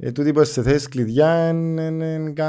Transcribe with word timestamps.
ε, 0.00 0.12
τούτοι 0.12 0.32
που 0.32 0.44
σε 0.44 0.62
θέσεις 0.62 0.88
κλειδιά 0.88 1.52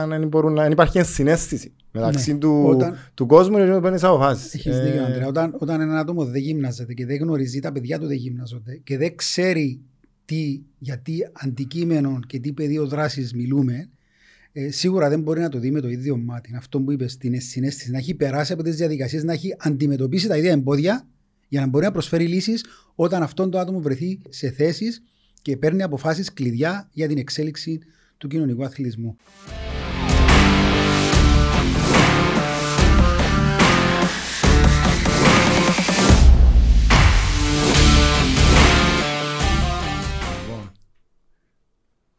δεν 0.08 0.28
μπορούν 0.28 0.54
να... 0.54 0.66
υπάρχει 0.66 1.04
συνέστηση 1.04 1.74
μεταξύ 1.92 2.32
ναι. 2.32 2.38
του, 2.38 2.64
όταν... 2.68 2.98
του 3.14 3.26
κόσμου 3.26 3.58
και 3.58 3.72
του 3.74 3.82
παίρνεις 3.82 4.04
αποφάσεις. 4.04 4.54
Έχεις 4.54 4.76
ε... 4.76 4.84
δίκιο, 4.84 5.04
Αντρέα. 5.04 5.28
Όταν, 5.28 5.56
όταν 5.60 5.82
ένα 5.82 6.00
άτομο 6.00 6.26
δεν 6.26 6.42
γύμναζεται 6.42 6.94
και 6.94 7.06
δεν 7.06 7.18
γνωρίζει 7.18 7.60
τα 7.60 7.72
παιδιά 7.72 8.00
του 8.00 8.08
δεν 8.08 8.18
γύμναζονται 8.18 8.76
και 8.84 8.98
δεν 8.98 9.16
ξέρει 9.16 9.82
τι, 10.26 10.62
για 10.78 10.98
τι 10.98 11.14
αντικείμενο 11.32 12.20
και 12.28 12.40
τι 12.40 12.54
πεδίο 12.54 12.88
δράσης 12.88 13.34
μιλούμε, 13.34 13.90
ε, 14.52 14.72
σίγουρα 14.72 15.10
δεν 15.10 15.22
μπορεί 15.22 15.40
να 15.40 15.50
το 15.50 15.60
δει 15.60 15.72
με 15.72 15.80
το 15.80 15.90
ίδιο 15.90 16.18
μάτι. 16.18 16.54
Αυτό 16.58 16.80
που 16.82 16.92
είπες, 16.92 17.18
την 17.18 17.42
συνέστηση, 17.42 17.92
να 17.92 17.98
έχει 17.98 18.14
περάσει 18.14 18.54
από 18.54 18.64
τις 18.64 18.76
διαδικασίες, 18.76 19.24
να 19.24 19.34
έχει 19.34 19.56
αντιμετωπίσει 19.58 20.28
τα 20.28 20.38
ίδια 20.38 20.52
εμπόδια 20.52 21.08
για 21.48 21.62
να 21.62 21.68
μπορεί 21.68 21.86
να 21.86 21.92
προσφέρει 21.92 22.28
λύσεις 22.28 22.66
όταν 22.96 23.24
αυτό 23.24 23.50
το 23.50 23.60
άτομο 23.60 23.80
βρεθεί 23.80 24.20
σε 24.30 24.50
θέσεις 24.50 25.04
και 25.42 25.58
παίρνει 25.58 25.84
αποφάσεις 25.84 26.34
κλειδιά 26.34 26.90
για 26.92 27.08
την 27.08 27.18
εξέλιξη 27.18 27.80
του 28.18 28.28
κοινωνικού 28.28 28.64
αθλητισμού. 28.64 29.18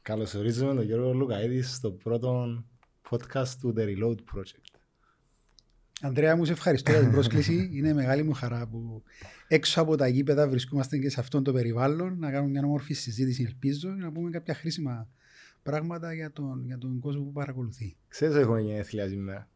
Καλωσορίζουμε 0.03 0.75
τον 0.75 0.85
Γιώργο 0.85 1.13
Λουκαίδη 1.13 1.63
στο 1.63 1.91
πρώτο 1.91 2.63
podcast 3.11 3.49
του 3.61 3.75
The 3.77 3.81
Reload 3.81 4.17
Project. 4.35 4.72
Αντρέα 6.05 6.37
μου, 6.37 6.45
σε 6.45 6.53
ευχαριστώ 6.53 6.91
για 6.91 7.01
την 7.01 7.11
πρόσκληση. 7.17 7.71
Είναι 7.73 7.93
μεγάλη 7.93 8.23
μου 8.23 8.33
χαρά 8.33 8.67
που 8.67 9.03
έξω 9.49 9.81
από 9.81 9.97
τα 9.97 10.09
γήπεδα 10.09 10.49
βρισκόμαστε 10.49 10.99
και 10.99 11.09
σε 11.09 11.21
αυτόν 11.21 11.43
το 11.43 11.53
περιβάλλον 11.53 12.19
να 12.19 12.31
κάνουμε 12.31 12.51
μια 12.51 12.63
όμορφη 12.65 12.95
συζήτηση, 12.95 13.43
ελπίζω, 13.43 13.89
να 13.91 14.13
πούμε 14.13 14.31
κάποια 14.31 14.55
χρήσιμα 14.55 15.09
πράγματα 15.63 16.15
για 16.15 16.33
τον, 16.33 16.65
για 16.65 16.79
τον 16.79 16.99
κόσμο 17.01 17.25
που 17.25 17.33
παρακολουθεί. 17.33 17.97
Ξέρεις 18.09 18.37
έχουμε 18.37 18.61
γενέθλια 18.61 19.09
σήμερα; 19.09 19.49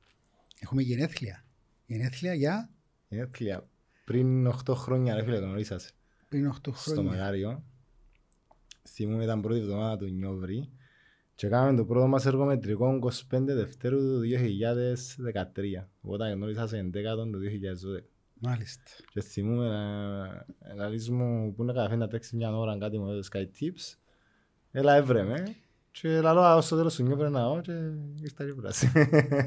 Έχουμε 0.61 0.83
γενέθλια. 0.83 1.45
Γενέθλια 1.87 2.35
για... 2.35 2.71
Γενέθλια. 3.09 3.69
Πριν 4.05 4.49
8 4.49 4.53
χρόνια, 4.75 5.15
ρε 5.15 5.25
φίλε, 5.25 5.37
γνωρίσατε. 5.37 5.85
Πριν 6.29 6.49
8 6.49 6.73
χρόνια. 6.73 7.03
Στο 7.03 7.03
Μαγάριο 7.03 7.65
θυμούμαι 8.89 9.25
ήταν 9.25 9.41
πρώτη 9.41 9.61
εβδομάδα 9.61 9.97
του 9.97 10.07
Νιόβρη 10.07 10.71
και 11.37 11.49
κάναμε 11.49 11.77
το 11.77 11.85
πρώτο 11.85 12.07
μας 12.07 12.27
εργομετρικό 12.27 12.99
25 13.03 13.11
Δευτέρου 13.31 13.99
του 13.99 14.21
2013. 14.23 15.85
Οπότε 16.01 16.31
γνώρισα 16.31 16.67
σε 16.67 16.79
11 16.79 16.93
του 17.33 17.39
2012. 17.99 18.05
Μάλιστα. 18.41 18.83
Και 19.11 19.21
θυμούμαι 19.21 19.69
να, 19.69 20.89
να 20.89 21.15
μου 21.15 21.55
που 21.55 21.63
είναι 21.63 21.73
καταφέρει 21.73 22.01
να 22.01 22.09
τρέξει 22.09 22.37
μια 22.37 22.57
ώρα 22.57 22.79
κάτι 22.79 22.99
με 22.99 23.07
το 23.07 23.29
Sky 23.33 23.41
Tips. 23.41 23.97
Έλα 24.71 24.95
έβρε 24.95 25.23
με. 25.23 25.57
Και 25.91 26.21
λαλό 26.21 26.61
στο 26.61 26.77
τέλος 26.77 26.95
του 26.95 27.03
νιόβρε 27.03 27.29
να 27.29 27.61
και 27.61 27.73
ήρθα 28.23 28.45
και 28.45 28.53
πράσι. 28.53 28.93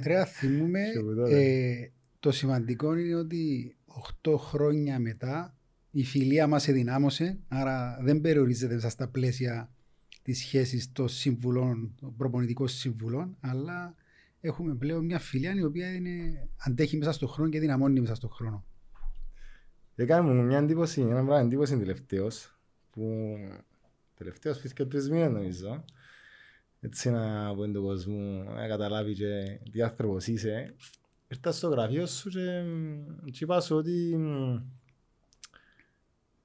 Τρέα 0.04 0.26
θυμούμαι. 0.26 0.82
ε, 1.30 1.92
το 2.20 2.32
σημαντικό 2.32 2.96
είναι 2.96 3.16
ότι 3.16 3.76
8 4.24 4.36
χρόνια 4.38 5.00
μετά 5.00 5.56
η 5.92 6.04
φιλία 6.04 6.48
μας 6.48 6.68
ενδυνάμωσε, 6.68 7.40
άρα 7.48 8.00
δεν 8.02 8.22
περιορίζεται 8.22 8.74
μέσα 8.74 8.90
στα 8.90 9.08
πλαίσια 9.08 9.72
τη 10.30 10.36
σχέση 10.36 10.92
των 10.92 11.08
συμβουλών, 11.08 11.96
των 12.00 12.16
προπονητικών 12.16 12.68
συμβουλών, 12.68 13.38
αλλά 13.40 13.96
έχουμε 14.42 14.76
πλέον 14.76 15.06
μια 15.06 15.20
φιλία 15.20 15.54
η 15.56 15.64
οποία 15.64 15.94
είναι, 15.94 16.48
αντέχει 16.58 16.98
μέσα 16.98 17.12
στον 17.12 17.28
χρόνο 17.28 17.50
και 17.50 17.60
δυναμώνει 17.60 18.00
μέσα 18.00 18.16
στον 18.16 18.30
χρόνο. 18.30 18.66
Έκανε 19.96 20.34
μου 20.34 20.44
μια 20.44 20.58
εντύπωση, 20.58 21.02
ένα 21.02 21.14
πράγμα 21.14 21.40
εντύπωση 21.40 21.78
τελευταίος, 21.78 22.58
που 22.92 23.36
τελευταίος 24.18 24.60
φύθηκε 24.60 24.86
τρεις 24.86 25.10
μήνες 25.10 25.32
νομίζω, 25.32 25.84
έτσι 26.80 27.10
να 27.10 27.48
από 27.48 27.72
τον 27.72 27.84
κόσμο 27.84 28.44
να 28.44 28.68
καταλάβει 28.68 29.14
και 29.14 29.60
τι 29.72 29.82
άνθρωπος 29.82 30.28
είσαι. 30.28 30.76
Ήρθα 31.28 31.52
στο 31.52 31.68
γραφείο 31.68 32.06
σου 32.06 32.30
και, 32.30 32.64
και 33.32 33.44
είπα 33.44 33.62
σου 33.62 33.76
ότι 33.76 34.18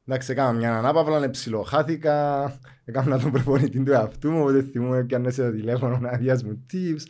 Εντάξει, 0.07 0.33
έκανα 0.33 0.53
μια 0.53 0.77
ανάπαυλα, 0.77 1.31
ψιλοχάθηκα, 1.31 2.47
έκανα 2.85 3.19
τον 3.19 3.31
προπονητή 3.31 3.83
του 3.83 3.93
εαυτού 3.93 4.31
μου, 4.31 4.41
οπότε 4.41 4.63
θυμούμαι 4.63 5.05
και 5.05 5.15
αν 5.15 5.23
το 5.23 5.51
τηλέφωνο 5.51 5.99
να 5.99 6.17
διάς 6.17 6.43
μου 6.43 6.67
tips. 6.73 7.03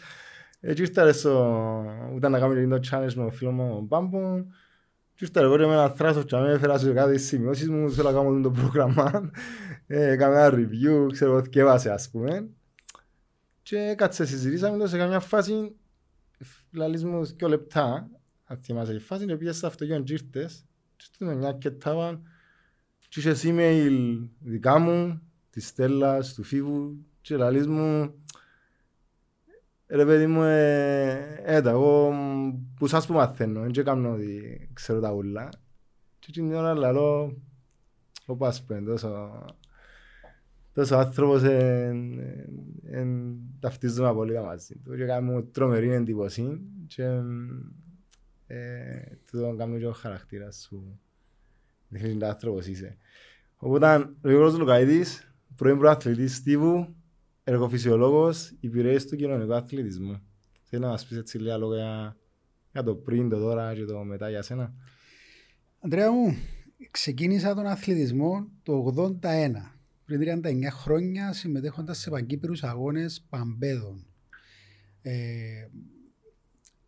Έτσι 0.61 0.83
ήρθα 0.83 1.13
στο, 1.13 1.85
ήταν 2.17 2.31
να 2.33 2.39
κάνουμε 2.39 2.79
το 2.79 2.89
challenge 2.91 3.13
με 3.15 3.23
τον 3.23 3.33
φίλο 3.33 3.51
μου 3.51 3.75
τον 3.75 3.89
Πάμπο, 3.89 4.45
και 5.15 5.25
ήρθα 5.25 5.41
εγώ 5.41 5.57
με 5.57 5.65
ένα 5.65 5.89
θράσος 5.89 6.25
και 6.25 6.37
με 6.37 6.53
έφερα 6.53 6.79
σε 6.79 6.93
κάτι 6.93 7.19
σημειώσεις 7.19 7.69
μου, 7.69 7.91
θέλω 7.93 8.11
να 8.11 8.17
κάνω 8.17 8.41
το 8.41 8.51
πρόγραμμα, 8.51 9.31
έκανα 9.87 10.45
ένα 10.45 10.57
review, 10.57 11.13
ξέρω 11.13 11.43
τι 11.43 11.61
έβασε 11.61 11.91
ας 11.91 12.11
πούμε. 12.11 12.49
Και 13.63 13.95
κάτσε 13.97 14.27
συζητήσαμε 14.27 14.79
το 14.79 14.87
σε 14.87 14.97
καμιά 14.99 15.21
φάση, 15.21 15.77
λαλείς 16.73 17.05
μου 17.05 17.25
δύο 17.25 17.49
λεπτά, 17.49 18.11
αν 18.45 18.59
θυμάσαι 18.63 18.95
η 18.95 18.99
φάση, 18.99 19.27
και 19.27 19.37
πήγες 19.37 19.57
στο 19.57 19.67
αυτοκίνητο 19.67 20.03
και 20.03 20.13
ήρθες, 20.13 20.65
και 20.97 21.07
ήρθες 21.21 21.37
μια 21.37 21.53
κετάβα, 21.53 22.21
και 23.15 23.21
είχες 23.21 23.43
email 23.47 24.29
δικά 24.39 24.79
μου, 24.79 25.21
της 25.51 25.67
Στέλλας, 25.67 26.35
του 26.35 26.43
Φίβου 26.43 26.97
και 27.21 27.37
λαλείς 27.37 27.67
μου 27.67 28.15
ρε 29.87 30.05
παιδί 30.05 30.27
μου, 30.27 30.43
ε, 30.43 31.41
έτα, 31.45 31.71
εγώ 31.71 32.13
που 32.77 32.87
σας 32.87 33.07
που 33.07 33.13
μαθαίνω, 33.13 33.61
δεν 33.61 33.85
κάνω 33.85 34.13
ότι 34.13 34.71
ξέρω 34.73 35.01
τα 35.01 35.13
ούλα 35.13 35.49
και 36.19 36.33
την 36.33 36.55
ώρα 36.55 36.75
λαλώ, 36.75 37.37
ο 38.27 38.37
Πάσπεν, 38.37 38.85
τόσο, 38.85 39.45
τόσο 40.73 40.97
άνθρωπος 40.97 41.43
εν 42.83 43.39
ταυτίζομαι 43.61 44.09
απολύτω 44.09 44.43
μαζί 44.43 44.77
του 44.85 44.97
και 44.97 45.05
κάνω 45.05 45.43
τρομερή 45.43 45.91
εντύπωση 45.91 46.61
και 46.87 47.21
ε, 48.47 49.03
τούτο 49.31 49.55
κάνω 49.59 49.79
και 49.79 49.87
ο 49.87 49.93
χαρακτήρας 49.93 50.67
σου 50.69 50.99
δείχνεις 51.95 52.19
τι 52.19 52.25
άνθρωπος 52.27 52.67
είσαι. 52.67 52.97
Οπότε, 53.57 53.95
ο 53.97 54.29
Γιώργος 54.29 54.59
Λουκαίδης, 54.59 55.35
πρώην 55.57 55.79
προαθλητής 55.79 56.35
Στίβου, 56.37 56.95
εργοφυσιολόγος, 57.45 58.53
υπηρέες 58.61 59.07
του 59.07 59.17
κοινωνικού 59.17 59.55
αθλητισμού. 59.55 60.21
Θέλεις 60.63 60.85
να 60.85 60.91
μας 60.91 61.07
πεις 61.07 61.17
έτσι 61.17 61.39
λίγα 61.39 61.57
λόγια 61.57 62.17
για 62.73 62.83
το 62.83 62.95
πριν, 62.95 63.29
το 63.29 63.39
τώρα 63.39 63.75
και 63.75 63.85
το 63.85 63.99
μετά 63.99 64.31
για 64.31 64.43
σένα; 64.43 64.75
Αντρέα 65.81 66.13
μου, 66.13 66.37
ξεκίνησα 66.91 67.55
τον 67.55 67.67
αθλητισμό 67.67 68.49
το 68.63 68.95
81. 69.23 69.79
Πριν 70.05 70.21
39 70.21 70.71
χρόνια 70.71 71.33
συμμετέχοντας 71.33 71.99
σε 71.99 72.11
παγκύπηρους 72.11 72.63
αγώνες 72.63 73.27
παμπέδων. 73.29 74.07
Ε, 75.03 75.69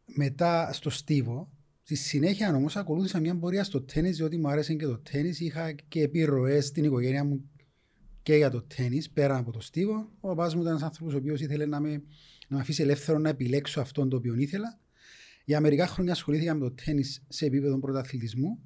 μετά 0.04 0.72
στο 0.72 0.90
Στίβο, 0.90 1.50
Στη 1.86 1.94
συνέχεια 1.94 2.54
όμως 2.54 2.76
ακολούθησα 2.76 3.20
μια 3.20 3.36
πορεία 3.36 3.64
στο 3.64 3.82
τέννη, 3.82 4.10
διότι 4.10 4.36
μου 4.36 4.48
άρεσε 4.48 4.74
και 4.74 4.84
το 4.84 4.98
τέννη. 4.98 5.34
Είχα 5.38 5.72
και 5.72 6.02
επιρροές 6.02 6.66
στην 6.66 6.84
οικογένεια 6.84 7.24
μου 7.24 7.50
και 8.22 8.34
για 8.34 8.50
το 8.50 8.62
τέννη, 8.62 9.02
πέρα 9.12 9.36
από 9.36 9.52
το 9.52 9.60
στίβο. 9.60 10.08
Ο 10.20 10.28
παπάς 10.28 10.54
μου 10.54 10.60
ήταν 10.60 10.72
ένας 10.72 10.84
άνθρωπος 10.84 11.14
ο 11.14 11.16
οποίος 11.16 11.40
ήθελε 11.40 11.66
να 11.66 11.80
με, 11.80 11.90
να 12.48 12.56
με 12.56 12.60
αφήσει 12.60 12.82
ελεύθερο 12.82 13.18
να 13.18 13.28
επιλέξω 13.28 13.80
αυτόν 13.80 14.08
το 14.08 14.16
οποίο 14.16 14.34
ήθελα. 14.34 14.78
Για 15.44 15.60
μερικά 15.60 15.86
χρόνια 15.86 16.12
ασχολήθηκα 16.12 16.54
με 16.54 16.60
το 16.60 16.70
τέννη 16.84 17.02
σε 17.28 17.46
επίπεδο 17.46 17.78
πρωταθλητισμού, 17.78 18.58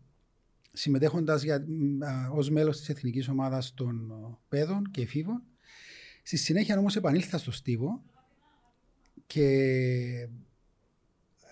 συμμετέχοντας 0.73 1.45
ως 2.33 2.51
μέλος 2.51 2.79
της 2.79 2.89
εθνικής 2.89 3.29
ομάδας 3.29 3.75
των 3.75 4.13
παιδών 4.49 4.91
και 4.91 5.03
εφήβων. 5.03 5.43
Στη 6.23 6.37
συνέχεια 6.37 6.79
όμως 6.79 6.97
επανήλθα 6.97 7.39
στο 7.39 7.51
στίβο 7.51 8.03
και 9.27 10.29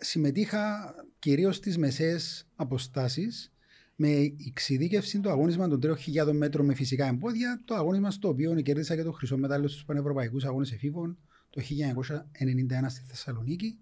συμμετείχα 0.01 0.95
κυρίως 1.19 1.57
στις 1.57 1.79
μεσαίες 1.79 2.47
αποστάσεις 2.57 3.53
με 3.97 4.09
εξειδίκευση 4.47 5.21
το 5.21 5.31
αγώνισμα 5.31 5.69
των 5.69 5.81
3.000 5.83 6.33
μέτρων 6.33 6.67
με 6.67 6.75
φυσικά 6.75 7.07
εμπόδια, 7.07 7.61
το 7.65 7.75
αγώνισμα 7.75 8.11
στο 8.11 8.29
οποίο 8.29 8.61
κέρδισα 8.61 8.97
και 8.97 9.03
το 9.03 9.13
χρυσό 9.13 9.37
μετάλλιο 9.37 9.69
στους 9.69 9.85
Πανευρωπαϊκούς 9.85 10.45
Αγώνες 10.45 10.73
Εφήβων 10.73 11.19
το 11.51 11.63
1991 11.63 12.89
στη 12.89 13.03
Θεσσαλονίκη. 13.07 13.79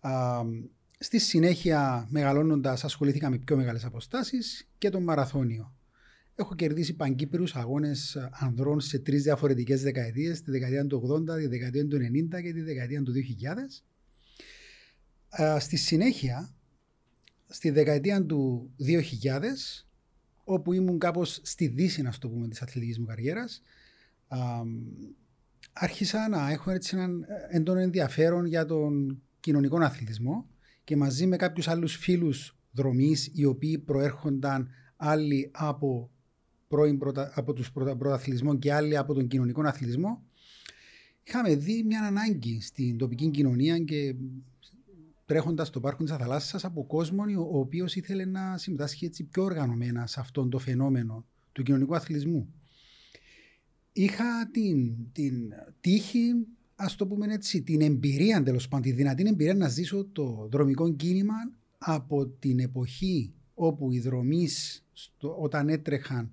Α, 0.00 0.42
στη 0.98 1.18
συνέχεια, 1.18 2.06
μεγαλώνοντας, 2.10 2.84
ασχολήθηκα 2.84 3.30
με 3.30 3.38
πιο 3.38 3.56
μεγάλες 3.56 3.84
αποστάσεις 3.84 4.68
και 4.78 4.88
τον 4.90 5.02
μαραθώνιο. 5.02 5.74
Έχω 6.34 6.54
κερδίσει 6.54 6.94
παγκύπριου 6.94 7.46
αγώνες 7.52 8.28
ανδρών 8.30 8.80
σε 8.80 8.98
τρεις 8.98 9.22
διαφορετικές 9.22 9.82
δεκαετίες, 9.82 10.42
τη 10.42 10.50
δεκαετία 10.50 10.86
του 10.86 10.96
80, 10.96 11.36
τη 11.36 11.46
δεκαετία 11.46 11.86
του 11.86 11.96
90 11.96 12.42
και 12.42 12.52
τη 12.52 12.60
δεκαετία 12.60 13.02
του 13.02 13.12
2000 13.12 13.82
στη 15.58 15.76
συνέχεια, 15.76 16.54
στη 17.46 17.70
δεκαετία 17.70 18.24
του 18.24 18.70
2000, 18.78 19.84
όπου 20.44 20.72
ήμουν 20.72 20.98
κάπως 20.98 21.40
στη 21.42 21.66
δύση, 21.66 22.02
να 22.02 22.12
το 22.18 22.28
πούμε, 22.28 22.48
της 22.48 22.62
αθλητικής 22.62 22.98
μου 22.98 23.06
καριέρας, 23.06 23.62
άρχισα 25.72 26.28
να 26.28 26.50
έχω 26.50 26.70
έτσι 26.70 26.96
έναν 26.96 27.24
έντονο 27.50 27.80
ενδιαφέρον 27.80 28.46
για 28.46 28.66
τον 28.66 29.22
κοινωνικό 29.40 29.76
αθλητισμό 29.76 30.48
και 30.84 30.96
μαζί 30.96 31.26
με 31.26 31.36
κάποιους 31.36 31.68
άλλους 31.68 31.96
φίλους 31.96 32.58
δρομής, 32.70 33.30
οι 33.34 33.44
οποίοι 33.44 33.78
προέρχονταν 33.78 34.68
άλλοι 34.96 35.50
από, 35.52 36.10
πρώην, 36.68 37.00
από 37.34 37.52
τους 37.52 37.72
πρωταθλητισμό 37.72 38.58
και 38.58 38.72
άλλοι 38.72 38.96
από 38.96 39.14
τον 39.14 39.26
κοινωνικό 39.26 39.62
αθλητισμό, 39.62 40.22
είχαμε 41.24 41.54
δει 41.54 41.82
μια 41.82 42.02
ανάγκη 42.02 42.60
στην 42.60 42.98
τοπική 42.98 43.30
κοινωνία 43.30 43.78
και 43.78 44.14
τρέχοντας 45.26 45.68
στο 45.68 45.80
πάρκο 45.80 46.02
της 46.02 46.12
Αθαλάσσα 46.12 46.60
από 46.62 46.86
κόσμο 46.86 47.22
ο 47.38 47.58
οποίος 47.58 47.96
ήθελε 47.96 48.24
να 48.24 48.58
συμμετάσχει 48.58 49.04
έτσι 49.04 49.24
πιο 49.24 49.42
οργανωμένα 49.42 50.06
σε 50.06 50.20
αυτό 50.20 50.48
το 50.48 50.58
φαινόμενο 50.58 51.24
του 51.52 51.62
κοινωνικού 51.62 51.94
αθλητισμού. 51.94 52.54
Είχα 53.92 54.50
την, 54.50 54.96
την 55.12 55.52
τύχη, 55.80 56.32
ας 56.74 56.96
το 56.96 57.06
πούμε 57.06 57.32
έτσι, 57.32 57.62
την 57.62 57.80
εμπειρία 57.80 58.42
τέλος 58.42 58.68
πάντων, 58.68 58.84
τη 58.84 58.92
δυνατή 58.92 59.24
εμπειρία 59.26 59.54
να 59.54 59.68
ζήσω 59.68 60.04
το 60.04 60.48
δρομικό 60.50 60.92
κίνημα 60.92 61.34
από 61.78 62.26
την 62.26 62.58
εποχή 62.58 63.32
όπου 63.54 63.92
οι 63.92 64.00
δρομείς 64.00 64.84
όταν 65.38 65.68
έτρεχαν 65.68 66.30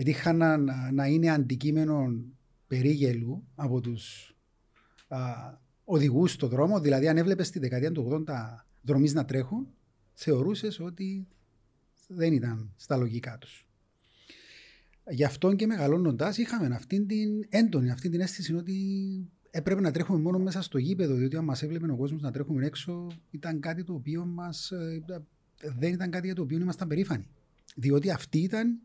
έτυχαν 0.00 0.36
να, 0.36 0.56
να 0.92 1.06
είναι 1.06 1.30
αντικείμενο 1.30 2.22
περίγελου 2.66 3.44
από 3.54 3.80
τους 3.80 4.34
οδηγούς 5.92 6.32
στο 6.32 6.48
δρόμο. 6.48 6.80
Δηλαδή, 6.80 7.08
αν 7.08 7.16
έβλεπες 7.16 7.46
στη 7.46 7.58
δεκαετία 7.58 7.92
του 7.92 8.24
80 8.28 8.66
δρομεί 8.82 9.12
να 9.12 9.24
τρέχουν, 9.24 9.68
θεωρούσες 10.12 10.80
ότι 10.80 11.26
δεν 12.08 12.32
ήταν 12.32 12.72
στα 12.76 12.96
λογικά 12.96 13.38
τους. 13.38 13.66
Γι' 15.10 15.24
αυτό 15.24 15.54
και 15.54 15.66
μεγαλώνοντα, 15.66 16.34
είχαμε 16.36 16.74
αυτή 16.74 17.06
την 17.06 17.46
έντονη 17.48 17.90
αυτή 17.90 18.08
την 18.08 18.20
αίσθηση 18.20 18.54
ότι 18.54 18.76
έπρεπε 19.50 19.80
να 19.80 19.90
τρέχουμε 19.90 20.18
μόνο 20.18 20.38
μέσα 20.38 20.62
στο 20.62 20.78
γήπεδο, 20.78 21.14
διότι 21.14 21.36
αν 21.36 21.44
μας 21.44 21.62
έβλεπε 21.62 21.92
ο 21.92 21.96
κόσμος 21.96 22.22
να 22.22 22.30
τρέχουμε 22.30 22.66
έξω, 22.66 23.06
ήταν 23.30 23.60
κάτι 23.60 23.84
το 23.84 23.92
οποίο 23.92 24.24
μας. 24.24 24.70
Ε, 24.70 25.02
δεν 25.78 25.92
ήταν 25.92 26.10
κάτι 26.10 26.26
για 26.26 26.34
το 26.34 26.42
οποίο 26.42 26.58
ήμασταν 26.58 26.88
περήφανοι. 26.88 27.26
Διότι 27.76 28.10
αυτή 28.10 28.38
ήταν 28.38 28.80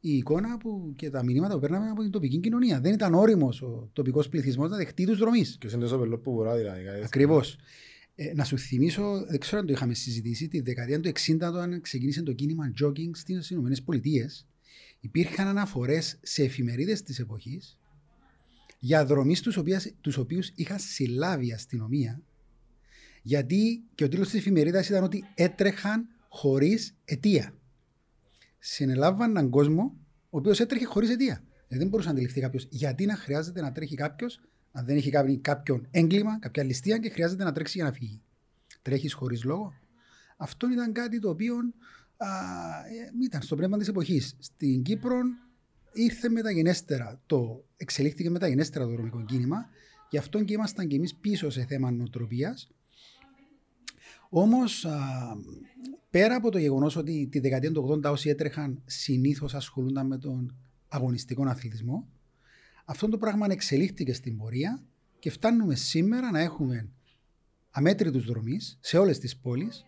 η 0.00 0.16
εικόνα 0.16 0.58
που 0.58 0.92
και 0.96 1.10
τα 1.10 1.24
μηνύματα 1.24 1.54
που 1.54 1.60
παίρναμε 1.60 1.90
από 1.90 2.02
την 2.02 2.10
τοπική 2.10 2.38
κοινωνία. 2.38 2.80
Δεν 2.80 2.92
ήταν 2.92 3.14
όριμος 3.14 3.62
ο 3.62 3.90
τοπικός 3.92 4.28
πληθυσμός 4.28 4.70
να 4.70 4.76
δεχτεί 4.76 5.06
τους 5.06 5.18
δρομή. 5.18 5.42
Και 5.42 5.68
είναι 5.72 5.80
τόσο 5.80 5.98
πελό 5.98 6.18
που 6.18 6.32
μπορεί 6.32 6.58
δηλαδή. 6.58 6.82
Ακριβώς. 7.04 7.56
Ε, 8.14 8.32
να 8.34 8.44
σου 8.44 8.58
θυμίσω, 8.58 9.24
δεν 9.28 9.40
ξέρω 9.40 9.58
αν 9.60 9.66
το 9.66 9.72
είχαμε 9.72 9.94
συζητήσει, 9.94 10.48
τη 10.48 10.60
δεκαετία 10.60 11.00
του 11.00 11.08
60 11.08 11.36
όταν 11.40 11.80
ξεκίνησε 11.80 12.22
το 12.22 12.32
κίνημα 12.32 12.72
jogging 12.82 13.10
στις 13.12 13.50
ΗΠΑ, 13.50 14.02
υπήρχαν 15.00 15.46
αναφορές 15.46 16.18
σε 16.22 16.42
εφημερίδες 16.42 17.02
της 17.02 17.18
εποχής 17.18 17.78
για 18.78 19.04
δρομείς 19.04 19.40
τους 20.00 20.16
οποίους 20.16 20.52
είχαν 20.54 20.78
συλλάβει 20.78 21.46
η 21.46 21.52
αστυνομία 21.52 22.22
γιατί 23.22 23.82
και 23.94 24.04
ο 24.04 24.08
τίτλος 24.08 24.28
της 24.28 24.38
εφημερίδας 24.38 24.88
ήταν 24.88 25.04
ότι 25.04 25.24
έτρεχαν 25.34 26.06
χωρίς 26.28 26.96
αιτία 27.04 27.54
συνελάβαν 28.58 29.30
έναν 29.30 29.50
κόσμο 29.50 29.96
ο 30.30 30.38
οποίος 30.38 30.60
έτρεχε 30.60 30.84
χωρίς 30.84 31.10
αιτία. 31.10 31.42
Δηλαδή 31.68 31.78
δεν 31.78 31.88
μπορούσε 31.88 32.08
να 32.08 32.14
αντιληφθεί 32.14 32.40
κάποιος 32.40 32.66
γιατί 32.70 33.06
να 33.06 33.16
χρειάζεται 33.16 33.60
να 33.60 33.72
τρέχει 33.72 33.94
κάποιος, 33.94 34.40
αν 34.72 34.84
δεν 34.84 34.96
έχει 34.96 35.10
κάνει 35.10 35.38
κάποιον 35.38 35.86
έγκλημα, 35.90 36.38
κάποια 36.38 36.62
ληστεία 36.62 36.98
και 36.98 37.08
χρειάζεται 37.08 37.44
να 37.44 37.52
τρέξει 37.52 37.78
για 37.78 37.86
να 37.86 37.92
φύγει. 37.92 38.22
Τρέχεις 38.82 39.12
χωρίς 39.12 39.44
λόγο. 39.44 39.72
Αυτό 40.36 40.70
ήταν 40.70 40.92
κάτι 40.92 41.18
το 41.18 41.28
οποίο 41.28 41.54
α, 42.16 42.28
ε, 42.86 43.24
ήταν 43.24 43.42
στο 43.42 43.56
πνεύμα 43.56 43.78
της 43.78 43.88
εποχής. 43.88 44.36
Στην 44.38 44.82
Κύπρο 44.82 45.18
ήρθε 45.92 46.28
μεταγενέστερα, 46.28 47.20
το 47.26 47.64
εξελίχθηκε 47.76 48.30
μεταγενέστερα 48.30 48.84
το 48.84 48.90
δρομικό 48.90 49.24
κίνημα, 49.24 49.68
γι' 50.10 50.18
αυτό 50.18 50.44
και 50.44 50.52
ήμασταν 50.52 50.86
κι 50.86 50.94
εμείς 50.94 51.14
πίσω 51.14 51.50
σε 51.50 51.64
θέμα 51.64 51.90
νοοτροπίας. 51.90 52.70
Όμως 54.28 54.86
πέρα 56.10 56.34
από 56.34 56.50
το 56.50 56.58
γεγονός 56.58 56.96
ότι 56.96 57.28
τη 57.30 57.38
δεκαετία 57.40 57.72
του 57.72 58.00
80 58.04 58.10
όσοι 58.10 58.28
έτρεχαν 58.28 58.82
συνήθως 58.84 59.54
ασχολούνταν 59.54 60.06
με 60.06 60.18
τον 60.18 60.56
αγωνιστικό 60.88 61.44
αθλητισμό, 61.48 62.08
αυτό 62.84 63.08
το 63.08 63.18
πράγμα 63.18 63.46
εξελίχθηκε 63.50 64.12
στην 64.12 64.36
πορεία 64.36 64.82
και 65.18 65.30
φτάνουμε 65.30 65.74
σήμερα 65.74 66.30
να 66.30 66.40
έχουμε 66.40 66.88
αμέτρητους 67.70 68.24
δρομείς 68.24 68.78
σε 68.80 68.98
όλες 68.98 69.18
τις 69.18 69.36
πόλεις, 69.36 69.84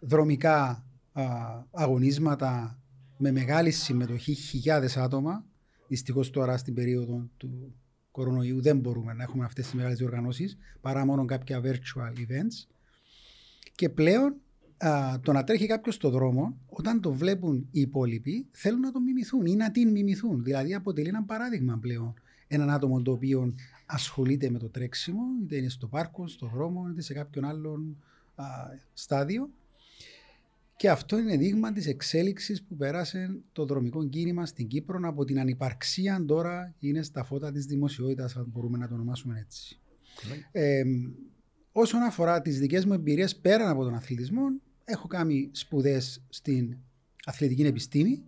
δρομικά 0.00 0.86
α, 1.12 1.24
αγωνίσματα 1.70 2.80
με 3.16 3.30
μεγάλη 3.30 3.70
συμμετοχή 3.70 4.34
χιλιάδες 4.34 4.96
άτομα. 4.96 5.44
Δυστυχώς 5.88 6.30
τώρα 6.30 6.56
στην 6.56 6.74
περίοδο 6.74 7.30
του 7.36 7.74
κορονοϊού 8.10 8.62
δεν 8.62 8.78
μπορούμε 8.78 9.12
να 9.12 9.22
έχουμε 9.22 9.44
αυτές 9.44 9.64
τις 9.64 9.74
μεγάλες 9.74 9.98
διοργανώσεις 9.98 10.56
παρά 10.80 11.04
μόνο 11.04 11.24
κάποια 11.24 11.60
virtual 11.64 12.18
events. 12.18 12.68
Και 13.74 13.88
πλέον 13.88 14.36
α, 14.86 15.20
το 15.20 15.32
να 15.32 15.44
τρέχει 15.44 15.66
κάποιος 15.66 15.94
στο 15.94 16.10
δρόμο, 16.10 16.56
όταν 16.68 17.00
το 17.00 17.12
βλέπουν 17.12 17.68
οι 17.70 17.80
υπόλοιποι, 17.80 18.46
θέλουν 18.50 18.80
να 18.80 18.92
το 18.92 19.00
μιμηθούν 19.00 19.46
ή 19.46 19.54
να 19.54 19.70
την 19.70 19.90
μιμηθούν. 19.90 20.44
Δηλαδή, 20.44 20.74
αποτελεί 20.74 21.08
ένα 21.08 21.22
παράδειγμα 21.22 21.78
πλέον. 21.80 22.14
Έναν 22.46 22.70
άτομο 22.70 23.02
το 23.02 23.12
οποίο 23.12 23.54
ασχολείται 23.86 24.50
με 24.50 24.58
το 24.58 24.68
τρέξιμο, 24.68 25.22
είτε 25.42 25.56
είναι 25.56 25.68
στο 25.68 25.86
πάρκο, 25.86 26.28
στο 26.28 26.50
δρόμο, 26.54 26.88
είτε 26.90 27.00
σε 27.02 27.14
κάποιον 27.14 27.44
άλλον 27.44 27.96
α, 28.34 28.44
στάδιο. 28.92 29.50
Και 30.76 30.90
αυτό 30.90 31.18
είναι 31.18 31.36
δείγμα 31.36 31.72
της 31.72 31.86
εξέλιξης 31.86 32.62
που 32.62 32.76
πέρασε 32.76 33.40
το 33.52 33.64
δρομικό 33.64 34.04
κίνημα 34.04 34.46
στην 34.46 34.66
Κύπρο 34.66 34.98
από 35.02 35.24
την 35.24 35.40
ανυπαρξία 35.40 36.24
τώρα 36.26 36.74
είναι 36.78 37.02
στα 37.02 37.24
φώτα 37.24 37.52
της 37.52 37.66
δημοσιότητας, 37.66 38.36
αν 38.36 38.46
μπορούμε 38.52 38.78
να 38.78 38.88
το 38.88 38.94
ονομάσουμε 38.94 39.38
έτσι. 39.38 39.80
Ναι. 40.28 40.60
Ε, 40.60 40.82
όσον 41.72 42.02
αφορά 42.02 42.40
τις 42.40 42.58
δικές 42.58 42.84
μου 42.84 42.92
εμπειρίες 42.92 43.36
πέραν 43.36 43.68
από 43.68 43.84
τον 43.84 43.94
αθλητισμό, 43.94 44.42
έχω 44.90 45.06
κάνει 45.06 45.50
σπουδές 45.52 46.22
στην 46.28 46.76
αθλητική 47.24 47.62
επιστήμη 47.62 48.22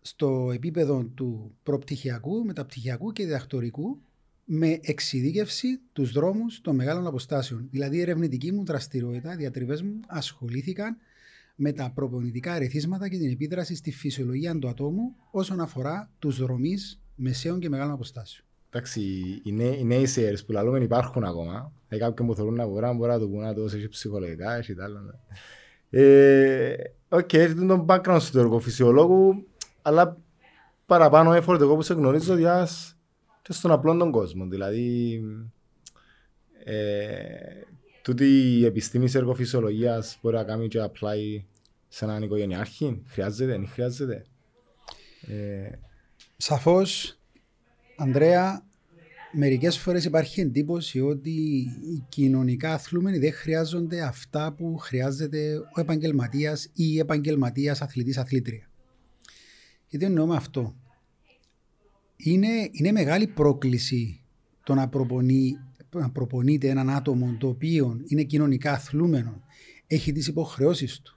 στο 0.00 0.50
επίπεδο 0.54 1.04
του 1.04 1.56
προπτυχιακού, 1.62 2.44
μεταπτυχιακού 2.44 3.12
και 3.12 3.24
διδακτορικού 3.24 4.02
με 4.44 4.78
εξειδίκευση 4.82 5.80
τους 5.92 6.12
δρόμους 6.12 6.60
των 6.60 6.74
μεγάλων 6.74 7.06
αποστάσεων. 7.06 7.68
Δηλαδή 7.70 7.96
η 7.96 8.00
ερευνητική 8.00 8.52
μου 8.52 8.64
δραστηριότητα, 8.64 9.32
οι 9.32 9.36
διατριβές 9.36 9.82
μου 9.82 10.00
ασχολήθηκαν 10.06 10.96
με 11.54 11.72
τα 11.72 11.90
προπονητικά 11.90 12.54
ερεθίσματα 12.54 13.08
και 13.08 13.18
την 13.18 13.30
επίδραση 13.30 13.74
στη 13.74 13.92
φυσιολογία 13.92 14.58
του 14.58 14.68
ατόμου 14.68 15.16
όσον 15.30 15.60
αφορά 15.60 16.10
τους 16.18 16.38
δρομείς 16.38 17.00
μεσαίων 17.14 17.60
και 17.60 17.68
μεγάλων 17.68 17.92
αποστάσεων. 17.92 18.46
Εντάξει, 18.74 19.00
οι, 19.44 19.52
νέοι, 19.52 19.76
οι 19.78 19.84
νέοι 19.84 20.08
που 20.46 20.52
λαλούμε 20.52 20.78
υπάρχουν 20.78 21.24
ακόμα. 21.24 21.72
Ε, 21.88 21.98
κάποιοι 21.98 22.26
που 22.26 22.34
θέλουν 22.34 22.54
να 22.54 22.66
μπορούν, 22.66 22.96
μπορεί 22.96 23.10
να 23.10 23.18
το 23.18 23.28
πούνε, 23.28 23.46
να 23.46 23.54
το 23.54 23.62
έχει 23.62 23.88
ψυχολογικά, 23.88 24.54
έχει 24.54 24.74
τα 24.74 24.84
άλλα. 24.84 25.00
Ναι. 25.00 25.12
Ε, 26.00 26.76
οκ, 27.08 27.32
έρχεται 27.32 27.66
τον 27.66 27.84
background 27.88 28.20
του 28.32 28.38
εργοφυσιολόγου, 28.38 29.46
αλλά 29.82 30.18
παραπάνω 30.86 31.36
effort 31.36 31.60
εγώ 31.60 31.74
που 31.74 31.82
σε 31.82 31.94
γνωρίζω 31.94 32.36
για 32.36 32.68
και 33.42 33.52
στον 33.52 33.70
απλό 33.70 33.96
τον 33.96 34.10
κόσμο. 34.10 34.46
Δηλαδή, 34.46 35.20
ε, 36.64 37.14
τούτη 38.02 38.24
η 38.58 38.64
επιστήμη 38.64 39.04
της 39.04 39.14
εργοφυσιολογίας 39.14 40.18
μπορεί 40.22 40.36
να 40.36 40.44
κάνει 40.44 40.68
και 40.68 40.84
apply 40.84 41.44
σε 41.88 42.04
έναν 42.04 42.22
οικογενειάρχη. 42.22 43.02
Χρειάζεται, 43.06 43.50
δεν 43.50 43.68
χρειάζεται. 43.68 44.24
Ε, 45.26 45.70
Σαφώς 46.36 47.21
Ανδρέα, 47.96 48.66
μερικές 49.32 49.78
φορές 49.78 50.04
υπάρχει 50.04 50.40
εντύπωση 50.40 51.00
ότι 51.00 51.30
οι 51.30 52.04
κοινωνικά 52.08 52.72
αθλούμενοι 52.72 53.18
δεν 53.18 53.32
χρειάζονται 53.32 54.02
αυτά 54.02 54.52
που 54.52 54.76
χρειάζεται 54.76 55.56
ο 55.76 55.80
επαγγελματίας 55.80 56.64
ή 56.64 56.70
η 56.74 56.98
επαγγελματίας 56.98 57.82
αθλητή-αθλήτρια. 57.82 58.70
Και 59.86 59.98
τι 59.98 60.04
εννοώ 60.04 60.26
με 60.26 60.36
αυτό. 60.36 60.76
Είναι, 62.16 62.68
είναι 62.70 62.92
μεγάλη 62.92 63.26
πρόκληση 63.26 64.20
το 64.64 64.74
να, 64.74 64.88
προπονεί, 64.88 65.58
να 65.94 66.10
προπονείται 66.10 66.68
έναν 66.68 66.90
άτομο 66.90 67.36
το 67.38 67.48
οποίο 67.48 68.00
είναι 68.06 68.22
κοινωνικά 68.22 68.72
αθλούμενο, 68.72 69.42
έχει 69.86 70.12
τις 70.12 70.26
υποχρεώσεις 70.26 71.00
του. 71.00 71.16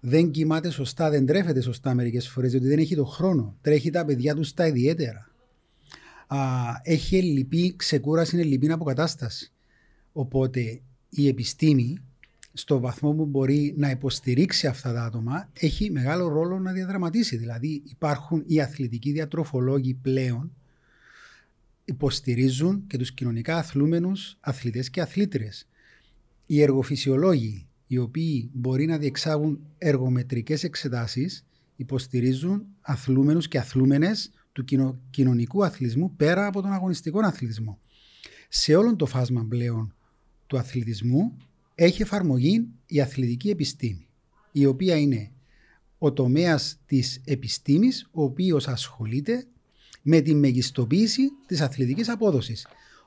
Δεν 0.00 0.30
κοιμάται 0.30 0.70
σωστά, 0.70 1.10
δεν 1.10 1.26
τρέφεται 1.26 1.60
σωστά 1.60 1.94
μερικές 1.94 2.28
φορές, 2.28 2.50
διότι 2.50 2.66
δεν 2.66 2.78
έχει 2.78 2.94
το 2.94 3.04
χρόνο. 3.04 3.58
Τρέχει 3.60 3.90
τα 3.90 4.04
παιδιά 4.04 4.34
του 4.34 4.44
στα 4.44 4.66
ιδιαίτερα 4.66 5.31
α, 6.34 6.80
έχει 6.82 7.16
ελλειπή 7.16 7.76
ξεκούραση, 7.76 8.36
είναι 8.36 8.44
ελλειπή 8.44 8.70
αποκατάσταση. 8.70 9.52
Οπότε 10.12 10.80
η 11.08 11.28
επιστήμη 11.28 11.98
στο 12.52 12.80
βαθμό 12.80 13.12
που 13.12 13.26
μπορεί 13.26 13.74
να 13.76 13.90
υποστηρίξει 13.90 14.66
αυτά 14.66 14.92
τα 14.92 15.04
άτομα 15.04 15.48
έχει 15.52 15.90
μεγάλο 15.90 16.28
ρόλο 16.28 16.58
να 16.58 16.72
διαδραματίσει. 16.72 17.36
Δηλαδή 17.36 17.82
υπάρχουν 17.84 18.42
οι 18.46 18.60
αθλητικοί 18.60 19.12
διατροφολόγοι 19.12 19.94
πλέον 19.94 20.52
υποστηρίζουν 21.84 22.86
και 22.86 22.98
τους 22.98 23.12
κοινωνικά 23.12 23.56
αθλούμενους 23.56 24.36
αθλητές 24.40 24.90
και 24.90 25.00
αθλήτριες. 25.00 25.68
Οι 26.46 26.62
εργοφυσιολόγοι 26.62 27.66
οι 27.86 27.98
οποίοι 27.98 28.50
μπορεί 28.52 28.86
να 28.86 28.98
διεξάγουν 28.98 29.60
εργομετρικές 29.78 30.64
εξετάσεις 30.64 31.44
υποστηρίζουν 31.76 32.66
αθλούμενους 32.80 33.48
και 33.48 33.58
αθλούμενες 33.58 34.30
του 34.52 34.64
κοινωνικού 35.10 35.64
αθλητισμού 35.64 36.16
πέρα 36.16 36.46
από 36.46 36.62
τον 36.62 36.72
αγωνιστικό 36.72 37.20
αθλητισμό. 37.20 37.78
Σε 38.48 38.74
όλο 38.74 38.96
το 38.96 39.06
φάσμα 39.06 39.46
πλέον 39.48 39.94
του 40.46 40.58
αθλητισμού 40.58 41.36
έχει 41.74 42.02
εφαρμογή 42.02 42.68
η 42.86 43.00
αθλητική 43.00 43.50
επιστήμη, 43.50 44.06
η 44.52 44.66
οποία 44.66 44.96
είναι 44.96 45.30
ο 45.98 46.12
τομέας 46.12 46.78
της 46.86 47.20
επιστήμης, 47.24 48.08
ο 48.12 48.22
οποίος 48.22 48.68
ασχολείται 48.68 49.46
με 50.02 50.20
τη 50.20 50.34
μεγιστοποίηση 50.34 51.22
της 51.46 51.60
αθλητικής 51.60 52.08
απόδοσης. 52.08 52.66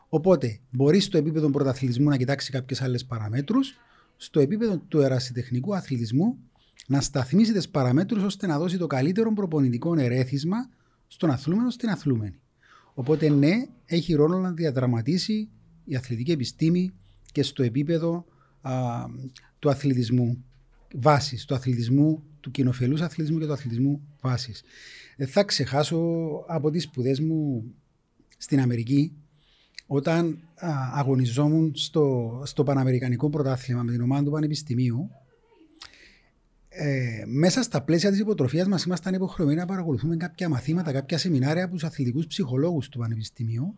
Οπότε 0.09 0.59
μπορεί 0.69 0.99
στο 0.99 1.17
επίπεδο 1.17 1.49
πρωταθλητισμού 1.49 2.09
να 2.09 2.17
κοιτάξει 2.17 2.51
κάποιες 2.51 2.81
άλλες 2.81 3.05
παραμέτρους, 3.05 3.73
στο 4.17 4.39
επίπεδο 4.39 4.77
του 4.77 5.01
ερασιτεχνικού 5.01 5.75
αθλητισμού 5.75 6.37
να 6.87 7.01
σταθμίσει 7.01 7.53
τις 7.53 7.69
παραμέτρους 7.69 8.23
ώστε 8.23 8.47
να 8.47 8.59
δώσει 8.59 8.77
το 8.77 8.87
καλύτερο 8.87 9.33
προπονητικό 9.33 9.95
ερέθισμα 9.99 10.69
στον 11.07 11.29
αθλούμενο 11.29 11.69
στην 11.69 11.89
αθλούμενη. 11.89 12.39
Οπότε 12.93 13.29
ναι, 13.29 13.65
έχει 13.85 14.13
ρόλο 14.13 14.39
να 14.39 14.51
διαδραματίσει 14.51 15.49
η 15.85 15.95
αθλητική 15.95 16.31
επιστήμη 16.31 16.93
και 17.31 17.43
στο 17.43 17.63
επίπεδο 17.63 18.25
α, 18.61 19.05
του 19.59 19.69
αθλητισμού 19.69 20.43
βάσης, 20.95 21.45
του 21.45 21.55
αθλητισμού, 21.55 22.23
του 22.39 22.51
κοινοφελούς 22.51 23.01
αθλητισμού 23.01 23.39
και 23.39 23.45
του 23.45 23.53
αθλητισμού 23.53 24.01
βάσης. 24.21 24.63
Δεν 25.17 25.27
θα 25.27 25.43
ξεχάσω 25.43 25.97
από 26.47 26.69
τις 26.71 26.83
σπουδές 26.83 27.19
μου 27.19 27.63
στην 28.37 28.59
Αμερική 28.59 29.11
όταν 29.87 30.39
α, 30.55 30.69
αγωνιζόμουν 30.93 31.71
στο, 31.75 32.41
στο 32.45 32.63
Παναμερικανικό 32.63 33.29
Πρωτάθλημα 33.29 33.83
με 33.83 33.91
την 33.91 34.01
ομάδα 34.01 34.23
του 34.23 34.31
Πανεπιστημίου 34.31 35.09
ε, 36.77 37.23
μέσα 37.25 37.63
στα 37.63 37.81
πλαίσια 37.81 38.09
της 38.09 38.19
υποτροφίας 38.19 38.67
μας 38.67 38.83
ήμασταν 38.83 39.13
υποχρεωμένοι 39.13 39.59
να 39.59 39.65
παρακολουθούμε 39.65 40.17
κάποια 40.17 40.49
μαθήματα, 40.49 40.91
κάποια 40.91 41.17
σεμινάρια 41.17 41.63
από 41.63 41.73
τους 41.73 41.83
αθλητικούς 41.83 42.27
ψυχολόγους 42.27 42.89
του 42.89 42.99
Πανεπιστημίου, 42.99 43.75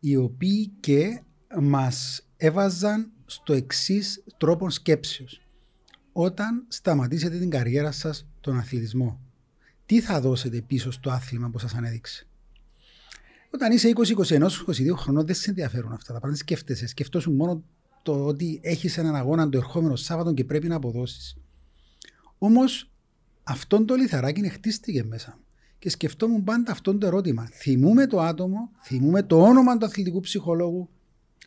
οι 0.00 0.16
οποίοι 0.16 0.72
και 0.80 1.22
μας 1.60 2.26
έβαζαν 2.36 3.10
στο 3.26 3.52
εξής 3.52 4.24
τρόπο 4.36 4.70
σκέψεως. 4.70 5.46
Όταν 6.12 6.64
σταματήσετε 6.68 7.38
την 7.38 7.50
καριέρα 7.50 7.92
σας 7.92 8.26
τον 8.40 8.58
αθλητισμό, 8.58 9.20
τι 9.86 10.00
θα 10.00 10.20
δώσετε 10.20 10.60
πίσω 10.60 10.90
στο 10.90 11.10
άθλημα 11.10 11.50
που 11.50 11.58
σας 11.58 11.74
ανέδειξε; 11.74 12.26
Όταν 13.50 13.72
είσαι 13.72 13.88
20, 13.88 14.14
21, 14.14 14.48
22 14.66 14.96
χρονών, 14.96 15.26
δεν 15.26 15.34
σε 15.34 15.50
ενδιαφέρουν 15.50 15.92
αυτά 15.92 16.12
τα 16.12 16.18
πράγματα. 16.18 16.42
Σκέφτεσαι. 16.42 16.86
Σκεφτόσουν 16.86 17.34
μόνο 17.34 17.64
το 18.02 18.26
ότι 18.26 18.60
έχεις 18.62 18.98
έναν 18.98 19.14
αγώνα 19.14 19.48
το 19.48 19.58
ερχόμενο 19.58 19.96
Σάββατο 19.96 20.32
και 20.32 20.44
πρέπει 20.44 20.68
να 20.68 20.76
αποδώσεις. 20.76 21.36
Όμως 22.44 22.90
αυτόν 23.42 23.86
το 23.86 23.94
λιθαράκι 23.94 24.48
χτίστηκε 24.48 25.04
μέσα. 25.04 25.38
Και 25.78 25.90
σκεφτόμουν 25.90 26.44
πάντα 26.44 26.72
αυτό 26.72 26.98
το 26.98 27.06
ερώτημα. 27.06 27.48
Θυμούμε 27.52 28.06
το 28.06 28.20
άτομο, 28.20 28.70
θυμούμε 28.82 29.22
το 29.22 29.42
όνομα 29.42 29.78
του 29.78 29.84
αθλητικού 29.84 30.20
ψυχολόγου 30.20 30.88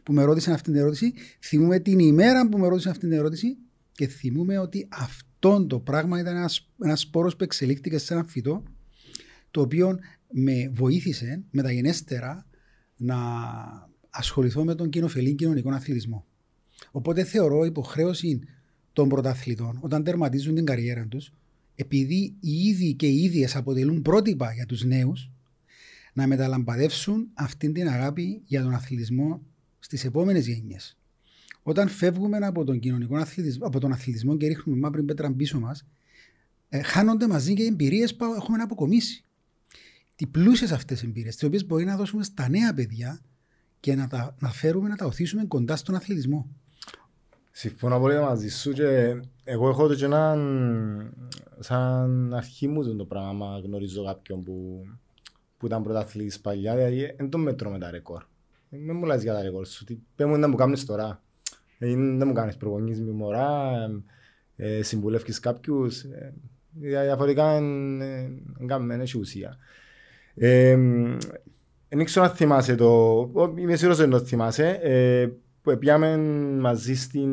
που 0.04 0.14
με 0.14 0.24
ρώτησε 0.24 0.52
αυτή 0.52 0.72
την 0.72 0.80
ερώτηση, 0.80 1.14
θυμούμε 1.42 1.80
την 1.80 2.00
ημέρα 2.00 2.50
που 2.50 2.58
με 2.58 2.68
ρώτησε 2.68 2.90
αυτή 2.90 3.08
την 3.08 3.18
ερώτηση 3.18 3.58
και 3.92 4.08
θυμούμε 4.08 4.58
ότι 4.58 4.88
αυτό 4.92 5.66
το 5.66 5.80
πράγμα 5.80 6.20
ήταν 6.20 6.36
ένας 6.36 6.72
ένας 6.84 7.00
σπόρος 7.00 7.36
που 7.36 7.44
εξελίχθηκε 7.44 7.98
σε 7.98 8.14
ένα 8.14 8.24
φυτό 8.24 8.64
το 9.52 9.62
οποίο 9.62 10.00
με 10.32 10.70
βοήθησε 10.74 11.44
μεταγενέστερα 11.52 12.46
να 12.96 13.18
ασχοληθώ 14.10 14.64
με 14.64 14.76
τον 14.76 14.90
κοινοφελή 14.90 15.36
κοινωνικό 15.36 15.70
αθλητισμό. 15.70 16.26
Οπότε 16.92 17.24
θεωρώ 17.24 17.66
υποχρέωση 17.66 18.40
των 18.96 19.10
πρωταθλητών 19.10 19.78
όταν 19.82 20.04
τερματίζουν 20.04 20.56
την 20.56 20.66
καριέρα 20.66 21.06
τους, 21.08 21.32
επειδή 21.76 22.36
οι 22.40 22.52
ίδιοι 22.52 22.94
και 22.94 23.08
οι 23.08 23.24
ίδιες 23.24 23.56
αποτελούν 23.56 24.02
πρότυπα 24.02 24.54
για 24.54 24.66
τους 24.66 24.84
νέους, 24.84 25.30
να 26.14 26.28
μεταλαμπαδεύσουν 26.28 27.28
αυτή 27.34 27.72
την 27.72 27.88
αγάπη 27.88 28.42
για 28.46 28.64
τον 28.64 28.74
αθλητισμό 28.74 29.42
στις 29.80 30.06
επόμενες 30.06 30.48
γενιές. 30.48 30.98
Όταν 31.64 31.88
φεύγουμε 31.88 32.38
από 32.38 32.64
τον 32.64 32.80
κοινωνικό 32.80 33.16
αθλητισμό, 33.16 33.66
από 33.66 33.80
τον 33.80 33.92
αθλητισμό 33.92 34.38
και 34.38 34.48
ρίχνουμε 34.48 34.80
μαύρη 34.80 35.04
πέτρα 35.04 35.32
πίσω 35.32 35.60
μας, 35.60 35.86
ε, 36.70 36.82
χάνονται 36.82 37.28
μαζί 37.28 37.54
και 37.54 37.64
οι 37.64 37.66
εμπειρίες 37.66 38.16
που 38.16 38.26
έχουμε 38.26 38.58
να 38.58 38.64
αποκομίσει. 38.64 39.24
Τι 40.16 40.28
πλούσιες 40.28 40.72
αυτές 40.72 41.04
εμπειρίες, 41.04 41.36
τις 41.36 41.44
οποίες 41.44 41.66
μπορεί 41.66 41.86
να 41.86 41.96
δώσουμε 41.96 42.24
στα 42.24 42.50
νέα 42.50 42.74
παιδιά 42.74 43.22
και 43.80 43.96
να 43.96 44.08
τα 44.08 44.36
να 44.40 44.52
φέρουμε 44.52 44.90
να 44.90 44.96
τα 44.96 45.06
οθήσουμε 45.06 45.46
κοντά 45.46 45.76
στον 45.76 45.96
αθλητισμό. 45.96 46.50
Συμφωνώ 47.58 48.00
πολύ 48.00 48.20
μαζί 48.20 48.50
σου 48.50 48.72
και 48.72 49.20
εγώ 49.44 49.70
έχω 49.70 49.88
το 49.88 49.96
και 49.96 50.06
έναν 50.06 51.14
σαν 51.60 52.34
αρχή 52.34 52.68
μου 52.68 52.96
το 52.96 53.06
πράγμα 53.06 53.62
γνωρίζω 53.64 54.06
κάποιον 54.06 54.44
που, 54.44 54.86
που 55.58 55.66
ήταν 55.66 55.84
πρωταθλητής 55.84 56.40
παλιά 56.40 56.76
δηλαδή 56.76 57.14
δεν 57.18 57.30
το 57.30 57.38
μέτρο 57.38 57.70
με 57.70 57.80
τα 57.80 57.92
ρεκόρ. 57.92 58.24
Δεν 58.70 58.96
μου 58.96 59.06
λες 59.06 59.24
για 59.24 59.34
τα 59.34 59.42
ρεκόρ 59.42 59.66
σου, 59.66 59.84
τι 59.84 59.98
πέ 60.16 60.26
μου 60.26 60.38
να 60.38 60.48
μου 60.48 60.56
κάνεις 60.56 60.86
τώρα. 60.86 61.24
Δεν 61.80 62.28
μου 62.28 62.34
κάνεις 62.34 62.58
προπονείς 62.58 63.02
μη 63.02 63.12
μωρά, 63.12 63.72
ε, 64.56 64.82
συμβουλεύεις 64.82 65.40
κάποιους, 65.40 66.04
ε, 66.04 66.34
διαφορετικά 66.80 67.60
δεν 68.88 69.02
έχει 69.02 69.18
ουσία. 69.18 69.58
Δεν 71.90 72.06
ξέρω 72.06 72.26
αν 72.26 72.32
θυμάσαι 72.32 72.76
το, 72.76 73.54
είμαι 73.58 73.76
σίγουρος 73.76 74.00
ότι 74.00 74.10
το 74.10 74.20
θυμάσαι, 74.20 74.80
που 75.66 75.78
πήγαμε 75.78 76.18
μαζί 76.60 76.96
στην... 76.96 77.30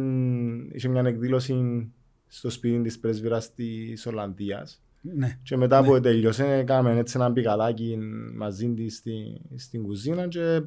είχε 0.70 0.88
μια 0.88 1.02
εκδήλωση 1.06 1.88
στο 2.26 2.50
σπίτι 2.50 2.80
της 2.80 2.98
πρέσβυρας 2.98 3.54
της 3.54 4.06
Ολλανδίας. 4.06 4.82
Ναι. 5.00 5.38
Και 5.42 5.56
μετά 5.56 5.80
ναι. 5.80 5.86
που 5.86 6.00
τελειώσε, 6.00 6.54
έκαναμε 6.54 6.98
έτσι 6.98 7.16
ένα 7.16 7.32
πικαλάκι 7.32 7.98
μαζί 8.36 8.74
της 8.74 8.96
στη, 8.96 9.40
στην 9.56 9.82
κουζίνα 9.82 10.28
και 10.28 10.62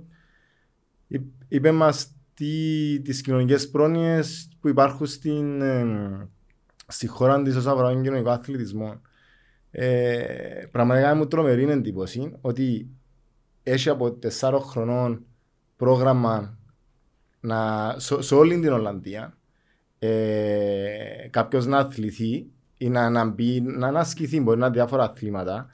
είπε 1.47 1.71
μας 1.71 2.11
τι, 2.33 3.01
τις 3.01 3.21
κοινωνικές 3.21 3.69
πρόνοιες 3.69 4.49
που 4.59 4.67
υπάρχουν 4.67 5.07
στην, 5.07 5.61
στη 6.87 7.07
χώρα 7.07 7.41
της 7.41 7.55
όσον 7.55 7.71
αφορά 7.71 7.91
τον 7.91 8.03
κοινωνικό 8.03 8.29
αθλητισμό. 8.29 9.01
Ε, 9.71 10.65
πραγματικά 10.71 11.15
μου 11.15 11.27
τρομερή 11.27 11.69
εντύπωση 11.69 12.31
ότι 12.41 12.89
έχει 13.63 13.89
από 13.89 14.19
4 14.39 14.59
χρονών 14.61 15.25
πρόγραμμα 15.75 16.57
να, 17.45 17.93
σε, 17.97 18.21
σε 18.21 18.35
όλη 18.35 18.59
την 18.59 18.71
Ολλανδία 18.71 19.37
ε, 19.99 21.27
κάποιος 21.29 21.65
να 21.65 21.77
αθληθεί 21.77 22.47
ή 22.77 22.89
να, 22.89 23.09
να, 23.09 23.25
μπει, 23.25 23.61
να 23.61 23.87
ανασκηθεί, 23.87 24.41
μπορεί 24.41 24.59
να 24.59 24.65
είναι 24.65 24.75
διάφορα 24.75 25.03
αθλήματα 25.03 25.67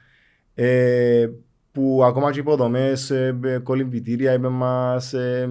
ε, 0.54 1.30
που 1.72 2.02
ακόμα 2.04 2.32
και 2.32 2.40
υποδομές, 2.40 3.10
ε, 3.10 3.60
κολυμπητήρια, 3.64 4.34
είπε 4.34 4.50
μας, 4.50 5.14
ε, 5.14 5.50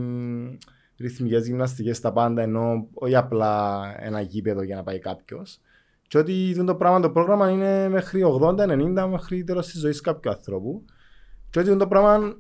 ρυθμικές 0.98 1.46
γυμναστικές, 1.46 2.00
τα 2.00 2.12
πάντα, 2.12 2.42
ενώ 2.42 2.88
όχι 2.94 3.16
απλά 3.16 3.82
ένα 3.98 4.20
γήπεδο 4.20 4.62
για 4.62 4.76
να 4.76 4.82
πάει 4.82 4.98
κάποιος. 4.98 5.60
Και 6.08 6.18
ότι 6.18 6.64
το 6.64 6.74
πράγμα, 6.74 7.00
το 7.00 7.10
πρόγραμμα 7.10 7.50
είναι 7.50 7.88
μέχρι 7.88 8.22
80-90, 8.22 9.06
μέχρι 9.10 9.44
τέλος 9.44 9.66
της 9.66 9.80
ζωής 9.80 10.00
κάποιου 10.00 10.30
ανθρώπου. 10.30 10.84
Και 11.50 11.58
ότι 11.58 11.76
το 11.76 11.86
πράγμα 11.86 12.36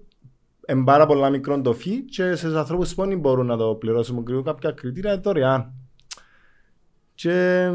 είναι 0.70 0.84
πάρα 0.84 1.06
πολλά 1.06 1.30
μικρό 1.30 1.60
το 1.60 1.72
φύ 1.72 2.04
και 2.04 2.34
σε 2.34 2.46
ανθρώπους 2.46 2.94
που 2.94 3.04
δεν 3.04 3.18
μπορούν 3.18 3.46
να 3.46 3.56
το 3.56 3.74
πληρώσουν 3.74 4.24
κρύο 4.24 4.42
κάποια 4.42 4.70
κριτήρια 4.70 5.12
είναι 5.12 5.20
δωρεάν. 5.20 5.72
Και 7.14 7.68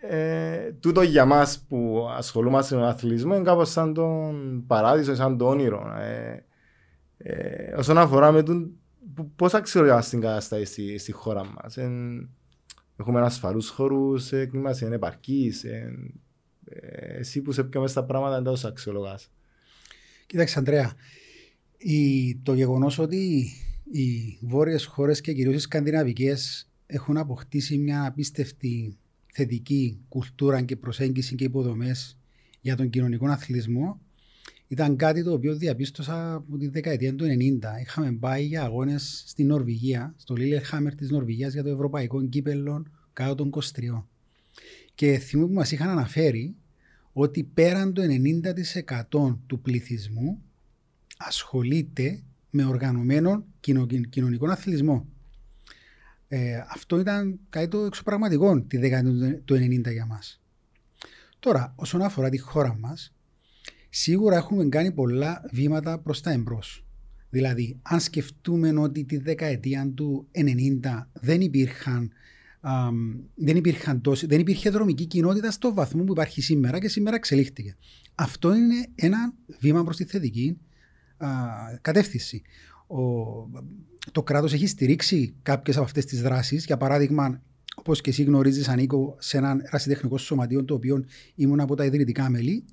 ε, 0.00 0.72
τούτο 0.80 1.02
για 1.02 1.24
μας 1.24 1.64
που 1.68 2.08
ασχολούμαστε 2.16 2.74
με 2.74 2.80
τον 2.80 2.90
αθλητισμό 2.90 3.34
είναι 3.34 3.44
κάπως 3.44 3.70
σαν 3.70 3.94
τον 3.94 4.64
παράδεισο, 4.66 5.14
σαν 5.14 5.36
το 5.36 5.48
όνειρο. 5.48 5.94
Ε, 5.98 6.44
ε, 7.18 7.74
όσον 7.76 7.98
αφορά 7.98 8.32
με 8.32 8.42
τον, 8.42 8.70
πώς 9.36 9.54
αξιολογάς 9.54 10.08
την 10.08 10.20
κατάσταση 10.20 10.64
στη, 10.64 10.98
στη 10.98 11.12
χώρα 11.12 11.44
μας. 11.44 11.76
Ε, 11.76 11.90
έχουμε 12.96 13.20
ασφαλούς 13.20 13.68
χώρους, 13.68 14.32
ε, 14.32 14.50
είμαστε 14.54 14.94
επαρκείς. 14.94 15.64
Ε, 15.64 15.92
ε, 16.64 17.18
εσύ 17.18 17.42
που 17.42 17.52
σε 17.52 17.64
πιο 17.64 17.80
μέσα 17.80 17.92
στα 17.92 18.04
πράγματα 18.04 18.42
δεν 18.42 18.60
τα 18.60 18.68
αξιολογάς. 18.68 19.30
Κοίταξε 20.26 20.58
Αντρέα, 20.58 20.92
η, 21.78 22.34
το 22.42 22.54
γεγονός 22.54 22.98
ότι 22.98 23.52
οι 23.90 24.38
βόρειες 24.40 24.84
χώρες 24.84 25.20
και 25.20 25.32
κυρίως 25.32 25.54
οι 25.54 25.58
σκανδιναβικές 25.58 26.70
έχουν 26.86 27.16
αποκτήσει 27.16 27.78
μια 27.78 28.06
απίστευτη 28.06 28.96
θετική 29.32 29.98
κουλτούρα 30.08 30.62
και 30.62 30.76
προσέγγιση 30.76 31.34
και 31.34 31.44
υποδομές 31.44 32.18
για 32.60 32.76
τον 32.76 32.90
κοινωνικό 32.90 33.26
αθλητισμό 33.26 34.00
ήταν 34.68 34.96
κάτι 34.96 35.24
το 35.24 35.32
οποίο 35.32 35.56
διαπίστωσα 35.56 36.34
από 36.34 36.56
τη 36.56 36.68
δεκαετία 36.68 37.14
του 37.14 37.24
90. 37.24 37.28
Είχαμε 37.80 38.12
πάει 38.12 38.44
για 38.44 38.62
αγώνες 38.62 39.24
στην 39.26 39.46
Νορβηγία, 39.46 40.14
στο 40.16 40.34
Λίλεχάμερ 40.34 40.94
της 40.94 41.10
Νορβηγίας 41.10 41.52
για 41.52 41.62
το 41.62 41.68
Ευρωπαϊκό 41.68 42.26
Κύπελο 42.26 42.84
κάτω 43.12 43.34
των 43.34 43.50
23. 43.50 44.04
Και 44.94 45.18
θυμούμαι 45.18 45.48
που 45.48 45.54
μας 45.54 45.72
είχαν 45.72 45.88
αναφέρει 45.88 46.54
ότι 47.12 47.44
πέραν 47.54 47.92
το 47.92 48.02
90% 49.10 49.38
του 49.46 49.60
πληθυσμού 49.60 50.42
ασχολείται 51.16 52.22
με 52.50 52.64
οργανωμένο 52.64 53.44
κοινωνικό 54.10 54.50
αθλητισμό. 54.50 55.06
Ε, 56.28 56.56
αυτό 56.68 56.98
ήταν 56.98 57.38
κάτι 57.48 57.68
το 57.68 57.78
εξωπραγματικό 57.78 58.60
τη 58.60 58.76
δεκαετία 58.76 59.40
του 59.44 59.54
90 59.54 59.92
για 59.92 60.06
μας. 60.06 60.40
Τώρα, 61.38 61.72
όσον 61.76 62.02
αφορά 62.02 62.28
τη 62.28 62.38
χώρα 62.38 62.76
μας, 62.80 63.14
σίγουρα 63.88 64.36
έχουμε 64.36 64.68
κάνει 64.68 64.92
πολλά 64.92 65.42
βήματα 65.52 65.98
προς 65.98 66.20
τα 66.20 66.30
εμπρός. 66.30 66.84
Δηλαδή, 67.30 67.78
αν 67.82 68.00
σκεφτούμε 68.00 68.80
ότι 68.80 69.04
τη 69.04 69.16
δεκαετία 69.16 69.92
του 69.94 70.28
90 70.32 71.08
δεν 71.12 71.40
υπήρχαν 71.40 72.12
δεν, 73.34 73.56
υπήρχαν 73.56 74.00
τόσοι, 74.00 74.26
δεν 74.26 74.40
υπήρχε 74.40 74.70
δρομική 74.70 75.06
κοινότητα 75.06 75.50
στο 75.50 75.74
βαθμό 75.74 76.04
που 76.04 76.12
υπάρχει 76.12 76.40
σήμερα 76.40 76.78
και 76.78 76.88
σήμερα 76.88 77.16
εξελίχθηκε. 77.16 77.76
Αυτό 78.14 78.54
είναι 78.54 78.86
ένα 78.94 79.34
βήμα 79.60 79.84
προς 79.84 79.96
τη 79.96 80.04
θετική 80.04 80.58
α, 81.16 81.28
κατεύθυνση. 81.80 82.42
Ο, 82.86 82.96
το 84.12 84.22
κράτος 84.22 84.52
έχει 84.52 84.66
στηρίξει 84.66 85.34
κάποιες 85.42 85.76
από 85.76 85.84
αυτές 85.84 86.04
τις 86.04 86.22
δράσεις. 86.22 86.64
Για 86.64 86.76
παράδειγμα, 86.76 87.42
όπως 87.76 88.00
και 88.00 88.10
εσύ 88.10 88.22
γνωρίζεις, 88.22 88.68
ανήκω 88.68 89.16
σε 89.18 89.36
ένα 89.36 89.56
ερασιτεχνικό 89.62 90.18
σωματείο 90.18 90.64
το 90.64 90.74
οποίο 90.74 91.04
ήμουν 91.34 91.60
από 91.60 91.74
τα 91.74 91.84
ιδρυτικά 91.84 92.30
μέλη. 92.30 92.64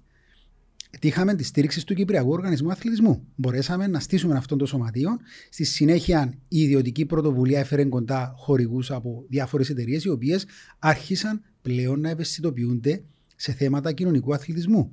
Τύχαμε 1.00 1.36
τη 1.36 1.44
στήριξη 1.44 1.86
του 1.86 1.94
Κυπριακού 1.94 2.30
Οργανισμού 2.30 2.72
Αθλητισμού. 2.72 3.28
Μπορέσαμε 3.36 3.88
να 3.88 4.00
στήσουμε 4.00 4.38
αυτό 4.38 4.56
το 4.56 4.66
σωματείο. 4.66 5.10
Στη 5.50 5.64
συνέχεια, 5.64 6.34
η 6.48 6.60
ιδιωτική 6.60 7.06
πρωτοβουλία 7.06 7.60
έφερε 7.60 7.86
κοντά 7.86 8.34
χορηγούς 8.38 8.92
από 8.92 9.26
διάφορες 9.30 9.70
εταιρείες, 9.70 10.04
οι 10.04 10.10
οποίες 10.10 10.46
άρχισαν 10.80 11.42
πλέον 11.62 12.00
να 12.00 12.10
ευαισθητοποιούνται 12.10 13.04
σε 13.36 13.52
θέματα 13.52 13.92
κοινωνικού 13.92 14.34
αθλητισμού. 14.34 14.92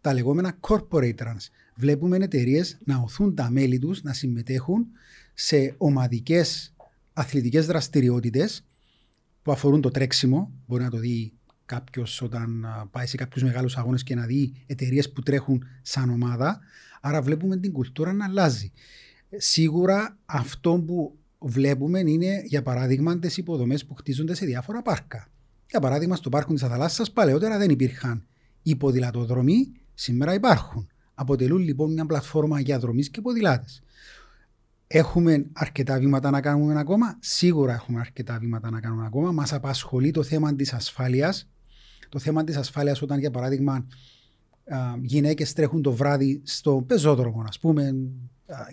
Τα 0.00 0.12
λεγόμενα 0.12 0.58
corporate 0.60 1.14
trans. 1.14 1.46
Βλέπουμε 1.74 2.16
εταιρείες 2.16 2.78
να 2.84 2.96
οθούν 2.96 3.34
τα 3.34 3.50
μέλη 3.50 3.78
τους 3.78 4.02
να 4.02 4.12
συμμετέχουν 4.12 4.86
σε 5.34 5.74
ομαδικές 5.78 6.74
αθλητικές 7.12 7.66
δραστηριότητες 7.66 8.66
που 9.42 9.52
αφορούν 9.52 9.80
το 9.80 9.90
τρέξιμο. 9.90 10.52
Μπορεί 10.66 10.82
να 10.82 10.90
το 10.90 10.98
δει 10.98 11.32
κάποιος 11.66 12.22
όταν 12.22 12.66
πάει 12.90 13.06
σε 13.06 13.16
κάποιους 13.16 13.42
μεγάλους 13.42 13.76
αγώνες 13.76 14.02
και 14.02 14.14
να 14.14 14.26
δει 14.26 14.52
εταιρείες 14.66 15.12
που 15.12 15.22
τρέχουν 15.22 15.64
σαν 15.82 16.10
ομάδα. 16.10 16.60
Άρα 17.00 17.22
βλέπουμε 17.22 17.56
την 17.56 17.72
κουλτούρα 17.72 18.12
να 18.12 18.24
αλλάζει. 18.24 18.72
Σίγουρα 19.36 20.18
αυτό 20.26 20.82
που 20.86 21.18
βλέπουμε 21.38 21.98
είναι, 21.98 22.42
για 22.44 22.62
παράδειγμα, 22.62 23.18
τις 23.18 23.36
υποδομές 23.36 23.84
που 23.84 23.94
χτίζονται 23.94 24.34
σε 24.34 24.46
διάφορα 24.46 24.82
πάρκα. 24.82 25.28
Για 25.70 25.80
παράδειγμα, 25.80 26.16
στο 26.16 26.28
πάρκο 26.28 26.52
της 26.52 26.62
Αθαλάσσα 26.62 27.06
παλαιότερα 27.12 27.58
δεν 27.58 27.70
υπήρχαν 27.70 28.26
υποδηλατοδρομοί, 28.62 29.72
σήμερα 29.94 30.34
υπάρχουν. 30.34 30.88
Αποτελούν 31.14 31.62
λοιπόν 31.62 31.92
μια 31.92 32.06
πλατφόρμα 32.06 32.60
για 32.60 32.78
δρομής 32.78 33.10
και 33.10 33.20
ποδηλάτες. 33.20 33.82
Έχουμε 34.86 35.46
αρκετά 35.52 35.98
βήματα 35.98 36.30
να 36.30 36.40
κάνουμε 36.40 36.78
ακόμα. 36.78 37.16
Σίγουρα 37.20 37.72
έχουμε 37.72 38.00
αρκετά 38.00 38.38
βήματα 38.38 38.70
να 38.70 38.80
κάνουμε 38.80 39.06
ακόμα. 39.06 39.32
Μας 39.32 39.52
απασχολεί 39.52 40.10
το 40.10 40.22
θέμα 40.22 40.54
της 40.54 40.72
ασφάλειας. 40.72 41.48
Το 42.08 42.18
θέμα 42.18 42.44
της 42.44 42.56
ασφάλειας, 42.56 43.02
όταν 43.02 43.18
για 43.18 43.30
παράδειγμα 43.30 43.86
γυναίκες 45.02 45.52
τρέχουν 45.52 45.82
το 45.82 45.92
βράδυ 45.92 46.40
στο 46.44 46.84
πεζόδρομο, 46.86 47.44
ας 47.48 47.58
πούμε, 47.58 47.96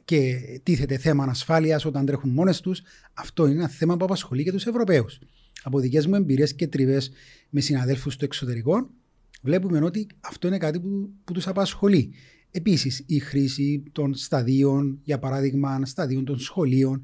και 0.05 0.39
τίθεται 0.63 0.97
θέμα 0.97 1.23
ασφάλειας 1.23 1.85
όταν 1.85 2.05
τρέχουν 2.05 2.29
μόνες 2.29 2.61
τους. 2.61 2.81
Αυτό 3.13 3.45
είναι 3.45 3.55
ένα 3.55 3.67
θέμα 3.67 3.97
που 3.97 4.05
απασχολεί 4.05 4.43
και 4.43 4.51
τους 4.51 4.65
Ευρωπαίους. 4.65 5.19
Από 5.63 5.79
δικές 5.79 6.07
μου 6.07 6.15
εμπειρίες 6.15 6.55
και 6.55 6.67
τριβές 6.67 7.11
με 7.49 7.61
συναδέλφους 7.61 8.13
στο 8.13 8.25
εξωτερικό, 8.25 8.89
βλέπουμε 9.41 9.79
ότι 9.79 10.07
αυτό 10.19 10.47
είναι 10.47 10.57
κάτι 10.57 10.79
που, 10.79 11.09
που 11.23 11.33
τους 11.33 11.47
απασχολεί. 11.47 12.13
Επίσης, 12.51 13.03
η 13.05 13.19
χρήση 13.19 13.83
των 13.91 14.15
σταδίων, 14.15 14.99
για 15.03 15.19
παράδειγμα, 15.19 15.85
σταδίων 15.85 16.25
των 16.25 16.39
σχολείων, 16.39 17.03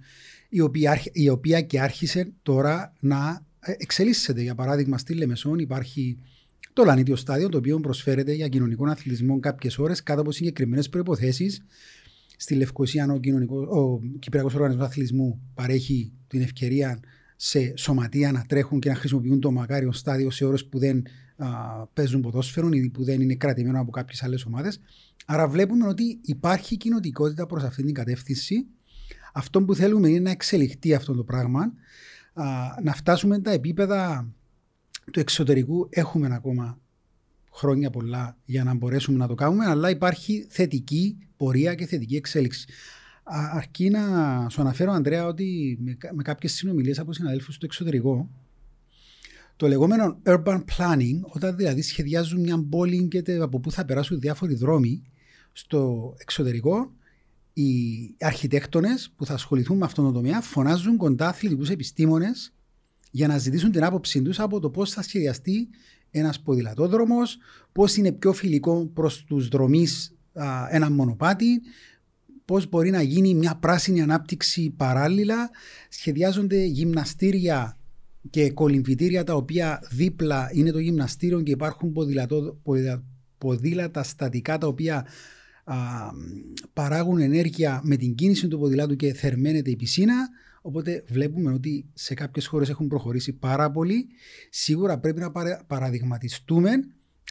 η 0.50 0.62
οποία, 0.62 1.02
η 1.12 1.30
οποία 1.30 1.62
και 1.62 1.80
άρχισε 1.80 2.32
τώρα 2.44 2.94
να 3.00 3.46
ε, 3.60 3.72
εξελίσσεται. 3.78 4.42
Για 4.42 4.56
παράδειγμα, 4.56 4.98
στη 4.98 5.14
Λεμεσόν 5.14 5.60
υπάρχει 5.60 6.18
το 6.74 6.84
Λανίτιο 6.84 7.16
Στάδιο, 7.16 7.50
το 7.50 7.58
οποίο 7.58 7.80
προσφέρεται 7.80 8.34
για 8.34 8.48
κοινωνικό 8.48 8.90
αθλητισμό 8.90 9.40
κάποιες 9.40 9.78
ώρες 9.78 10.04
κάτω 10.04 10.22
από 10.22 10.32
συγκεκριμένες 10.32 10.90
προποθέσει. 10.90 11.62
Στη 12.38 12.56
Λευκοσία, 12.56 13.20
ο, 13.50 13.80
ο 13.80 14.00
Κυπριακός 14.20 14.54
Οργανισμός 14.54 14.86
Αθλητισμού 14.86 15.42
παρέχει 15.54 16.12
την 16.28 16.42
ευκαιρία 16.42 17.00
σε 17.36 17.74
σωματεία 17.78 18.32
να 18.32 18.44
τρέχουν 18.48 18.80
και 18.80 18.90
να 18.90 18.96
χρησιμοποιούν 18.96 19.40
το 19.40 19.52
μακάριο 19.52 19.92
στάδιο 19.92 20.30
σε 20.30 20.46
ώρες 20.46 20.66
που 20.66 20.80
δεν 20.80 21.04
α, 21.44 21.86
παίζουν 21.94 22.22
ποδόσφαιρο 22.22 22.70
ή 22.70 22.90
που 22.90 23.04
δεν 23.04 23.22
είναι 23.22 23.36
κρατημένο 23.36 23.80
από 23.80 23.92
κάποιες 23.92 24.24
άλλες 24.24 24.46
ομάδες. 24.46 24.80
Άρα 25.26 25.48
βλέπουμε 25.48 25.88
ότι 25.88 26.20
υπάρχει 26.22 26.78
κοινοτικότητα 26.78 27.46
προς 27.46 27.64
αυτήν 27.64 27.86
την 27.86 27.94
κατεύθυνση. 27.94 28.66
Αυτό 29.34 29.64
που 29.64 29.76
θέλουμε 29.76 30.10
είναι 30.10 30.20
να 30.20 30.32
εξελιχθεί 30.32 30.94
αυτό 30.94 31.14
το 31.14 31.24
πράγμα, 31.24 31.74
να 32.84 32.94
φτάσουμε 32.94 33.40
τα 33.40 33.52
επίπεδα 33.52 34.28
του 35.12 35.20
εξωτερικού. 35.20 35.88
Έχουμε 35.90 36.30
ακόμα 36.32 36.80
χρόνια 37.52 37.90
πολλά 37.90 38.38
για 38.46 38.64
να 38.64 38.74
μπορέσουμε 38.74 39.18
να 39.18 39.28
το 39.28 39.36
κάνουμε, 39.36 39.66
αλλά 39.66 39.90
υπάρχει 39.90 40.46
θετική 40.50 41.18
πορεία 41.38 41.76
και 41.76 41.86
θετική 41.86 42.16
εξέλιξη. 42.16 42.68
Αρκεί 43.54 43.90
να 43.90 44.02
σου 44.50 44.62
αναφέρω, 44.62 44.92
Αντρέα, 44.92 45.26
ότι 45.26 45.78
με 46.14 46.24
κάποιες 46.24 46.54
συνομιλίες 46.54 47.00
από 47.00 47.14
συναδέλφους 47.14 47.56
στο 47.56 47.66
εξωτερικό, 47.66 48.30
το 49.62 49.68
λεγόμενο 49.68 50.22
urban 50.26 50.64
planning, 50.78 51.20
όταν 51.22 51.56
δηλαδή 51.56 51.82
σχεδιάζουν 51.82 52.40
μια 52.40 52.66
πόλη 52.70 53.08
και 53.08 53.24
από 53.42 53.60
πού 53.60 53.72
θα 53.72 53.86
περάσουν 53.86 54.20
διάφοροι 54.20 54.56
δρόμοι, 54.56 55.04
στο 55.52 56.14
εξωτερικό 56.18 56.92
οι 57.54 57.70
αρχιτέκτονες 58.20 59.14
που 59.16 59.26
θα 59.26 59.34
ασχοληθούν 59.34 59.78
με 59.78 59.86
αυτόν 59.86 60.04
τον 60.04 60.14
τομέα 60.14 60.42
φωνάζουν 60.42 60.98
κοντά 60.98 61.28
αθλητικούς 61.28 61.70
επιστήμονες 61.70 62.54
για 63.12 63.28
να 63.28 63.38
ζητήσουν 63.38 63.72
την 63.72 63.84
άποψή 63.84 64.22
τους 64.22 64.40
από 64.40 64.60
το 64.60 64.70
πώς 64.70 64.92
θα 64.92 65.02
σχεδιαστεί 65.02 65.70
ένας 66.12 66.40
ποδηλατόδρομος, 66.40 67.38
πώς 67.72 67.96
είναι 67.96 68.12
πιο 68.12 68.34
φιλικό 68.34 68.86
προς 68.94 69.24
τους 69.24 69.48
δρομείς 69.48 70.16
ένα 70.70 70.92
μονοπάτι, 70.92 71.62
πώς 72.46 72.70
μπορεί 72.70 72.90
να 72.90 73.02
γίνει 73.02 73.34
μια 73.34 73.56
πράσινη 73.56 74.02
ανάπτυξη 74.02 74.70
παράλληλα. 74.70 75.50
Σχεδιάζονται 75.90 76.64
γυμναστήρια 76.64 77.76
και 78.30 78.52
κολυμβητήρια 78.52 79.24
τα 79.24 79.34
οποία 79.34 79.80
δίπλα 79.92 80.50
είναι 80.54 80.72
το 80.72 80.80
γυμναστήριο 80.80 81.42
και 81.42 81.52
υπάρχουν 81.52 81.94
ποδήλατα 83.38 84.04
στατικά 84.04 84.58
τα 84.58 84.68
οποία 84.68 85.06
α, 85.64 85.76
παράγουν 86.74 87.20
ενέργεια 87.20 87.82
με 87.84 87.96
την 87.96 88.16
κίνηση 88.16 88.48
του 88.48 88.60
ποδηλάτου 88.60 88.96
και 88.96 89.14
θερμαίνεται 89.14 89.70
η 89.70 89.76
πισίνα. 89.76 90.30
Οπότε 90.62 91.04
βλέπουμε 91.08 91.54
ότι 91.54 91.86
σε 91.94 92.14
κάποιες 92.14 92.48
χώρες 92.48 92.70
έχουν 92.70 92.88
προχωρήσει 92.88 93.34
πάρα 93.34 93.72
πολύ. 93.72 94.08
Σίγουρα 94.50 95.00
πρέπει 95.00 95.20
να 95.20 95.32
παραδειγματιστούμε, 95.68 96.72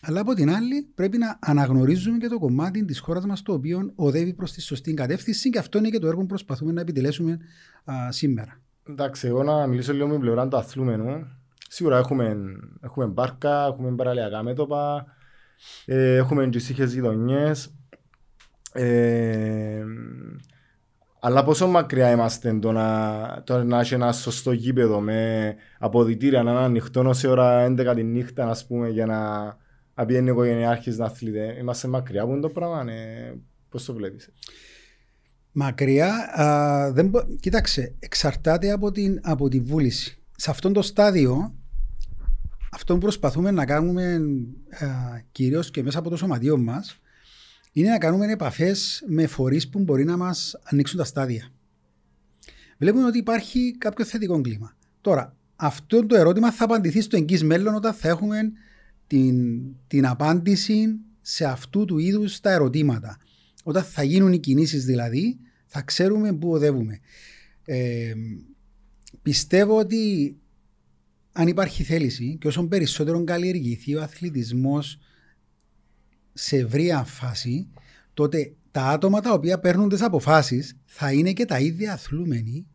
αλλά 0.03 0.21
από 0.21 0.35
την 0.35 0.51
άλλη 0.51 0.83
πρέπει 0.95 1.19
να 1.19 1.39
αναγνωρίζουμε 1.41 2.19
και 2.19 2.29
το 2.29 2.39
κομμάτι 2.39 2.85
της 2.85 2.99
χώρας 2.99 3.27
μας 3.27 3.43
το 3.43 3.53
οποίο 3.53 3.93
οδεύει 3.95 4.35
προς 4.35 4.53
τη 4.53 4.61
σωστή 4.61 4.95
κατεύθυνση 4.95 5.51
και 5.51 5.59
αυτό 5.59 5.79
είναι 5.79 5.89
και 5.89 5.99
το 5.99 6.07
έργο 6.07 6.21
που 6.21 6.27
προσπαθούμε 6.27 6.73
να 6.73 6.81
επιτελέσουμε 6.81 7.39
α, 7.85 8.13
σήμερα. 8.13 8.61
Εντάξει, 8.91 9.27
εγώ 9.27 9.43
να 9.43 9.67
μιλήσω 9.67 9.93
λίγο 9.93 10.07
με 10.07 10.13
την 10.13 10.21
πλευρά 10.21 10.49
του 10.49 10.57
αθλούμενου. 10.57 11.27
Σίγουρα 11.69 11.99
έχουμε, 11.99 12.37
έχουμε 12.81 13.07
μπάρκα, 13.07 13.67
έχουμε 13.67 13.95
παραλιακά 13.95 14.43
μέτωπα, 14.43 15.07
ε, 15.85 16.17
έχουμε 16.17 16.49
τις 16.49 16.69
είχες 16.69 16.93
γειτονιές. 16.93 17.75
Ε, 18.73 19.85
αλλά 21.21 21.45
πόσο 21.45 21.67
μακριά 21.67 22.11
είμαστε 22.11 22.59
το 22.59 22.73
να, 22.73 23.43
το 23.45 23.65
να 23.65 23.81
έχει 23.81 23.95
ένα 23.95 24.13
σωστό 24.13 24.53
γήπεδο 24.53 25.01
με 25.01 25.55
αποδητήρια 25.79 26.43
να 26.43 26.51
είναι 26.51 26.61
ανοιχτό 26.61 27.13
σε 27.13 27.29
ώρα 27.29 27.67
11 27.67 27.93
τη 27.95 28.03
νύχτα 28.03 28.49
ας 28.49 28.67
πούμε, 28.67 28.89
για 28.89 29.07
να, 29.07 29.43
να 29.95 30.07
πιένει 30.07 30.31
ο 30.31 30.33
οικογενειάρχης 30.33 30.99
να 30.99 31.05
αθλείται. 31.05 31.57
Είμαστε 31.59 31.89
μακριά 31.89 32.23
από 32.23 32.41
το 32.41 32.49
πράγμα, 32.49 32.85
ναι. 32.85 33.33
πώς 33.69 33.85
το 33.85 33.95
βλέπεις; 33.95 34.31
Μακριά, 35.53 36.41
α, 36.41 36.93
δεν, 36.93 37.13
κοίταξε, 37.41 37.95
εξαρτάται 37.99 38.71
από 38.71 38.91
την, 38.91 39.21
από 39.23 39.49
τη 39.49 39.61
βούληση. 39.61 40.19
Σε 40.37 40.51
αυτό 40.51 40.73
το 40.73 40.83
στάδιο 40.83 41.55
αυτό 42.71 42.95
που 42.95 43.01
προσπαθούμε 43.01 43.51
να 43.51 43.65
κάνουμε 43.65 44.21
κυρίως 45.33 45.71
και 45.71 45.83
μέσα 45.83 45.99
από 45.99 46.11
το 46.11 46.17
σωματείο 46.17 46.59
μας 46.59 47.01
είναι 47.73 47.89
να 47.89 47.99
κάνουμε 47.99 48.33
επαφές 48.33 49.05
με 49.07 49.27
φορείς 49.27 49.69
που 49.69 49.79
μπορεί 49.79 50.05
να 50.05 50.17
μας 50.17 50.61
ανοίξουν 50.63 50.99
τα 50.99 51.05
στάδια. 51.05 51.49
Βλέπουμε 52.79 53.07
ότι 53.07 53.19
υπάρχει 53.19 53.77
κάποιο 53.79 54.05
θετικό 54.05 54.41
κλίμα. 54.41 54.77
Τώρα, 55.01 55.37
αυτό 55.57 56.07
το 56.07 56.17
ερώτημα 56.17 56.53
θα 56.53 56.65
απαντηθεί 56.65 57.01
στο 57.01 57.17
εγγύς 57.17 57.45
μέλλον 57.45 57.75
όταν 57.75 57.93
θα 57.93 58.09
έχουμε 58.09 58.53
την, 59.07 59.61
την 59.87 60.07
απάντηση 60.07 60.87
σε 61.21 61.45
αυτού 61.45 61.85
του 61.85 61.99
είδους 61.99 62.41
τα 62.41 62.51
ερωτήματα. 62.51 63.17
Όταν 63.71 63.83
θα 63.83 64.03
γίνουν 64.03 64.33
οι 64.33 64.39
κινήσεις 64.39 64.85
δηλαδή, 64.85 65.39
θα 65.67 65.83
ξέρουμε 65.83 66.33
πού 66.33 66.51
οδεύουμε. 66.51 66.99
Ε, 67.65 68.13
πιστεύω 69.23 69.79
ότι 69.79 70.37
αν 71.33 71.49
υπάρχει 71.49 71.83
θέληση 71.83 72.37
και 72.41 72.47
όσο 72.47 72.67
περισσότερο 72.67 73.25
καλλιεργηθεί 73.25 73.95
ο 73.97 74.03
αθλητισμός 74.03 74.99
σε 76.33 76.57
ευρία 76.57 77.05
φάση, 77.05 77.69
τότε 78.15 78.53
τα 78.71 78.83
άτομα 78.83 79.21
τα 79.21 79.33
οποία 79.33 79.61
παίρνουν 79.61 79.89
τις 79.89 80.03
αποφάσεις 80.03 80.77
θα 80.85 81.13
είναι 81.13 81.33
και 81.33 81.45
τα 81.45 81.59
ίδια 81.59 81.93
αθλούμενοι 81.93 82.67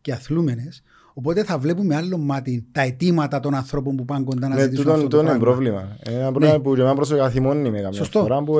και 0.00 0.12
αθλούμενες. 0.12 0.82
Οπότε 1.14 1.44
θα 1.44 1.58
βλέπουμε 1.58 1.94
άλλο 1.96 2.18
μάτι 2.18 2.66
τα 2.72 2.80
αιτήματα 2.80 3.40
των 3.40 3.54
ανθρώπων 3.54 3.96
που 3.96 4.04
πάνε 4.04 4.24
κοντά 4.24 4.48
να 4.48 4.54
ναι, 4.54 4.62
ζητήσουν 4.62 4.90
αυτό 4.90 5.08
το, 5.08 5.08
το 5.08 5.22
είναι 5.22 5.38
πρόβλημα. 5.38 5.96
Ένα 6.02 6.30
πρόβλημα 6.30 6.52
ναι. 6.52 6.58
που 6.62 6.74
για 6.74 6.82
μένα 6.82 6.94
προσωπικά 6.96 7.30
θυμώνει 7.30 7.70
με 7.70 7.80
καμιά 7.80 7.92
Σωστό. 7.92 8.20
φορά 8.20 8.42
που 8.42 8.54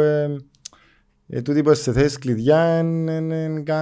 ε, 1.29 1.39
ε, 1.39 1.43
τούτοι 1.43 1.63
που 1.63 1.75
σε 1.75 1.93
θέσεις 1.93 2.19
κλειδιά 2.19 2.83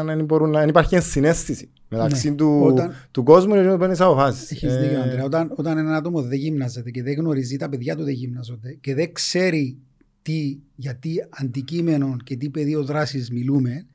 δεν 0.04 0.24
μπορούν 0.24 0.50
να... 0.50 0.62
υπάρχει 0.62 1.00
συνέστηση 1.00 1.68
μεταξύ 1.88 2.30
ναι. 2.30 2.36
του, 2.36 2.60
όταν... 2.62 2.94
του 3.10 3.22
κόσμου 3.22 3.54
και 3.54 3.68
του 3.70 3.78
παίρνεις 3.78 4.00
αποφάσεις. 4.00 4.50
Έχεις 4.50 4.76
δίκιο, 4.76 4.98
ε... 4.98 5.02
Αντρέα. 5.02 5.24
Όταν, 5.24 5.52
όταν 5.56 5.78
ένα 5.78 5.96
άτομο 5.96 6.22
δεν 6.22 6.38
γύμναζεται 6.38 6.90
και 6.90 7.02
δεν 7.02 7.14
γνωρίζει 7.14 7.56
τα 7.56 7.68
παιδιά 7.68 7.96
του 7.96 8.04
δεν 8.04 8.14
γύμναζονται 8.14 8.72
και 8.80 8.94
δεν 8.94 9.12
ξέρει 9.12 9.78
τι, 10.22 10.58
για 10.76 10.96
τι 10.96 11.10
αντικείμενο 11.30 12.16
και 12.24 12.36
τι 12.36 12.50
πεδίο 12.50 12.84
δράσης 12.84 13.30
μιλούμε, 13.30 13.86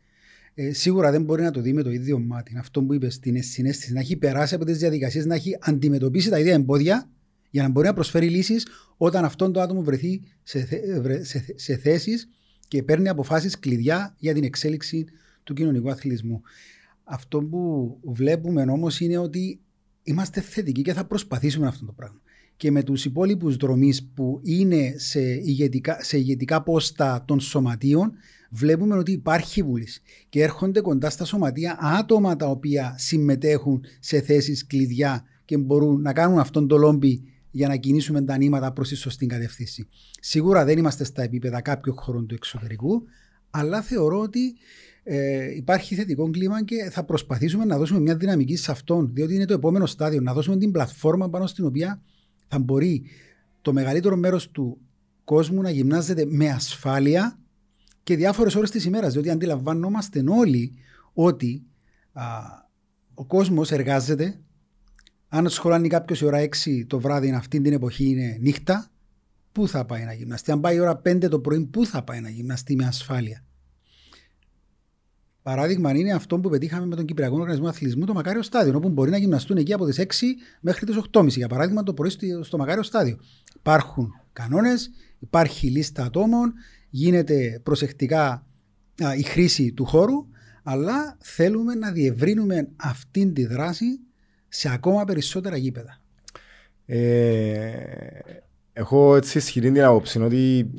ε, 0.54 0.74
σίγουρα 0.74 1.12
δεν 1.12 1.24
μπορεί 1.24 1.42
να 1.42 1.52
το 1.52 1.62
δει 1.62 1.74
με 1.74 1.82
το 1.84 1.92
ίδιο 1.92 2.20
μάτι. 2.20 2.58
Αυτό 2.60 2.84
που 2.84 2.94
είπες 2.94 3.14
στην 3.14 3.44
συνέστηση, 3.44 3.94
να 3.94 4.00
έχει 4.00 4.16
περάσει 4.16 4.56
από 4.56 4.66
τις 4.66 4.78
διαδικασίες, 4.78 5.26
να 5.26 5.36
έχει 5.36 5.58
αντιμετωπίσει 5.60 6.30
τα 6.30 6.40
ίδια 6.40 6.54
εμπόδια 6.54 7.10
για 7.50 7.64
να 7.64 7.70
μπορεί 7.70 7.88
να 7.88 7.94
προσφέρει 7.94 8.30
λύσεις 8.30 8.68
όταν 8.98 9.26
αυτό 9.26 9.52
το 9.52 9.62
άτομο 9.62 9.82
βρεθεί 9.82 10.22
σε, 10.44 10.68
σε, 11.22 11.46
σε 11.56 11.76
θέσεις 11.76 12.30
και 12.68 12.84
παίρνει 12.84 13.10
αποφάσεις 13.10 13.60
κλειδιά 13.60 14.16
για 14.18 14.34
την 14.34 14.44
εξέλιξη 14.44 15.06
του 15.44 15.54
κοινωνικού 15.54 15.90
αθλητισμού. 15.90 16.42
Αυτό 17.04 17.42
που 17.44 17.98
βλέπουμε 18.04 18.62
όμως 18.62 19.00
είναι 19.00 19.18
ότι 19.18 19.60
είμαστε 20.04 20.42
θετικοί 20.42 20.82
και 20.82 20.94
θα 20.94 21.06
προσπαθήσουμε 21.06 21.68
αυτό 21.68 21.86
το 21.86 21.92
πράγμα. 21.92 22.22
Και 22.58 22.72
με 22.72 22.84
τους 22.84 23.06
υπόλοιπους 23.06 23.56
δρομείς 23.56 24.10
που 24.14 24.40
είναι 24.44 24.94
σε 24.98 25.22
ηγετικά, 25.22 26.04
σε 26.04 26.18
ηγετικά 26.18 26.64
πόστα 26.64 27.24
των 27.28 27.40
σωματείων 27.40 28.12
βλέπουμε 28.50 28.96
ότι 28.96 29.12
υπάρχει 29.12 29.64
βούληση 29.64 30.02
και 30.30 30.44
έρχονται 30.44 30.82
κοντά 30.82 31.10
στα 31.10 31.26
σωματεία 31.26 31.78
άτομα 31.82 32.36
τα 32.36 32.50
οποία 32.50 32.96
συμμετέχουν 32.98 33.84
σε 34.00 34.22
θέσεις 34.22 34.68
κλειδιά 34.68 35.24
και 35.46 35.58
μπορούν 35.58 36.02
να 36.02 36.14
κάνουν 36.14 36.40
αυτόν 36.40 36.68
το 36.68 36.78
λόμπι 36.78 37.24
για 37.52 37.68
να 37.68 37.76
κινήσουμε 37.76 38.22
τα 38.22 38.38
νήματα 38.38 38.72
προς 38.72 38.90
τη 38.90 38.96
σωστή 38.96 39.26
κατευθύνση. 39.26 39.88
Σίγουρα 40.20 40.66
δεν 40.66 40.78
είμαστε 40.78 41.04
στα 41.04 41.22
επίπεδα 41.22 41.62
κάποιων 41.62 41.96
χωρών 41.96 42.28
του 42.28 42.36
εξωτερικού, 42.36 43.04
αλλά 43.50 43.82
θεωρώ 43.82 44.20
ότι 44.20 44.56
ε, 45.04 45.56
υπάρχει 45.56 45.96
θετικό 45.96 46.30
κλίμα 46.30 46.64
και 46.64 46.90
θα 46.92 47.04
προσπαθήσουμε 47.04 47.66
να 47.66 47.78
δώσουμε 47.78 48.00
μια 48.00 48.16
δυναμική 48.16 48.56
σε 48.56 48.72
αυτόν, 48.72 49.10
διότι 49.14 49.36
είναι 49.36 49.46
το 49.46 49.54
επόμενο 49.54 49.86
στάδιο, 49.86 50.22
να 50.22 50.34
δώσουμε 50.34 50.58
την 50.58 50.72
πλατφόρμα 50.72 51.30
πάνω 51.30 51.48
στην 51.48 51.66
οποία 51.66 52.02
θα 52.48 52.60
μπορεί 52.60 53.04
το 53.62 53.74
μεγαλύτερο 53.74 54.16
μέρος 54.16 54.52
του 54.52 54.82
κόσμου 55.24 55.62
να 55.62 55.70
γυμνάζεται 55.70 56.26
με 56.26 56.50
ασφάλεια 56.50 57.40
και 58.04 58.16
διάφορες 58.16 58.56
ώρες 58.56 58.72
της 58.72 58.86
ημέρας, 58.86 59.14
διότι 59.14 59.30
αντιλαμβανόμαστε 59.30 60.24
όλοι 60.28 60.74
ότι 61.14 61.64
α, 62.14 62.24
ο 63.14 63.26
κόσμος 63.26 63.72
εργάζεται 63.72 64.42
αν 65.30 65.50
σχολάνει 65.50 65.88
κάποιος 65.88 66.22
η 66.22 66.26
ώρα 66.26 66.40
6 66.40 66.86
το 66.88 67.00
βράδυ, 67.00 67.32
αυτή 67.32 67.62
την 67.62 67.74
εποχή 67.74 68.06
είναι 68.06 68.38
νύχτα, 68.42 68.88
πού 69.52 69.68
θα 69.68 69.86
πάει 69.86 70.04
να 70.04 70.14
γυμναστεί; 70.14 70.52
Αν 70.52 70.60
πάει 70.60 70.76
η 70.76 70.80
ώρα 70.80 71.02
5 71.06 71.30
το 71.30 71.40
πρωί, 71.40 71.66
πού 71.66 71.86
θα 71.86 72.04
πάει 72.04 72.20
να 72.20 72.30
γυμναστεί 72.30 72.76
με 72.76 72.86
ασφάλεια; 72.86 73.44
Παράδειγμα 75.48 75.96
είναι 75.96 76.14
αυτό 76.14 76.40
που 76.40 76.50
πετύχαμε 76.50 76.86
με 76.86 76.96
τον 76.96 77.06
Κυπριακό 77.06 77.36
Οργανισμό 77.36 77.68
Αθλητισμού, 77.68 78.06
το 78.06 78.14
Μακάριο 78.14 78.42
Στάδιο, 78.42 78.74
όπου 78.76 78.90
μπορεί 78.90 79.10
να 79.10 79.18
γυμναστούν 79.18 79.58
εκεί 79.58 79.74
από 79.74 79.86
τις 79.86 80.00
6 80.00 80.04
μέχρι 80.62 80.86
τις 80.86 80.96
8.30. 81.12 81.28
Για 81.28 81.48
παράδειγμα, 81.48 81.84
το 81.84 81.94
πρωί 81.94 82.12
στο 82.42 82.58
Μακάριο 82.58 82.84
Στάδιο. 82.84 83.18
Υπάρχουν 83.56 84.12
κανόνες, 84.34 84.90
υπάρχει 85.20 85.70
λίστα 85.70 86.04
ατόμων, 86.04 86.54
γίνεται 86.90 87.60
προσεκτικά 87.64 88.46
α, 89.04 89.16
η 89.16 89.22
χρήση 89.22 89.72
του 89.72 89.86
χώρου, 89.86 90.26
αλλά 90.64 91.18
θέλουμε 91.20 91.76
να 91.76 91.92
διευρύνουμε 91.92 92.70
αυτή 92.76 93.32
τη 93.32 93.46
δράση 93.46 94.00
σε 94.48 94.70
ακόμα 94.70 95.06
περισσότερα 95.06 95.58
γήπεδα. 95.58 96.00
Ε, 96.86 97.70
έχω 98.74 99.16
έτσι 99.16 99.38
ισχυρή 99.38 99.72
την 99.72 99.84
άποψη 99.84 100.22
ότι 100.22 100.70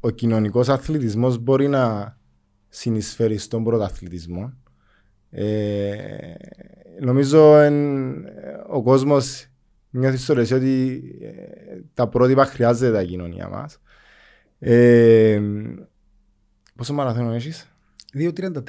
ο 0.00 0.10
κοινωνικός 0.10 0.68
αθλητισμός 0.68 1.38
μπορεί 1.38 1.68
να 1.68 2.16
συνεισφέρει 2.68 3.38
στον 3.38 3.64
πρωταθλητισμό. 3.64 4.52
Ε, 5.30 6.34
νομίζω 7.00 7.56
εν, 7.58 8.14
ο 8.68 8.82
κόσμος 8.82 9.46
νιώθει 9.90 10.16
στο 10.16 10.34
ρεσί 10.34 10.54
ότι 10.54 11.02
ε, 11.22 11.80
τα 11.94 12.08
πρότυπα 12.08 12.44
χρειάζεται 12.44 12.92
τα 12.92 13.04
κοινωνία 13.04 13.48
μας. 13.48 13.80
Ε, 14.58 15.40
πόσο 16.76 16.92
μαραθώνιο 16.92 17.32
έχεις, 17.32 17.72
2.33. 18.14 18.60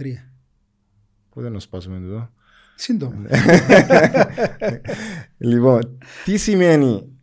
Πότε 1.30 1.50
να 1.50 1.60
σπάσουμε 1.60 1.98
εδώ. 1.98 2.30
Σύντομα. 2.80 3.16
λοιπόν, 5.38 5.98
τι 6.26 6.38
σημαίνει 6.38 7.20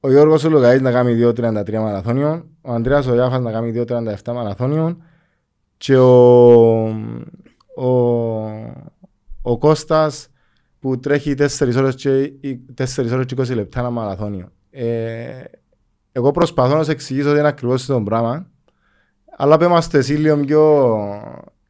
ο 0.00 0.10
Γιώργος 0.10 0.44
ο 0.44 0.50
να 0.80 0.90
κάνει 0.90 1.32
2.33 1.36 1.72
μαραθώνιων, 1.72 2.48
ο 2.60 2.72
Ανδρέας 2.72 3.06
ο 3.06 3.14
Ιάφας 3.14 3.40
να 3.40 3.52
κάνει 3.52 3.84
2.37 3.88 4.32
μαραθώνιων 4.32 5.02
και 5.76 5.96
ο, 5.96 6.82
ο, 7.76 7.88
ο 9.42 9.58
Κώστας 9.58 10.28
που 10.78 10.98
τρέχει 10.98 11.34
4 11.38 11.48
ώρες 11.76 11.94
και, 11.94 12.32
4 12.76 13.10
ώρες 13.12 13.26
και 13.26 13.34
20 13.38 13.54
λεπτά 13.54 13.80
ένα 13.80 13.90
μαραθώνιο. 13.90 14.48
Ε, 14.70 15.42
εγώ 16.12 16.30
προσπαθώ 16.30 16.76
να 16.76 16.84
σου 16.84 16.90
εξηγήσω 16.90 17.30
ότι 17.30 17.38
είναι 17.38 17.48
ακριβώς 17.48 17.86
το 17.86 18.02
πράγμα, 18.02 18.50
αλλά 19.36 19.56
πέμε 19.56 19.80
στο 19.80 19.98
εσύ 19.98 20.14
λίγο 20.14 20.36
πιο, 20.36 20.86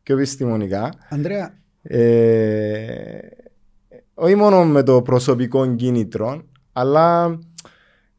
πιο 0.03 0.17
επιστημονικά. 0.17 0.93
Ανδρέα, 1.09 1.62
ε, 1.83 3.19
όχι 4.15 4.35
μόνο 4.35 4.65
με 4.65 4.83
το 4.83 5.03
προσωπικό 5.03 5.75
κίνητρο, 5.75 6.43
αλλά 6.73 7.39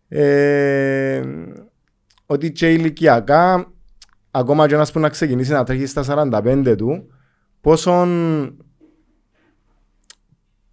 ε, 0.08 1.21
ότι 2.26 2.52
και 2.52 2.71
ηλικιακά, 2.71 3.71
ακόμα 4.32 4.67
και 4.67 4.73
ένας 4.73 4.91
που 4.91 4.99
να 4.99 5.10
ξεκινήσει 5.10 5.52
να 5.52 5.63
τρέχει 5.63 5.86
στα 5.86 6.30
45 6.43 6.76
του, 6.78 7.08
πόσο, 7.62 8.08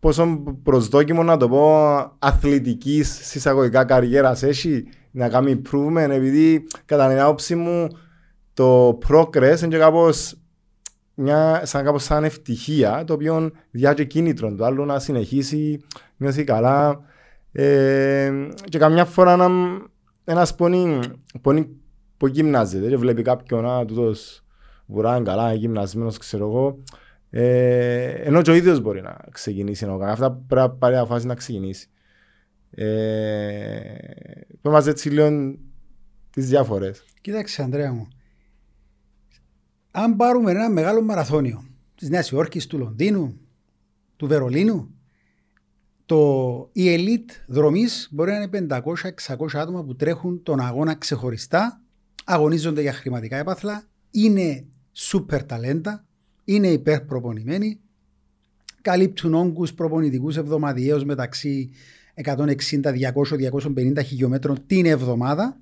πόσο 0.01 0.43
προσδόκιμο 0.63 1.23
να 1.23 1.37
το 1.37 1.49
πω 1.49 1.77
αθλητικής 2.19 3.19
συσσαγωγικά 3.23 3.85
καριέρας 3.85 4.43
έχει 4.43 4.85
να 5.11 5.29
κάνει 5.29 5.63
improvement 5.63 6.11
επειδή 6.11 6.67
κατά 6.85 7.09
την 7.09 7.21
άποψη 7.21 7.55
μου 7.55 7.89
το 8.55 8.99
progress 9.09 9.59
είναι 9.61 9.69
και 9.69 9.79
κάπως 9.79 10.40
μια, 11.21 11.61
σαν 11.65 11.85
κάπως 11.85 12.03
σαν 12.03 12.25
ευτυχία, 12.25 13.05
το 13.07 13.13
οποίο 13.13 13.51
διάγει 13.71 14.07
κίνητρο 14.07 14.55
το 14.55 14.65
άλλο 14.65 14.85
να 14.85 14.99
συνεχίσει, 14.99 15.81
νιώθει 16.17 16.45
καλά. 16.45 17.01
Ε, 17.53 18.33
και 18.65 18.79
καμιά 18.79 19.05
φορά 19.05 19.37
να, 19.37 19.49
ένας 20.25 20.55
πονεί, 20.55 21.01
πονεί 21.41 21.69
που 22.17 22.27
γυμνάζεται 22.27 22.89
και 22.89 22.97
βλέπει 22.97 23.23
κάποιον, 23.23 23.67
α, 23.67 23.85
τούτος 23.85 24.45
βουρά 24.87 25.23
καλά, 25.23 25.53
γυμνασμένος, 25.53 26.19
ξέρω 26.19 26.47
εγώ. 26.47 26.79
Ε, 27.31 28.11
ενώ 28.11 28.43
και 28.43 28.51
ο 28.51 28.55
ίδιος 28.55 28.81
μπορεί 28.81 29.03
να 29.03 29.17
ξεκινήσει 29.31 29.87
να 29.87 29.97
κάνει. 29.99 30.11
Αυτά 30.11 30.31
πρέπει 30.31 30.69
να 30.69 30.71
πάρει 30.71 31.07
φάση 31.07 31.27
να 31.27 31.35
ξεκινήσει. 31.35 31.89
Ε, 32.71 33.81
μας 34.63 34.87
έτσι 34.87 35.11
λίγο 35.11 35.57
τις 36.31 36.49
διάφορες. 36.49 37.05
Κοίταξε 37.21 37.63
Ανδρέα 37.63 37.93
μου, 37.93 38.09
αν 39.91 40.17
πάρουμε 40.17 40.51
ένα 40.51 40.71
μεγάλο 40.71 41.03
μαραθώνιο 41.03 41.65
της 41.95 42.09
Νέας 42.09 42.31
Υόρκης, 42.31 42.67
του 42.67 42.79
Λονδίνου, 42.79 43.41
του 44.17 44.27
Βερολίνου, 44.27 44.95
το, 46.07 46.71
η 46.73 46.93
ελίτ 46.93 47.31
δρομής 47.47 48.09
μπορεί 48.11 48.31
να 48.31 48.37
είναι 48.37 48.81
500-600 49.27 49.47
άτομα 49.53 49.85
που 49.85 49.97
τρέχουν 49.97 50.43
τον 50.43 50.61
αγώνα 50.61 50.95
ξεχωριστά, 50.95 51.81
αγωνίζονται 52.25 52.81
για 52.81 52.93
χρηματικά 52.93 53.37
έπαθλα, 53.37 53.85
είναι 54.11 54.65
σούπερ 54.93 55.45
ταλέντα, 55.45 56.05
είναι 56.45 56.69
υπερπροπονημένοι, 56.69 57.81
καλύπτουν 58.83 59.35
όγκους 59.35 59.75
προπονητικούς 59.75 60.37
εβδομαδιαίως 60.37 61.05
μεταξύ 61.05 61.71
160-200-250 62.25 64.05
χιλιόμετρων 64.05 64.67
την 64.67 64.87
εβδομάδα. 64.87 65.61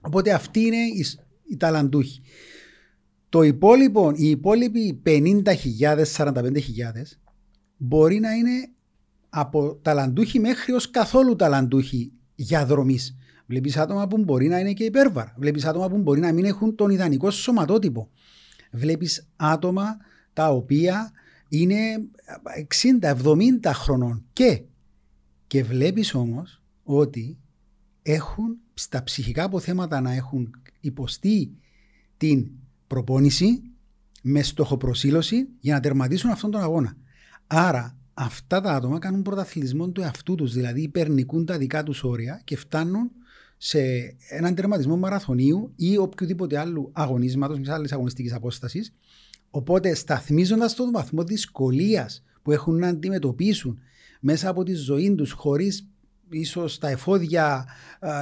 Οπότε 0.00 0.32
αυτοί 0.32 0.60
είναι 0.60 0.76
οι, 0.76 1.06
οι 1.48 1.56
ταλαντούχοι. 1.56 2.20
Το 3.30 3.42
υπόλοιπο, 3.42 4.12
οι 4.14 4.28
υπόλοιποι 4.28 5.02
50.000, 5.06 6.04
45.000 6.16 6.52
μπορεί 7.76 8.20
να 8.20 8.32
είναι 8.32 8.70
από 9.28 9.78
ταλαντούχοι 9.82 10.40
μέχρι 10.40 10.72
ως 10.72 10.90
καθόλου 10.90 11.36
ταλαντούχοι 11.36 12.12
για 12.34 12.66
δρομής. 12.66 13.16
Βλέπεις 13.46 13.76
άτομα 13.76 14.06
που 14.06 14.18
μπορεί 14.18 14.48
να 14.48 14.58
είναι 14.58 14.72
και 14.72 14.84
υπέρβαρα. 14.84 15.34
Βλέπεις 15.38 15.64
άτομα 15.64 15.88
που 15.88 15.98
μπορεί 15.98 16.20
να 16.20 16.32
μην 16.32 16.44
έχουν 16.44 16.74
τον 16.74 16.90
ιδανικό 16.90 17.30
σωματότυπο. 17.30 18.10
Βλέπεις 18.70 19.28
άτομα 19.36 19.96
τα 20.32 20.50
οποία 20.50 21.10
είναι 21.48 21.76
60-70 23.00 23.70
χρονών 23.74 24.24
και, 24.32 24.62
και 25.46 25.62
βλέπεις 25.62 26.14
όμως 26.14 26.62
ότι 26.82 27.38
έχουν 28.02 28.58
στα 28.74 29.02
ψυχικά 29.02 29.44
αποθέματα 29.44 30.00
να 30.00 30.12
έχουν 30.12 30.50
υποστεί 30.80 31.52
την 32.16 32.50
προπόνηση 32.90 33.62
με 34.22 34.42
στοχοπροσύλωση 34.42 35.48
για 35.60 35.74
να 35.74 35.80
τερματίσουν 35.80 36.30
αυτόν 36.30 36.50
τον 36.50 36.60
αγώνα. 36.60 36.96
Άρα 37.46 37.96
αυτά 38.14 38.60
τα 38.60 38.72
άτομα 38.72 38.98
κάνουν 38.98 39.22
πρωταθλητισμό 39.22 39.88
του 39.88 40.00
εαυτού 40.00 40.34
τους, 40.34 40.52
δηλαδή 40.52 40.82
υπερνικούν 40.82 41.46
τα 41.46 41.58
δικά 41.58 41.82
τους 41.82 42.04
όρια 42.04 42.40
και 42.44 42.56
φτάνουν 42.56 43.10
σε 43.56 43.80
έναν 44.28 44.54
τερματισμό 44.54 44.96
μαραθωνίου 44.96 45.72
ή 45.76 45.96
οποιοδήποτε 45.96 46.58
άλλου 46.58 46.90
αγωνίσματος, 46.92 47.58
μιας 47.58 47.74
άλλης 47.74 47.92
αγωνιστικής 47.92 48.32
απόστασης. 48.32 48.94
Οπότε, 49.50 49.94
σταθμίζοντας 49.94 50.74
τον 50.74 50.90
βαθμό 50.92 51.24
δυσκολίας 51.24 52.24
που 52.42 52.52
έχουν 52.52 52.78
να 52.78 52.88
αντιμετωπίσουν 52.88 53.78
μέσα 54.20 54.48
από 54.48 54.62
τη 54.62 54.74
ζωή 54.74 55.14
τους, 55.14 55.32
χωρίς 55.32 55.88
ίσως 56.30 56.78
τα 56.78 56.88
εφόδια 56.88 57.66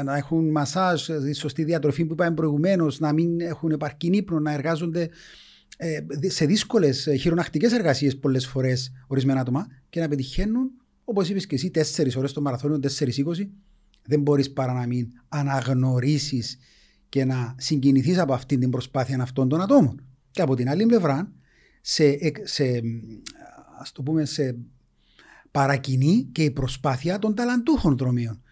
να 0.05 0.17
έχουν 0.17 0.51
μασάζ, 0.51 1.09
η 1.09 1.33
σωστή 1.33 1.65
διατροφή 1.65 2.05
που 2.05 2.13
είπαμε 2.13 2.35
προηγουμένως, 2.35 2.99
να 2.99 3.13
μην 3.13 3.41
έχουν 3.41 3.71
επαρκή 3.71 4.07
ύπνο, 4.07 4.39
να 4.39 4.53
εργάζονται 4.53 5.09
ε, 5.77 6.01
σε 6.29 6.47
δύσκολες 6.47 7.09
χειρονακτικές 7.19 7.73
εργασίες 7.73 8.19
πολλές 8.19 8.47
φορές 8.47 8.93
ορισμένα 9.07 9.41
άτομα 9.41 9.67
και 9.91 10.01
να 10.01 10.09
πετυχαίνουν, 10.09 10.71
όπως 11.05 11.29
είπες 11.29 11.47
και 11.47 11.55
εσύ, 11.55 11.71
4 11.97 12.17
ώρες 12.17 12.33
το 12.33 12.41
μαραθώνιο, 12.41 12.79
4-20, 12.99 13.49
δεν 14.05 14.21
μπορείς 14.21 14.53
παρά 14.53 14.73
να 14.73 14.87
μην 14.87 15.07
αναγνωρίσεις 15.29 16.59
και 17.09 17.25
να 17.25 17.55
συγκινηθείς 17.59 18.19
από 18.19 18.33
αυτή 18.33 18.59
την 18.59 18.71
προσπάθεια 18.71 19.23
αυτών 19.23 19.49
των 19.49 19.61
ατόμων. 19.61 20.03
Και 20.31 20.43
από 20.43 20.55
την 20.55 20.69
άλλη 20.69 20.87
πλευρά, 20.87 21.33
σε, 21.81 22.19
σε, 22.43 22.65
ας 23.81 23.93
το 23.93 24.03
πούμε, 24.03 24.25
σε 24.25 24.57
παρακινεί 25.51 26.29
και 26.33 26.43
η 26.43 26.51
προσπάθεια 26.51 27.19
των 27.19 27.35
ταλαντούχων 27.35 27.97
δρομίων. 27.97 28.43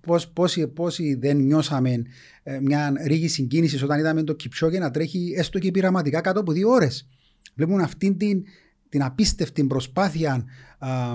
Πώς, 0.00 0.28
πόσοι, 0.28 0.68
πόσοι 0.68 1.14
δεν 1.14 1.36
νιώσαμε 1.36 2.02
ε, 2.42 2.60
μια 2.60 2.92
ρίγη 3.06 3.28
συγκίνησης 3.28 3.82
όταν 3.82 3.98
είδαμε 3.98 4.22
το 4.22 4.32
Κιψόγε 4.32 4.78
να 4.78 4.90
τρέχει 4.90 5.34
έστω 5.36 5.58
και 5.58 5.70
πειραματικά 5.70 6.20
κάτω 6.20 6.40
από 6.40 6.52
δύο 6.52 6.70
ώρες. 6.70 7.08
Βλέπουν 7.54 7.80
αυτήν 7.80 8.16
την, 8.16 8.42
την 8.88 9.02
απίστευτη 9.02 9.64
προσπάθεια 9.64 10.44
α, 10.78 11.12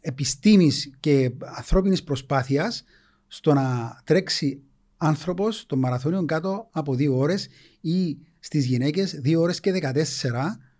επιστήμης 0.00 0.90
και 1.00 1.32
ανθρώπινης 1.56 2.02
προσπάθειας 2.04 2.84
στο 3.26 3.52
να 3.52 3.96
τρέξει 4.04 4.62
άνθρωπος 4.96 5.66
το 5.66 5.76
μαραθώνιο 5.76 6.24
κάτω 6.24 6.68
από 6.70 6.94
δύο 6.94 7.16
ώρες 7.16 7.48
ή 7.80 8.18
στις 8.38 8.64
γυναίκες 8.64 9.20
δύο 9.20 9.40
ώρες 9.40 9.60
και 9.60 9.72
14 9.72 9.94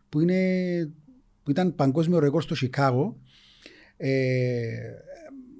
που, 0.09 0.21
είναι, 0.21 0.43
που 1.43 1.51
ήταν 1.51 1.75
παγκόσμιο 1.75 2.19
ρεκόρ 2.19 2.43
στο 2.43 2.55
Σικάγο 2.55 3.19
ε, 3.97 4.69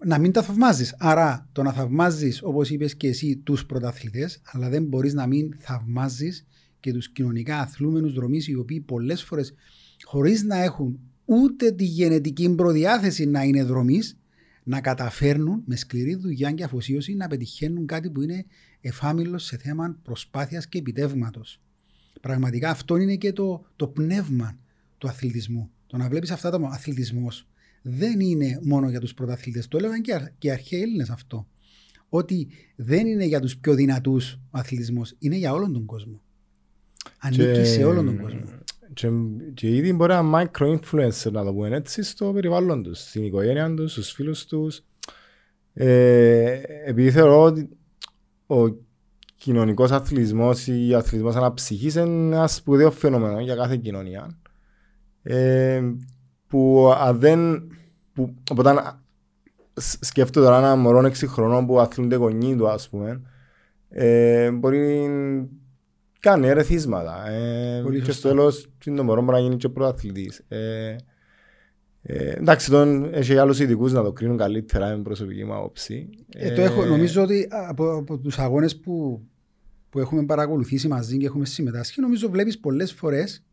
να 0.05 0.19
μην 0.19 0.33
τα 0.33 0.43
θαυμάζεις. 0.43 0.95
Άρα 0.99 1.49
το 1.53 1.63
να 1.63 1.73
θαυμάζεις, 1.73 2.43
όπως 2.43 2.71
είπες 2.71 2.97
και 2.97 3.09
εσύ, 3.09 3.37
τους 3.37 3.67
πρωταθλητές, 3.67 4.41
αλλά 4.45 4.69
δεν 4.69 4.85
μπορείς 4.85 5.15
να 5.15 5.27
μην 5.27 5.55
θαυμάζεις 5.59 6.47
και 6.81 6.93
τους 6.93 7.11
κοινωνικά 7.11 7.59
αθλούμενους 7.59 8.13
δρομή, 8.13 8.41
οι 8.47 8.55
οποίοι 8.55 8.81
πολλές 8.81 9.23
φορές 9.23 9.55
χωρίς 10.05 10.43
να 10.43 10.63
έχουν 10.63 10.99
ούτε 11.25 11.71
τη 11.71 11.85
γενετική 11.85 12.55
προδιάθεση 12.55 13.27
να 13.27 13.43
είναι 13.43 13.63
δρομή, 13.63 14.01
να 14.65 14.81
καταφέρνουν 14.81 15.63
με 15.65 15.77
σκληρή 15.77 16.15
δουλειά 16.15 16.53
και 16.53 16.65
αφοσίωση 16.65 17.15
να 17.15 17.27
πετυχαίνουν 17.27 17.87
κάτι 17.87 18.11
που 18.11 18.23
είναι 18.23 18.45
εφάμιλος 18.81 19.45
σε 19.45 19.57
θέμα 19.57 19.99
προσπάθειας 20.03 20.69
και 20.69 20.79
επιτεύγματος. 20.79 21.61
Πραγματικά 22.21 22.71
αυτό 22.71 22.97
είναι 22.97 23.17
και 23.17 23.33
το, 23.33 23.65
το 23.77 23.89
πνεύμα 23.89 24.59
του 25.01 25.09
αθλητισμού. 25.09 25.71
Το 25.87 25.97
να 25.97 26.09
βλέπεις 26.09 26.31
αυτά 26.31 26.51
το 26.51 26.69
αθλητισμός 26.73 27.49
δεν 27.83 28.21
είναι 28.21 28.59
μόνο 28.63 28.89
για 28.89 29.01
τους 29.01 29.15
πρωταθλητές. 29.15 29.69
Το 29.69 29.77
έλεγαν 29.77 30.03
και, 30.03 30.33
και 30.39 30.47
οι 30.47 30.51
αρχαίοι 30.51 30.83
Έλληνες 30.83 31.11
αυτό. 31.11 31.47
Ότι 32.09 32.49
δεν 32.77 33.07
είναι 33.07 33.25
για 33.25 33.41
τους 33.41 33.57
πιο 33.57 33.75
δυνατούς 33.75 34.33
ο 34.33 34.59
αθλητισμός, 34.59 35.15
είναι 35.19 35.37
για 35.37 35.53
όλον 35.53 35.73
τον 35.73 35.85
κόσμο. 35.85 36.21
Ανήκει 37.19 37.53
και, 37.53 37.65
σε 37.65 37.85
όλον 37.85 38.07
τον 38.07 38.21
κόσμο. 38.21 38.41
Και, 38.93 39.09
και 39.55 39.77
ήδη 39.77 39.93
μπορεί 39.93 40.13
να 40.13 40.23
micro-influencer 40.35 41.31
να 41.33 41.45
το 41.45 41.53
πούμε 41.53 41.77
έτσι 41.77 42.03
στο 42.03 42.33
περιβάλλον 42.33 42.83
τους, 42.83 42.99
στην 43.01 43.25
οικογένεια 43.25 43.75
τους, 43.75 43.93
στους 43.93 44.11
φίλους 44.11 44.45
τους. 44.47 44.83
Ε, 45.73 46.61
επειδή 46.85 47.11
θεωρώ 47.11 47.43
ότι 47.43 47.69
ο 48.47 48.77
κοινωνικός 49.37 49.91
αθλητισμός 49.91 50.67
ή 50.67 50.93
ο 50.95 50.97
αθλητισμός 50.97 51.35
αναψυχής 51.35 51.95
είναι 51.95 52.37
ένα 52.37 52.47
σπουδαίο 52.47 52.91
φαινόμενο 52.91 53.41
για 53.41 53.55
κάθε 53.55 53.77
κοινωνία. 53.77 54.40
Ε, 55.23 55.83
που 56.47 56.93
αν 56.99 57.19
δεν. 57.19 57.71
Που, 58.13 58.35
οπότε 58.51 58.75
σκέφτομαι 60.01 60.47
τώρα 60.47 60.59
ένα 60.59 60.77
μωρό 60.77 61.01
6 61.01 61.13
χρονών 61.27 61.67
που 61.67 61.81
αθλούνται 61.81 62.17
γονεί 62.17 62.57
του, 62.57 62.69
ας 62.69 62.89
πούμε, 62.89 63.21
ε, 63.89 64.51
μπορεί 64.51 65.09
κάνει 66.21 66.47
ερεθίσματα. 66.47 67.31
Ε, 67.31 67.83
και 68.05 68.13
στο 68.13 68.29
τέλος, 68.29 68.69
το 68.97 69.05
μωρό 69.05 69.23
μπορεί 69.23 69.37
να 69.37 69.43
γίνει 69.43 69.57
και 69.57 69.69
πρωταθλητής. 69.69 70.45
Ε, 70.49 70.97
ε, 72.03 72.31
εντάξει, 72.31 72.71
τον 72.71 73.15
έχει 73.15 73.39
άλλους 73.39 73.61
ειδικούς 73.61 73.93
να 73.93 74.03
το 74.03 74.13
κρίνουν 74.13 74.37
καλύτερα 74.37 74.97
με 74.97 75.03
προσωπική 75.03 75.45
μου 75.45 75.55
άποψη. 75.55 76.09
Ε, 76.29 76.55
το 76.55 76.61
έχω, 76.61 76.85
νομίζω 76.85 77.23
ότι 77.23 77.49
από, 77.69 77.97
από 77.97 78.19
τους 78.19 78.39
αγώνες 78.39 78.77
που, 78.77 79.23
που 79.91 79.99
έχουμε 79.99 80.25
παρακολουθήσει 80.25 80.89
μαζί 80.89 81.19
και 81.19 81.27
έχουμε 81.27 81.45
συμμετάσχει, 81.45 82.01
νομίζω 82.01 82.31
βλέπεις 82.31 82.59
πολλές 82.59 82.93
φορές 82.93 83.45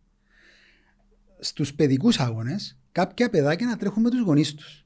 στους 1.39 1.73
παιδικούς 1.73 2.19
αγώνες 2.19 2.77
κάποια 2.91 3.29
παιδάκια 3.29 3.65
να 3.65 3.77
τρέχουν 3.77 4.03
με 4.03 4.09
τους 4.09 4.21
γονείς 4.21 4.53
τους. 4.53 4.85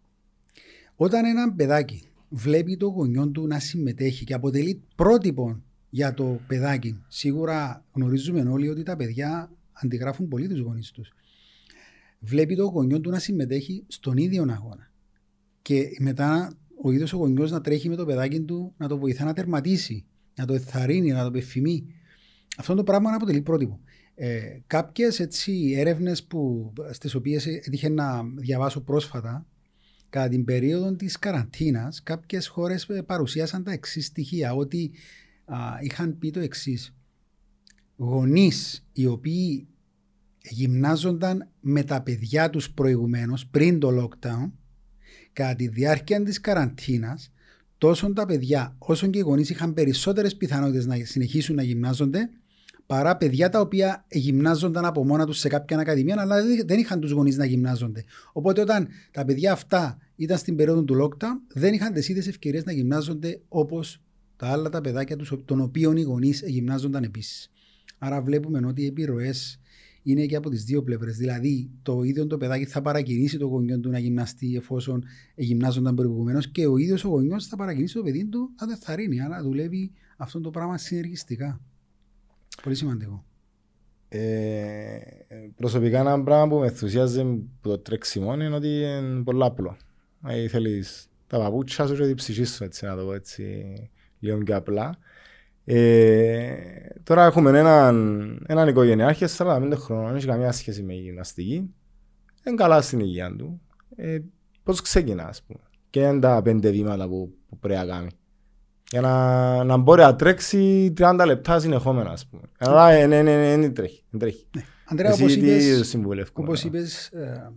Όταν 0.96 1.26
ένα 1.26 1.54
παιδάκι 1.54 2.04
βλέπει 2.30 2.78
το 2.78 2.88
γονιό 2.88 3.28
του 3.28 3.48
να 3.48 3.60
συμμετέχει 3.60 4.26
και 4.26 4.34
αποτελεί 4.34 4.82
πρότυπο 4.96 5.62
για 5.90 6.14
το 6.14 6.40
παιδάκι, 6.48 7.04
σίγουρα 7.08 7.86
γνωρίζουμε 7.94 8.42
όλοι 8.42 8.70
ότι 8.70 8.84
τα 8.84 8.96
παιδιά 8.96 9.52
αντιγράφουν 9.72 10.28
πολύ 10.28 10.48
τους 10.48 10.60
γονείς 10.60 10.92
τους. 10.92 11.12
Βλέπει 12.20 12.56
το 12.56 12.66
γονιό 12.66 13.02
του 13.02 13.10
να 13.10 13.20
συμμετέχει 13.20 13.84
στον 13.88 14.18
ίδιο 14.18 14.46
αγώνα. 14.50 14.92
Και 15.62 15.88
μετά 16.00 16.54
ο 16.84 16.92
ίδιος 16.92 17.14
ο 17.14 17.18
γονιός 17.18 17.52
να 17.52 17.62
τρέχει 17.62 17.90
με 17.90 17.96
το 17.96 18.06
παιδάκι 18.06 18.42
του 18.42 18.74
να 18.78 18.88
το 18.88 18.98
βοηθά 18.98 19.26
να 19.26 19.34
τερματίσει, 19.34 20.06
να 20.36 20.46
το 20.46 20.54
εθαρρύνει, 20.54 21.12
να 21.12 21.24
το 21.24 21.32
πεφημεί. 21.32 21.86
Αυτό 22.58 22.76
το 22.76 22.84
πράγμα 22.84 23.14
αποτελεί 23.14 23.42
πρότυπο. 23.42 23.80
Ε, 24.16 24.60
κάποιες 24.68 25.20
έτσι 25.20 25.74
έρευνες 25.78 26.24
που, 26.24 26.74
στις 26.92 27.16
οποίες 27.16 27.46
έτυχε 27.46 27.90
να 27.90 28.24
διαβάσω 28.36 28.82
πρόσφατα 28.82 29.46
κατά 30.10 30.30
την 30.30 30.46
περίοδο 30.46 30.96
της 30.96 31.20
καραντίνας 31.20 32.04
κάποιες 32.04 32.48
χώρες 32.48 32.90
ε, 32.90 33.02
παρουσίασαν 33.02 33.64
τα 33.64 33.72
εξής 33.72 34.06
στοιχεία 34.06 34.54
ότι 34.54 34.92
είχαν 35.82 36.18
πει 36.18 36.32
το 36.32 36.40
εξής. 36.40 36.96
γονείς 37.98 38.86
οι 38.94 39.06
οποίοι 39.06 39.68
γυμνάζονταν 40.42 41.50
με 41.60 41.84
τα 41.84 42.02
παιδιά 42.02 42.50
τους 42.50 42.72
προηγουμένως 42.72 43.48
πριν 43.48 43.80
το 43.80 43.90
lockdown 43.90 44.52
κατά 45.34 45.56
τη 45.56 45.68
διάρκεια 45.68 46.24
της 46.24 46.42
καραντίνας 46.42 47.32
τόσο 47.78 48.14
τα 48.14 48.26
παιδιά 48.26 48.76
όσο 48.78 49.08
και 49.08 49.18
οι 49.18 49.22
γονείς 49.22 49.50
είχαν 49.50 49.74
περισσότερες 49.74 50.36
πιθανότητες 50.36 50.86
να 50.86 50.96
συνεχίσουν 51.04 51.56
να 51.56 51.64
γυμνάζονται 51.64 52.30
παρά 52.92 53.18
παιδιά 53.18 53.50
τα 53.50 53.60
οποία 53.60 54.06
γυμνάζονταν 54.12 54.86
από 54.86 55.06
μόνα 55.06 55.26
τους 55.26 55.38
σε 55.38 55.48
κάποια 55.48 55.78
ακαδημία, 55.78 56.16
αλλά 56.20 56.38
δεν 56.66 56.80
είχαν 56.80 57.00
τους 57.00 57.12
γονείς 57.12 57.38
να 57.38 57.46
γυμνάζονται. 57.46 58.04
Οπότε, 58.34 58.62
όταν 58.62 58.88
τα 59.12 59.26
παιδιά 59.26 59.52
αυτά 59.52 59.98
ήταν 60.16 60.38
στην 60.38 60.56
περίοδο 60.56 60.84
του 60.84 60.96
lockdown, 61.02 61.54
δεν 61.54 61.74
είχαν 61.74 61.94
τις 61.94 62.10
ίδιες 62.10 62.28
ευκαιρίες 62.28 62.64
να 62.64 62.72
γυμνάζονται 62.72 63.42
όπως 63.48 64.02
τα 64.36 64.48
άλλα 64.48 64.70
τα 64.70 64.82
παιδάκια 64.82 65.16
τους, 65.16 65.34
των 65.46 65.62
οποίων 65.62 65.98
οι 65.98 66.02
γονείς 66.02 66.44
γυμνάζονταν 66.46 67.04
επίσης. 67.04 67.52
Άρα, 67.98 68.22
βλέπουμε 68.22 68.68
ότι 68.68 68.82
οι 68.82 68.86
επιρροές 68.86 69.60
είναι 70.04 70.26
και 70.26 70.36
από 70.36 70.50
τις 70.50 70.64
δύο 70.64 70.84
πλευρές. 70.84 71.18
Δηλαδή, 71.18 71.70
το 71.82 72.02
ίδιο 72.04 72.28
το 72.28 72.38
παιδάκι 72.38 72.66
θα 72.66 72.82
παρακινήσει 72.82 73.38
το 73.38 73.46
γονιό 73.46 73.80
του 73.80 73.90
να 73.90 74.00
γυμναστεί 74.00 74.56
εφόσον 74.56 75.04
γυμνάζονταν 75.36 75.96
προηγουμένως 75.96 76.52
και 76.52 76.68
ο 76.68 76.78
ίδιος 76.78 77.04
ο 77.04 77.08
γονιός 77.08 77.48
θα 77.48 77.56
παρακινήσει 77.56 77.94
το 77.94 78.04
παιδί 78.04 78.26
του 78.26 78.50
να 78.60 78.68
το 78.68 78.74
εθαρρύνει. 78.74 79.22
Άρα, 79.22 79.42
δουλεύει 79.42 79.92
αυτό 80.18 80.42
το 80.42 80.50
πράγμα 80.50 80.78
συνεργιστικά. 80.78 81.62
Πολύ 82.64 82.76
σημαντικό. 82.76 83.26
Ε, 84.10 85.00
προσωπικά 85.56 86.00
ένα 86.00 86.24
πράγμα 86.24 86.48
που 86.48 86.60
με 86.60 86.68
ενθουσιάζει 86.68 87.20
από 87.20 87.46
το 87.62 87.78
τρέξιμο 87.78 88.34
είναι 88.34 88.56
ότι 88.56 88.68
είναι 88.68 89.24
πολύ 89.24 89.44
απλό. 89.44 89.78
Δηλαδή 90.22 90.48
θέλεις 90.48 91.10
τα 91.28 91.38
παπούτσια 91.38 91.88
σου 91.88 91.96
και 91.96 92.06
την 92.06 92.16
ψυχή 92.16 92.44
σου, 92.44 92.64
έτσι, 92.64 92.86
να 92.86 92.96
το 92.96 93.04
πω 93.04 93.14
έτσι, 93.14 93.66
λίγο 94.20 94.38
πιο 94.38 94.56
απλά. 94.56 94.98
Ε, 95.66 96.56
τώρα 97.04 97.26
έχουμε 97.26 97.60
έναν, 97.60 98.46
έναν 98.48 98.68
οικογενειάρχη 98.68 99.26
45 99.38 99.72
χρόνων, 99.76 100.08
δεν 100.08 100.16
έχει 100.16 100.26
καμία 100.26 100.52
σχέση 100.52 100.84
με 100.84 100.94
γυμναστική. 100.94 101.74
Είναι 102.46 102.56
καλά 102.56 102.82
στην 102.82 103.00
υγεία 103.00 103.36
του. 103.36 103.62
Ε, 103.96 104.20
πώς 104.64 104.82
ξεκινά, 104.82 105.28
ας 105.28 105.42
πούμε. 105.44 105.60
Και 105.90 106.00
είναι 106.00 106.20
τα 106.20 106.42
πέντε 106.42 106.70
βήματα 106.70 107.08
που, 107.08 107.34
που 107.50 107.58
πρέπει 107.58 107.80
να 107.80 107.86
κάνει 107.86 108.10
για 108.92 109.02
να, 109.02 109.64
να 109.64 109.78
μπορεί 109.78 110.02
να 110.02 110.16
τρέξει 110.16 110.94
30 110.98 111.24
λεπτά 111.26 111.60
συνεχόμενα, 111.60 112.10
ας 112.10 112.28
πούμε. 112.28 112.44
Αλλά 112.58 112.90
δεν 112.90 113.10
ναι, 113.10 113.22
ναι, 113.22 113.56
ναι, 113.56 113.70
τρέχει. 113.70 114.04
τρέχει. 114.18 114.46
Ναι. 114.56 114.64
Αντρέα, 114.86 115.14
όπως 115.14 115.36
είπες, 115.36 115.96
όπως 116.34 116.64
είπες 116.64 117.08
ε, 117.08 117.52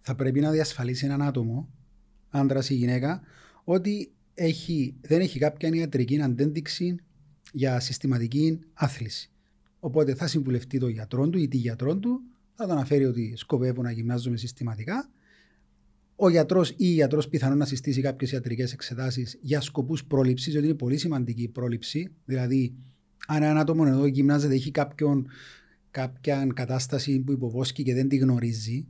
θα 0.00 0.14
πρέπει 0.14 0.40
να 0.40 0.50
διασφαλίσει 0.50 1.04
έναν 1.04 1.22
άτομο, 1.22 1.68
άντρας 2.30 2.70
ή 2.70 2.74
γυναίκα, 2.74 3.20
ότι 3.64 4.12
έχει, 4.34 4.94
δεν 5.00 5.20
έχει 5.20 5.38
κάποια 5.38 5.68
ιατρική 5.68 6.20
αντέντοιξη 6.20 6.96
για 7.52 7.80
συστηματική 7.80 8.60
άθληση. 8.74 9.30
Οπότε 9.80 10.14
θα 10.14 10.26
συμβουλευτεί 10.26 10.78
τον 10.78 10.88
γιατρό 10.88 11.28
του 11.28 11.38
ή 11.38 11.48
τη 11.48 11.56
γιατρό 11.56 11.96
του, 11.96 12.20
θα 12.54 12.66
τον 12.66 12.76
αναφέρει 12.76 13.04
ότι 13.04 13.32
σκοπεύω 13.36 13.82
να 13.82 13.90
γυμνάζομαι 13.90 14.36
συστηματικά 14.36 15.10
ο 16.24 16.28
γιατρός 16.28 16.70
ή 16.70 16.74
η 16.76 16.84
γιατρός 16.84 17.28
πιθανόν 17.28 17.58
να 17.58 17.64
συστήσει 17.64 18.00
κάποιες 18.00 18.32
ιατρικές 18.32 18.72
εξετάσεις 18.72 19.38
για 19.40 19.60
σκοπούς 19.60 20.04
πρόληψης, 20.04 20.52
διότι 20.52 20.66
είναι 20.66 20.76
πολύ 20.76 20.96
σημαντική 20.96 21.42
η 21.42 21.48
πρόληψη. 21.48 22.12
Δηλαδή, 22.24 22.74
αν 23.26 23.42
ένα 23.42 23.60
άτομο 23.60 23.84
εδώ 23.86 24.06
γυμνάζεται, 24.06 24.54
έχει 24.54 24.70
κάποιον, 24.70 25.26
κάποια 25.90 26.46
κατάσταση 26.54 27.20
που 27.20 27.32
υποβόσκει 27.32 27.82
και 27.82 27.94
δεν 27.94 28.08
τη 28.08 28.16
γνωρίζει, 28.16 28.86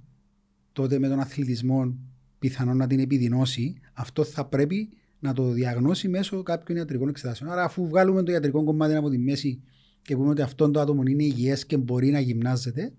τότε 0.72 0.98
με 0.98 1.08
τον 1.08 1.20
αθλητισμό 1.20 1.94
πιθανόν 2.38 2.76
να 2.76 2.86
την 2.86 2.98
επιδεινώσει, 2.98 3.74
αυτό 3.92 4.24
θα 4.24 4.44
πρέπει 4.46 4.88
να 5.18 5.32
το 5.32 5.50
διαγνώσει 5.50 6.08
μέσω 6.08 6.42
κάποιων 6.42 6.78
ιατρικών 6.78 7.08
εξετάσεων. 7.08 7.50
Άρα, 7.50 7.64
αφού 7.64 7.88
βγάλουμε 7.88 8.22
το 8.22 8.32
ιατρικό 8.32 8.64
κομμάτι 8.64 8.94
από 8.94 9.10
τη 9.10 9.18
μέση 9.18 9.62
και 10.02 10.16
πούμε 10.16 10.28
ότι 10.28 10.42
αυτό 10.42 10.70
το 10.70 10.80
άτομο 10.80 11.02
είναι 11.06 11.24
υγιές 11.24 11.66
και 11.66 11.76
μπορεί 11.76 12.10
να 12.10 12.20
γυμνάζεται, 12.20 12.92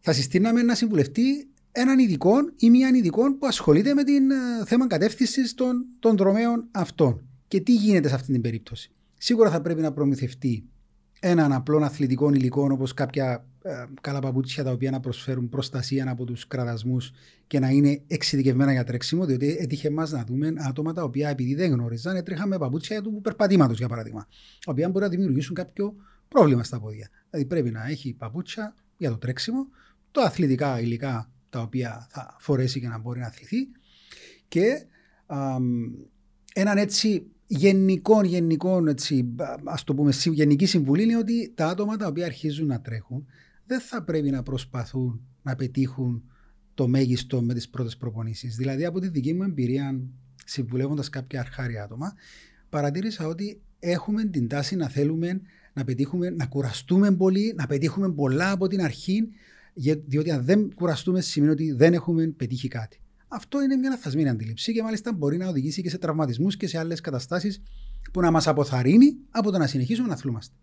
θα 0.00 0.12
συστήναμε 0.12 0.62
να 0.62 0.74
συμβουλευτεί 0.74 1.48
έναν 1.76 1.98
ειδικό 1.98 2.32
ή 2.56 2.70
μία 2.70 2.88
ειδικό 2.88 3.34
που 3.34 3.46
ασχολείται 3.46 3.94
με 3.94 4.04
την 4.04 4.30
ε, 4.30 4.64
θέμα 4.66 4.86
κατεύθυνσης 4.86 5.54
των, 5.54 5.84
των 5.98 6.16
δρομέων 6.16 6.68
αυτών. 6.70 7.28
Και 7.48 7.60
τι 7.60 7.74
γίνεται 7.74 8.08
σε 8.08 8.14
αυτή 8.14 8.32
την 8.32 8.40
περίπτωση. 8.40 8.90
Σίγουρα 9.18 9.50
θα 9.50 9.60
πρέπει 9.60 9.80
να 9.80 9.92
προμηθευτεί 9.92 10.68
έναν 11.20 11.52
απλό 11.52 11.78
αθλητικό 11.78 12.32
υλικό 12.32 12.68
όπως 12.70 12.94
κάποια 12.94 13.46
ε, 13.62 13.84
καλά 14.00 14.20
παπούτσια 14.20 14.64
τα 14.64 14.70
οποία 14.70 14.90
να 14.90 15.00
προσφέρουν 15.00 15.48
προστασία 15.48 16.10
από 16.10 16.24
τους 16.24 16.46
κραδασμούς 16.46 17.12
και 17.46 17.58
να 17.58 17.68
είναι 17.68 18.02
εξειδικευμένα 18.06 18.72
για 18.72 18.84
τρέξιμο. 18.84 19.24
Διότι 19.24 19.56
έτυχε 19.60 19.90
μας 19.90 20.10
να 20.10 20.24
δούμε 20.24 20.52
άτομα 20.56 20.92
τα 20.92 21.02
οποία 21.02 21.28
επειδή 21.28 21.54
δεν 21.54 21.70
γνώριζαν 21.70 22.16
έτρεχαν 22.16 22.48
με 22.48 22.58
παπούτσια 22.58 23.02
του 23.02 23.20
περπατήματος 23.22 23.78
για 23.78 23.88
παράδειγμα. 23.88 24.26
Τα 24.64 24.72
οποία 24.72 24.88
μπορεί 24.88 25.04
να 25.04 25.10
δημιουργήσουν 25.10 25.54
κάποιο 25.54 25.94
πρόβλημα 26.28 26.64
στα 26.64 26.80
πόδια. 26.80 27.08
Δηλαδή 27.30 27.48
πρέπει 27.48 27.70
να 27.70 27.86
έχει 27.86 28.14
παπούτσια 28.14 28.74
για 28.96 29.10
το 29.10 29.16
τρέξιμο, 29.16 29.66
το 30.10 30.20
αθλητικά 30.20 30.80
υλικά 30.80 31.28
τα 31.54 31.62
οποία 31.62 32.06
θα 32.10 32.36
φορέσει 32.38 32.80
και 32.80 32.88
να 32.88 32.98
μπορεί 32.98 33.20
να 33.20 33.26
αθληθεί 33.26 33.68
και 34.48 34.86
α, 35.26 35.56
έναν 36.54 36.76
έτσι 36.76 37.26
γενικό, 37.46 38.24
γενικό 38.24 38.84
έτσι, 38.88 39.34
ας 39.64 39.84
το 39.84 39.94
πούμε, 39.94 40.12
γενική 40.32 40.66
συμβουλή 40.66 41.02
είναι 41.02 41.16
ότι 41.16 41.52
τα 41.54 41.66
άτομα 41.66 41.96
τα 41.96 42.06
οποία 42.06 42.24
αρχίζουν 42.24 42.66
να 42.66 42.80
τρέχουν 42.80 43.26
δεν 43.66 43.80
θα 43.80 44.02
πρέπει 44.02 44.30
να 44.30 44.42
προσπαθούν 44.42 45.20
να 45.42 45.54
πετύχουν 45.56 46.22
το 46.74 46.88
μέγιστο 46.88 47.42
με 47.42 47.54
τις 47.54 47.68
πρώτες 47.68 47.96
προπονήσεις. 47.96 48.56
Δηλαδή 48.56 48.84
από 48.84 49.00
τη 49.00 49.08
δική 49.08 49.34
μου 49.34 49.42
εμπειρία 49.42 50.00
συμβουλεύοντας 50.44 51.08
κάποια 51.08 51.40
αρχάρια 51.40 51.82
άτομα 51.82 52.14
παρατήρησα 52.68 53.26
ότι 53.26 53.60
έχουμε 53.78 54.24
την 54.24 54.48
τάση 54.48 54.76
να 54.76 54.88
θέλουμε 54.88 55.40
να 55.72 55.84
πετύχουμε, 55.84 56.30
να 56.30 56.46
κουραστούμε 56.46 57.12
πολύ, 57.12 57.54
να 57.56 57.66
πετύχουμε 57.66 58.12
πολλά 58.12 58.50
από 58.50 58.68
την 58.68 58.82
αρχή 58.82 59.28
διότι 60.06 60.30
αν 60.30 60.44
δεν 60.44 60.74
κουραστούμε 60.74 61.20
σημαίνει 61.20 61.52
ότι 61.52 61.72
δεν 61.72 61.94
έχουμε 61.94 62.26
πετύχει 62.26 62.68
κάτι. 62.68 62.98
Αυτό 63.28 63.62
είναι 63.62 63.76
μια 63.76 63.90
λαθασμένη 63.90 64.28
αντίληψη 64.28 64.72
και 64.72 64.82
μάλιστα 64.82 65.12
μπορεί 65.12 65.36
να 65.36 65.48
οδηγήσει 65.48 65.82
και 65.82 65.90
σε 65.90 65.98
τραυματισμούς 65.98 66.56
και 66.56 66.66
σε 66.66 66.78
άλλες 66.78 67.00
καταστάσεις 67.00 67.62
που 68.12 68.20
να 68.20 68.30
μας 68.30 68.46
αποθαρρύνει 68.46 69.16
από 69.30 69.50
το 69.50 69.58
να 69.58 69.66
συνεχίσουμε 69.66 70.08
να 70.08 70.14
αθλούμαστε. 70.14 70.54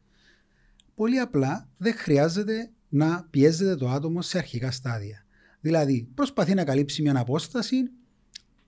Πολύ 0.96 1.20
απλά 1.20 1.70
δεν 1.78 1.94
χρειάζεται 1.94 2.72
να 2.90 3.28
πιέζεται 3.30 3.76
το 3.76 3.90
άτομο 3.90 4.22
σε 4.22 4.38
αρχικά 4.38 4.72
στάδια. 4.72 5.26
Δηλαδή, 5.62 6.10
προσπαθεί 6.14 6.54
να 6.54 6.64
καλύψει 6.64 7.02
μια 7.02 7.20
απόσταση 7.20 7.76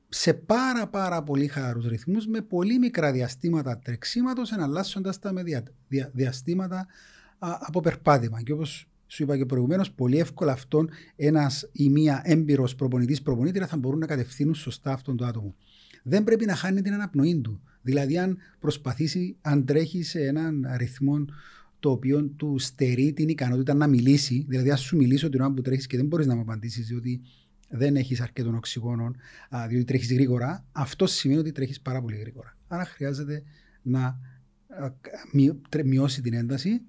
σε 0.10 0.34
πάρα 0.34 0.88
πάρα 0.88 1.24
πολύ 1.24 1.48
χαλαρούς 1.48 1.86
ρυθμούς 1.86 2.28
με 2.28 2.42
πολύ 2.42 2.80
μικρά 2.80 3.12
διαστήματα 3.12 3.80
τρεξίματος 3.80 4.52
εναλλάσσοντας 4.52 5.20
τα 5.20 5.32
με 5.32 5.44
δια, 5.44 5.64
δια, 5.88 6.12
διαστήματα 6.14 6.78
α, 7.40 7.58
από 7.60 7.80
περπάτημα. 7.80 8.42
Και 8.42 8.52
όπως 8.52 8.88
σου 9.14 9.24
είπα 9.24 9.38
και 9.38 9.46
προηγουμένως, 9.46 9.92
πολύ 9.92 10.18
εύκολα 10.18 10.52
αυτόν 10.52 10.90
ένας 11.16 11.70
ή 11.72 11.90
μία 11.90 12.22
έμπειρος 12.26 12.76
προπονητής 12.76 13.22
προπονήτρια 13.22 13.68
θα 13.68 13.78
μπορούν 13.78 14.00
να 14.00 14.06
κατευθύνουν 14.06 14.56
σωστά 14.56 14.94
αυτόν 14.94 15.18
το 15.18 15.26
άτομο. 15.26 15.56
Δεν 16.04 16.24
πρέπει 16.24 16.46
να 16.46 16.56
χάνει 16.56 16.82
την 16.82 16.94
αναπνοή 16.94 17.42
του. 17.42 17.62
Δηλαδή, 17.82 18.18
αν 18.18 18.38
προσπαθήσει, 18.60 19.36
αν 19.42 19.66
τρέχει 19.66 20.04
σε 20.04 20.26
έναν 20.26 20.66
ρυθμό 20.78 21.26
το 21.80 21.92
οποίο 21.92 22.24
του 22.24 22.56
στερεί 22.60 23.14
την 23.14 23.30
ικανότητα 23.30 23.74
να 23.74 23.88
μιλήσει, 23.88 24.46
δηλαδή, 24.50 24.72
αν 24.72 24.78
σου 24.78 24.96
μιλήσω 24.98 25.30
την 25.30 25.42
ώρα 25.42 25.52
που 25.54 25.62
τρέχεις 25.62 25.88
και 25.88 25.98
δεν 25.98 26.06
μπορείς 26.06 26.26
να 26.26 26.36
μου 26.36 26.42
απαντήσεις, 26.42 26.88
διότι 26.88 27.22
δεν 27.70 27.96
έχεις 27.96 28.22
αρκετό 28.22 28.54
οξυγόνο, 28.56 29.12
διότι 29.70 29.86
τρέχεις 29.86 30.14
γρήγορα, 30.14 30.66
αυτό 30.72 31.06
σημαίνει 31.08 31.40
ότι 31.40 31.52
τρέχεις 31.52 31.82
πάρα 31.82 32.02
πολύ 32.02 32.16
γρήγορα. 32.16 32.58
Άρα 32.68 32.86
χρειάζεται 32.86 33.44
να 33.82 34.20
μειώσει 35.84 36.22
την 36.22 36.34
ένταση 36.34 36.82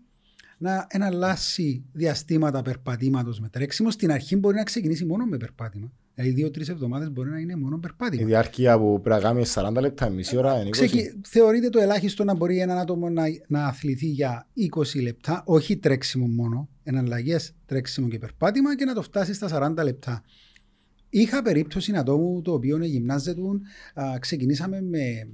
να 0.64 0.87
εναλλάσσει 0.88 1.85
διαστήματα 1.92 2.62
περπατήματος 2.62 3.40
με 3.40 3.48
τρέξιμο. 3.48 3.90
Στην 3.90 4.12
αρχή 4.12 4.37
μπορεί 4.37 4.57
να 4.57 4.62
ξεκινήσει 4.62 5.05
μόνο 5.05 5.24
με 5.24 5.37
περπάτημα. 5.37 5.92
Δηλαδή, 6.14 6.35
δύο-τρει 6.35 6.64
εβδομάδες 6.68 7.11
μπορεί 7.11 7.31
να 7.31 7.38
είναι 7.38 7.57
μόνο 7.57 7.79
περπάτημα. 7.79 8.22
Η 8.22 8.24
διάρκεια 8.24 8.79
που 8.79 9.00
πρέπει 9.00 9.22
να 9.22 9.29
κάνει 9.29 9.44
40 9.55 9.81
λεπτά, 9.81 10.09
μισή 10.09 10.37
ώρα, 10.37 10.61
είναι 10.61 10.68
20. 10.68 10.70
Ξεκι... 10.70 11.20
Θεωρείται 11.27 11.68
το 11.68 11.79
ελάχιστο 11.81 12.24
να 12.24 12.35
μπορεί 12.35 12.59
ένα 12.59 12.81
άτομο 12.81 13.09
να, 13.09 13.22
να 13.46 13.66
αθληθεί 13.66 14.07
για 14.07 14.46
20 14.77 15.03
λεπτά, 15.03 15.42
όχι 15.46 15.77
τρέξιμο 15.77 16.27
μόνο, 16.27 16.68
εναλλαγέ 16.83 17.37
τρέξιμο 17.66 18.09
και 18.09 18.18
περπάτημα 18.18 18.77
και 18.77 18.85
να 18.85 18.94
το 18.94 19.03
φτάσει 19.03 19.35
στα 19.35 19.74
40 19.79 19.85
λεπτά. 19.85 20.22
Είχα 21.09 21.42
περίπτωση 21.42 21.92
ατόμου 21.96 22.42
το 22.42 22.53
οποίο 22.53 22.85
γυμνάζεται, 22.85 23.40
ξεκινήσαμε 24.20 24.83
με 24.83 25.29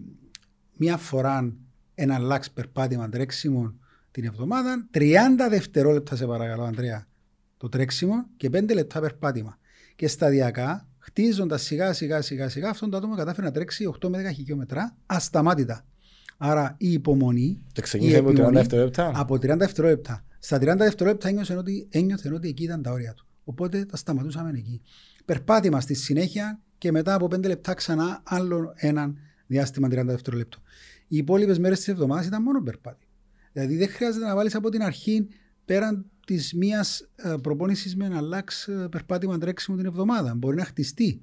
μία 0.77 0.97
φορά 0.97 1.55
εναλλάξ 1.95 2.51
περπάτημα 2.51 3.09
τρέξιμο 3.09 3.75
την 4.11 4.25
εβδομάδα, 4.25 4.89
30 4.91 5.01
δευτερόλεπτα 5.51 6.17
σε 6.17 6.27
παρακαλώ, 6.27 6.63
Αντρέα, 6.63 7.07
το 7.57 7.69
τρέξιμο 7.69 8.27
και 8.37 8.49
5 8.53 8.75
λεπτά 8.75 9.01
περπάτημα. 9.01 9.59
Και 9.97 10.09
σταδιακά, 10.09 10.89
χτίζοντας 10.99 11.63
σιγά 11.63 11.93
σιγά 11.93 12.23
σιγά 12.23 12.49
σιγά, 12.49 12.69
αυτόν 12.69 12.91
το 12.91 12.97
άτομο 12.97 13.15
κατάφερε 13.15 13.47
να 13.47 13.53
τρέξει 13.53 13.91
8 14.03 14.09
με 14.09 14.31
10 14.31 14.35
χιλιόμετρα 14.35 14.97
ασταμάτητα. 15.07 15.85
Άρα 16.37 16.75
η 16.79 16.93
υπομονή. 16.93 17.63
Και 17.73 17.83
ξεκίνησε 17.83 18.19
από 18.19 18.31
30 18.31 18.51
δευτερόλεπτα. 18.53 19.13
Από 19.15 19.35
30 19.35 19.57
δευτερόλεπτα. 19.57 20.25
Στα 20.39 20.57
30 20.57 20.75
δευτερόλεπτα 20.77 21.29
ένιωσε 21.29 21.57
ότι, 21.57 21.89
ένιωθε 21.91 22.33
ότι 22.35 22.49
εκεί 22.49 22.63
ήταν 22.63 22.83
τα 22.83 22.91
όρια 22.93 23.15
του. 23.15 23.27
Οπότε 23.45 23.85
τα 23.85 23.97
σταματούσαμε 23.97 24.51
εκεί. 24.59 24.81
Περπάτημα 25.25 25.81
στη 25.81 25.95
συνέχεια 25.95 26.61
και 26.79 26.91
μετά 26.91 27.15
από 27.15 27.27
5 27.27 27.47
λεπτά 27.47 27.75
ξανά 27.75 28.23
άλλο 28.25 28.73
έναν 28.77 29.19
διάστημα 29.47 29.89
30 29.89 30.05
δευτερόλεπτο. 30.05 30.59
Οι 31.09 31.17
υπόλοιπες 31.17 31.59
μέρες 31.59 31.79
της 31.79 31.89
εβδομάδας 31.89 32.27
ήταν 32.27 32.43
μόνο 32.43 32.63
περπάτημα. 32.63 33.10
Δηλαδή 33.53 33.77
δεν 33.77 33.89
χρειάζεται 33.89 34.25
να 34.25 34.35
βάλεις 34.35 34.55
από 34.55 34.69
την 34.69 34.83
αρχή 34.83 35.29
πέραν 35.65 36.11
της 36.27 36.55
μίας 36.55 37.09
ε, 37.17 37.35
προπόνησης 37.43 37.97
με 37.97 38.05
ένα 38.05 38.21
λάξ 38.21 38.69
ε, 38.69 38.89
περπάτημα 38.91 39.39
τρέξιμο 39.39 39.77
την 39.77 39.87
εβδομάδα. 39.87 40.35
Μπορεί 40.35 40.57
να 40.57 40.65
χτιστεί. 40.65 41.23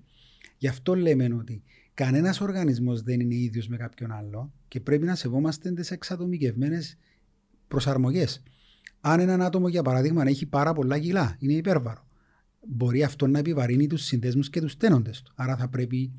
Γι' 0.58 0.68
αυτό 0.68 0.96
λέμε 0.96 1.34
ότι 1.40 1.64
κανένας 1.94 2.42
οργανισμός 2.42 3.02
δεν 3.02 3.20
είναι 3.20 3.36
ίδιος 3.36 3.68
με 3.68 3.78
κάποιον 3.78 4.12
άλλο 4.12 4.54
και 4.68 4.80
πρέπει 4.80 5.06
να 5.06 5.16
σεβόμαστε 5.16 5.72
τις 5.72 5.92
εξατομικευμένες 5.92 6.98
προσαρμογές. 7.68 8.44
Αν 9.02 9.20
ένα 9.20 9.46
άτομο, 9.46 9.68
για 9.68 9.82
παράδειγμα, 9.82 10.24
έχει 10.28 10.46
πάρα 10.46 10.74
πολλά 10.74 11.00
κιλά, 11.00 11.36
είναι 11.40 11.54
υπέρβαρο, 11.54 12.08
μπορεί 12.68 13.04
αυτό 13.04 13.28
να 13.28 13.40
επιβαρύνει 13.40 13.88
τους 13.88 14.04
συνδέσμους 14.04 14.50
και 14.50 14.62
τους 14.62 14.78
τένοντες 14.78 15.22
του. 15.22 15.32
Άρα 15.36 15.58
θα 15.58 15.68
πρέπει 15.68 16.12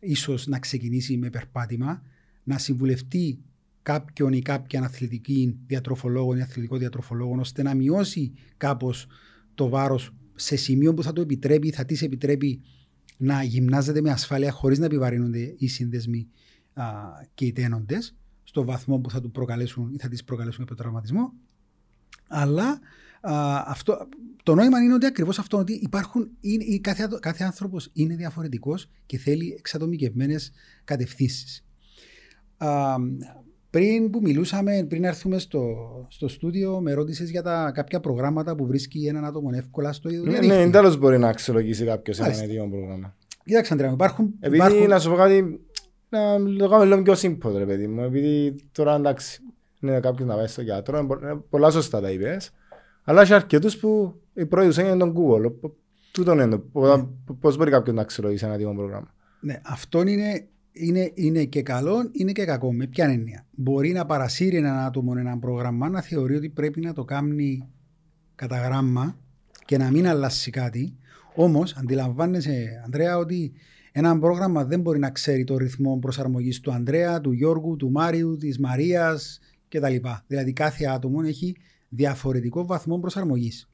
ίσως 0.00 0.46
να 0.46 0.58
ξεκινήσει 0.58 1.16
με 1.16 1.30
περπάτημα, 1.30 2.02
να 2.42 2.58
συμβουλευτεί 2.58 3.38
κάποιον 3.82 4.32
ή 4.32 4.42
κάποια 4.42 4.82
αθλητική 4.82 5.58
διατροφολόγο 5.66 6.36
ή 6.36 6.40
αθλητικό 6.40 6.76
διατροφολόγο 6.76 7.36
ώστε 7.38 7.62
να 7.62 7.74
μειώσει 7.74 8.32
κάπως 8.56 9.06
το 9.54 9.68
βάρος 9.68 10.14
σε 10.34 10.56
σημείο 10.56 10.94
που 10.94 11.02
θα 11.02 11.12
το 11.12 11.20
επιτρέπει, 11.20 11.70
θα 11.70 11.84
της 11.84 12.02
επιτρέπει 12.02 12.62
να 13.16 13.42
γυμνάζεται 13.42 14.00
με 14.00 14.10
ασφάλεια 14.10 14.50
χωρίς 14.50 14.78
να 14.78 14.84
επιβαρύνονται 14.84 15.54
οι 15.58 15.68
σύνδεσμοι 15.68 16.28
α, 16.72 16.84
και 17.34 17.44
οι 17.44 17.52
τένοντες 17.52 18.16
στο 18.42 18.64
βαθμό 18.64 18.98
που 18.98 19.10
θα 19.10 19.20
του 19.20 19.30
προκαλέσουν 19.30 19.92
ή 19.92 19.98
θα 19.98 20.08
τις 20.08 20.24
προκαλέσουν 20.24 20.62
από 20.62 20.74
τραυματισμό. 20.74 21.32
Αλλά 22.28 22.80
α, 23.20 23.62
αυτό, 23.66 24.08
το 24.42 24.54
νόημα 24.54 24.82
είναι 24.82 24.94
ότι 24.94 25.06
ακριβώς 25.06 25.38
αυτό 25.38 25.58
ότι 25.58 25.72
υπάρχουν, 25.72 26.30
είναι, 26.40 26.78
κάθε, 26.78 27.08
κάθε 27.20 27.44
άνθρωπος 27.44 27.90
είναι 27.92 28.16
διαφορετικός 28.16 28.88
και 29.06 29.18
θέλει 29.18 29.54
εξατομικευμένες 29.58 30.52
κατευθύνσεις. 30.84 31.64
Πριν 33.72 34.10
που 34.10 34.20
μιλούσαμε, 34.22 34.86
πριν 34.88 35.04
έρθουμε 35.04 35.38
στο, 35.38 35.76
στο 36.08 36.28
στούντιο, 36.28 36.80
με 36.80 36.92
ρώτησες 36.92 37.30
για 37.30 37.42
τα 37.42 37.70
κάποια 37.74 38.00
προγράμματα 38.00 38.54
που 38.54 38.66
βρίσκει 38.66 39.06
έναν 39.06 39.24
άτομο 39.24 39.50
εύκολα 39.52 39.92
στο 39.92 40.08
ίδιο 40.08 40.30
Ναι, 40.30 40.38
ναι, 40.38 40.70
τέλο 40.70 40.96
μπορεί 40.96 41.18
να 41.18 41.28
αξιολογήσει 41.28 41.84
κάποιος 41.84 42.18
ένα 42.18 42.44
ίδιο 42.44 42.68
πρόγραμμα. 42.70 43.16
Κοίταξε, 43.44 43.72
Αντρέα, 43.72 43.90
υπάρχουν. 43.90 44.34
Επειδή 44.40 44.56
υπάρχουν... 44.56 44.88
να 44.88 44.98
σου 44.98 45.10
πω 45.10 45.16
κάτι, 45.16 45.60
να 46.08 46.20
το 46.58 46.68
κάνουμε 46.68 46.84
λίγο 46.84 47.02
πιο 47.02 47.14
simple, 47.14 47.56
ρε 47.56 47.66
παιδί 47.66 47.86
μου. 47.86 48.02
Επειδή 48.02 48.54
τώρα 48.72 48.94
εντάξει, 48.94 49.42
είναι 49.80 50.00
κάποιος 50.00 50.28
να 50.28 50.34
πάει 50.34 50.46
στο 50.46 50.62
γιατρό, 50.62 50.98
είναι 50.98 51.42
πολλά 51.50 51.70
σωστά 51.70 52.00
τα 52.00 52.10
είπες. 52.10 52.50
Αλλά 53.04 53.22
έχει 53.22 53.34
αρκετούς 53.34 53.76
που 53.76 54.20
η 54.34 54.46
πρώτη 54.46 54.66
τους 54.66 54.76
είναι 54.76 54.96
τον 54.96 55.14
Google. 55.16 55.70
Τούτον 56.12 56.38
είναι. 56.38 56.62
Πώς 57.40 57.56
μπορεί 57.56 57.70
κάποιος 57.70 57.96
να 57.96 58.02
αξιολογήσει 58.02 58.44
ένα 58.44 58.54
ίδιο 58.54 58.74
πρόγραμμα. 58.74 59.14
Ναι, 59.40 59.60
αυτό 59.64 60.02
είναι 60.02 60.46
είναι, 60.72 61.10
είναι 61.14 61.44
και 61.44 61.62
καλό, 61.62 62.10
είναι 62.12 62.32
και 62.32 62.44
κακό. 62.44 62.72
Με 62.72 62.86
ποια 62.86 63.06
έννοια. 63.06 63.46
Μπορεί 63.50 63.92
να 63.92 64.06
παρασύρει 64.06 64.56
έναν 64.56 64.78
άτομο 64.78 65.14
ένα 65.16 65.38
πρόγραμμα 65.38 65.88
να 65.88 66.00
θεωρεί 66.00 66.34
ότι 66.34 66.48
πρέπει 66.48 66.80
να 66.80 66.92
το 66.92 67.04
κάνει 67.04 67.68
κατά 68.34 68.58
γράμμα 68.58 69.16
και 69.64 69.76
να 69.78 69.90
μην 69.90 70.06
αλλάξει 70.06 70.50
κάτι, 70.50 70.96
Όμως, 71.34 71.76
αντιλαμβάνεσαι, 71.76 72.82
Ανδρέα, 72.84 73.18
ότι 73.18 73.52
ένα 73.92 74.18
πρόγραμμα 74.18 74.64
δεν 74.64 74.80
μπορεί 74.80 74.98
να 74.98 75.10
ξέρει 75.10 75.44
το 75.44 75.56
ρυθμό 75.56 75.98
προσαρμογής 75.98 76.60
του 76.60 76.72
Ανδρέα, 76.72 77.20
του 77.20 77.32
Γιώργου, 77.32 77.76
του 77.76 77.90
Μάριου, 77.90 78.36
της 78.36 78.58
Μαρίας 78.58 79.40
κτλ. 79.68 79.94
Δηλαδή, 80.26 80.52
κάθε 80.52 80.84
άτομο 80.84 81.20
έχει 81.24 81.56
διαφορετικό 81.88 82.66
βαθμό 82.66 82.98
προσαρμογής. 82.98 83.71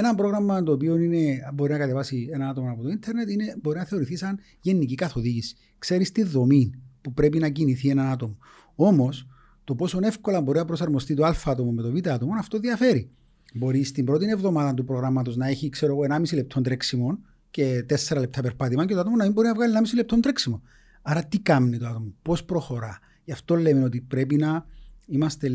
Ένα 0.00 0.14
πρόγραμμα 0.14 0.62
το 0.62 0.72
οποίο 0.72 0.96
είναι, 0.96 1.50
μπορεί 1.54 1.72
να 1.72 1.78
κατεβάσει 1.78 2.28
ένα 2.32 2.48
άτομο 2.48 2.70
από 2.70 2.82
το 2.82 2.88
Ιντερνετ 2.88 3.30
είναι, 3.30 3.56
μπορεί 3.62 3.78
να 3.78 3.84
θεωρηθεί 3.84 4.16
σαν 4.16 4.38
γενική 4.60 4.94
καθοδήγηση. 4.94 5.56
Ξέρεις 5.78 6.12
τη 6.12 6.22
δομή 6.22 6.72
που 7.00 7.12
πρέπει 7.12 7.38
να 7.38 7.48
κινηθεί 7.48 7.88
ένα 7.88 8.10
άτομο. 8.10 8.36
Όμως, 8.74 9.26
το 9.64 9.74
πόσο 9.74 9.98
εύκολα 10.02 10.40
μπορεί 10.40 10.58
να 10.58 10.64
προσαρμοστεί 10.64 11.14
το 11.14 11.24
Α 11.24 11.34
άτομο 11.44 11.70
με 11.70 11.82
το 11.82 11.90
Β 11.90 12.08
άτομο, 12.08 12.32
αυτό 12.38 12.58
διαφέρει. 12.58 13.10
Μπορεί 13.54 13.82
στην 13.84 14.04
πρώτη 14.04 14.26
εβδομάδα 14.28 14.74
του 14.74 14.84
προγράμματος 14.84 15.36
να 15.36 15.46
έχει, 15.46 15.68
ξέρω 15.68 15.92
εγώ, 15.92 16.02
1,5 16.02 16.34
λεπτό 16.34 16.60
τρέξιμο 16.60 17.18
και 17.50 17.84
4 18.06 18.18
λεπτά 18.18 18.42
περπάτημα 18.42 18.86
και 18.86 18.94
το 18.94 19.00
άτομο 19.00 19.16
να 19.16 19.24
μην 19.24 19.32
μπορεί 19.32 19.46
να 19.46 19.54
βγάλει 19.54 19.72
1,5 19.72 19.94
λεπτό 19.94 20.20
τρέξιμο. 20.20 20.62
Άρα, 21.02 21.24
τι 21.24 21.38
κάνει 21.38 21.78
το 21.78 21.86
άτομο, 21.86 22.14
πώς 22.22 22.44
προχωρά. 22.44 22.98
Γι' 23.24 23.32
αυτό 23.32 23.56
λέμε 23.56 23.84
ότι 23.84 24.00
πρέπει 24.00 24.36
να 24.36 24.66
είμαστε 25.06 25.50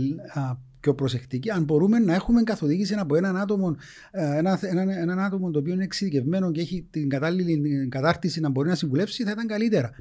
πιο 0.84 0.94
προσεκτικοί. 0.94 1.52
Αν 1.52 1.64
μπορούμε 1.64 2.00
να 2.00 2.14
έχουμε 2.14 2.44
καθοδήγηση 2.44 2.94
από 2.94 3.16
έναν 3.16 3.38
άτομο, 3.38 3.76
ε, 4.12 4.38
ένα, 4.38 4.60
ένα, 4.62 5.00
έναν 5.00 5.20
άτομο 5.20 5.52
το 5.52 5.60
οποίο 5.60 5.74
είναι 5.74 5.84
εξειδικευμένο 5.84 6.52
και 6.52 6.62
έχει 6.62 6.88
την 6.92 7.10
κατάλληλη 7.10 7.88
κατάρτιση 7.88 8.40
να 8.40 8.50
μπορεί 8.50 8.70
να 8.70 8.76
συμβουλεύσει, 8.76 9.24
θα 9.24 9.32
ήταν 9.32 9.48
καλύτερα. 9.48 9.92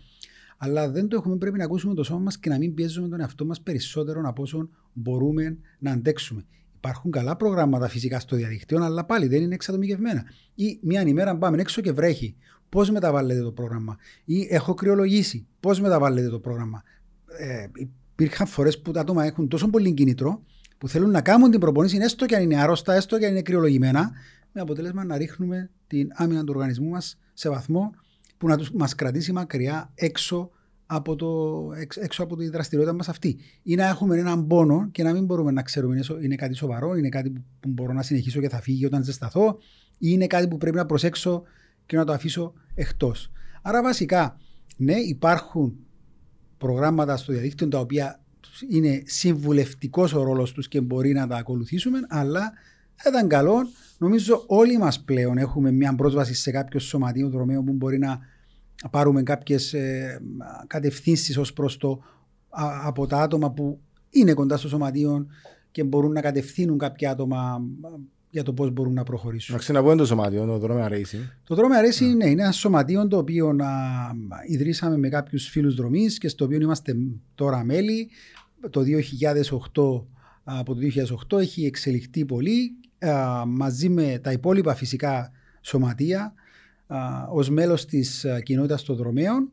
Αλλά 0.57 0.91
δεν 0.91 1.09
το 1.09 1.17
έχουμε, 1.17 1.37
πρέπει 1.37 1.59
να 1.59 1.65
ακούσουμε 1.65 1.95
το 1.95 2.03
σώμα 2.03 2.21
μας 2.21 2.39
και 2.39 2.49
να 2.49 2.59
μην 2.59 2.75
πιέζουμε 2.75 3.09
τον 3.09 3.21
εαυτό 3.21 3.45
μας 3.45 3.61
περισσότερο 3.61 4.21
από 4.25 4.43
όσο 4.43 4.69
μπορούμε 4.93 5.59
να 5.79 5.93
αντέξουμε. 5.93 6.45
Υπάρχουν 6.77 7.11
καλά 7.11 7.37
προγράμματα 7.37 7.89
φυσικά 7.89 8.21
στο 8.21 8.37
διαδίκτυο, 8.37 8.85
αλλά 8.85 9.05
πάλι 9.05 9.27
δεν 9.27 9.43
είναι 9.43 9.55
εξατομικευμένα. 9.55 10.25
Ή 10.55 10.79
μια 10.83 11.03
ημέρα 11.07 11.37
πάμε 11.37 11.61
έξω 11.61 11.81
και 11.81 11.93
βρέχει. 11.93 12.37
Πώς 12.69 12.91
μεταβάλλεται 12.91 13.41
το 13.41 13.53
πρόγραμμα; 13.53 13.97
Ή 14.25 14.47
έχω 14.51 14.75
κρυολογήσει. 14.75 15.47
Πώς 15.61 15.81
μεταβάλλεται 15.81 16.29
το 16.29 16.39
πρόγραμμα; 16.39 16.83
Ε, 17.39 17.67
υπήρχαν 17.75 18.47
φορές 18.47 18.81
που 18.81 18.91
τα 18.91 19.01
άτομα 19.01 19.25
έχουν 19.25 19.49
τόσο 19.49 19.69
πολύ 19.71 19.95
κίνητρο 19.95 20.43
που 20.83 20.89
θέλουν 20.89 21.11
να 21.11 21.21
κάνουν 21.21 21.51
την 21.51 21.61
προπονήση, 21.61 21.99
έστω 22.01 22.27
και 22.27 22.37
αν 22.37 22.43
είναι 22.43 22.61
άρρωστα, 22.61 22.95
έστω 22.95 23.19
και 23.19 23.25
αν 23.25 23.31
είναι 23.31 23.43
κρυολογημένα, 23.43 24.11
με 24.53 24.61
αποτέλεσμα 24.61 25.05
να 25.05 25.17
ρίχνουμε 25.17 25.71
την 25.87 26.09
άμυνα 26.13 26.45
του 26.45 26.53
οργανισμού 26.55 26.89
μας 26.89 27.19
σε 27.33 27.49
βαθμό 27.49 27.91
που 28.39 28.49
να 28.49 28.59
μας 28.75 28.95
κρατήσει 28.95 29.33
μακριά 29.33 29.91
έξω 29.95 30.51
από, 30.87 31.17
το, 31.17 31.29
έξω 32.01 32.23
από 32.23 32.37
τη 32.37 32.49
δραστηριότητα 32.49 32.97
μας 32.97 33.09
αυτή. 33.09 33.39
Ή 33.63 33.75
να 33.75 33.87
έχουμε 33.87 34.19
έναν 34.19 34.47
πόνο 34.47 34.89
και 34.93 35.03
να 35.03 35.13
μην 35.13 35.25
μπορούμε 35.25 35.51
να 35.51 35.63
ξέρουμε 35.63 36.01
είναι 36.23 36.35
κάτι 36.35 36.55
σοβαρό, 36.55 36.95
είναι 36.95 37.09
κάτι 37.09 37.31
που 37.61 37.69
μπορώ 37.69 37.93
να 37.93 38.03
συνεχίσω 38.03 38.41
και 38.41 38.49
θα 38.49 38.61
φύγει 38.61 38.87
όταν 38.87 39.05
ζεσταθώ, 39.05 39.59
ή 39.99 40.09
είναι 40.11 40.27
κάτι 40.27 40.49
που 40.49 40.57
πρέπει 40.57 40.77
να 40.77 40.87
προσέξω 40.87 41.43
και 41.87 41.97
να 41.97 42.05
το 42.05 42.13
αφήσω 42.13 42.53
εκτός. 42.75 43.31
Άρα 43.63 43.83
βασικά, 43.83 44.37
ναι, 44.77 44.95
υπάρχουν 44.95 45.77
προγράμματα 46.59 47.17
στο 47.17 47.33
διαδίκτυο 47.33 47.69
τα 47.69 47.79
οποία 47.79 48.22
είναι 48.69 49.03
συμβουλευτικός 49.07 50.13
ο 50.13 50.23
ρόλος 50.23 50.53
τους 50.53 50.69
και 50.69 50.81
μπορεί 50.81 51.13
να 51.13 51.27
τα 51.27 51.37
ακολουθήσουμε, 51.37 51.99
αλλά 52.09 52.53
θα 52.95 53.11
ήταν 53.11 53.29
καλό. 53.29 53.69
Νομίζω 53.99 54.45
όλοι 54.47 54.79
μας 54.79 55.01
πλέον 55.01 55.39
έχουμε 55.39 55.71
μια 55.71 55.95
πρόσβαση 55.95 56.35
σε 56.35 56.51
κάποιο 56.51 56.81
σωματείο 56.81 57.29
δρομέο 57.29 57.63
που 57.63 57.73
μπορεί 57.73 57.99
να 57.99 58.19
πάρουμε 58.91 59.23
κάποιες 59.23 59.73
ε, 59.73 60.21
κατευθύνσεις 60.67 61.37
ως 61.37 61.53
προς 61.53 61.77
το 61.77 62.03
από 62.85 63.07
τα 63.07 63.21
άτομα 63.21 63.51
που 63.51 63.81
είναι 64.11 64.35
κοντά 64.35 64.57
στο 64.57 64.69
σωματείο 64.69 65.27
και 65.71 65.85
μπορούν 65.85 66.13
να 66.13 66.21
κατευθύνουν 66.21 66.79
κάποια 66.79 67.11
άτομα 67.11 67.63
για 68.31 68.43
το 68.43 68.53
πώς 68.53 68.71
μπορούν 68.71 68.93
να 68.93 69.03
προχωρήσουν. 69.03 69.55
Να 69.55 69.61
ξαναπώ 69.61 69.95
το 69.97 70.07
σωματείο, 70.07 70.47
το 70.47 70.67
Dromea 70.67 70.89
Racing. 70.93 71.25
Το 71.45 71.57
Dromea 71.59 71.87
Racing 71.87 72.17
ναι, 72.17 72.29
είναι 72.29 72.43
ένα 72.43 72.53
σωματείο 72.53 73.09
το 73.09 73.17
οποίο 73.17 73.53
να, 73.53 73.69
ιδρύσαμε 74.47 74.97
με 74.97 75.09
κάποιους 75.09 75.49
φίλους 75.49 75.75
δρομής 75.75 76.19
και 76.19 76.29
στο 76.29 76.45
οποίο 76.45 76.61
είμαστε 76.61 76.97
τώρα 77.35 77.65
μέλη. 77.65 78.11
Το 78.71 78.81
2008, 78.81 80.07
από 80.45 80.75
το 80.75 80.81
2008 81.31 81.39
έχει 81.39 81.65
εξελιχθεί 81.65 82.25
πολύ 82.25 82.77
μαζί 83.47 83.89
με 83.89 84.19
τα 84.23 84.33
υπόλοιπα 84.33 84.75
φυσικά 84.75 85.31
σωματεία 85.61 86.35
ως 87.33 87.51
μέλος 87.51 87.85
της 87.85 88.27
κοινότητας 88.43 88.83
των 88.83 88.97
δρομέων 88.97 89.51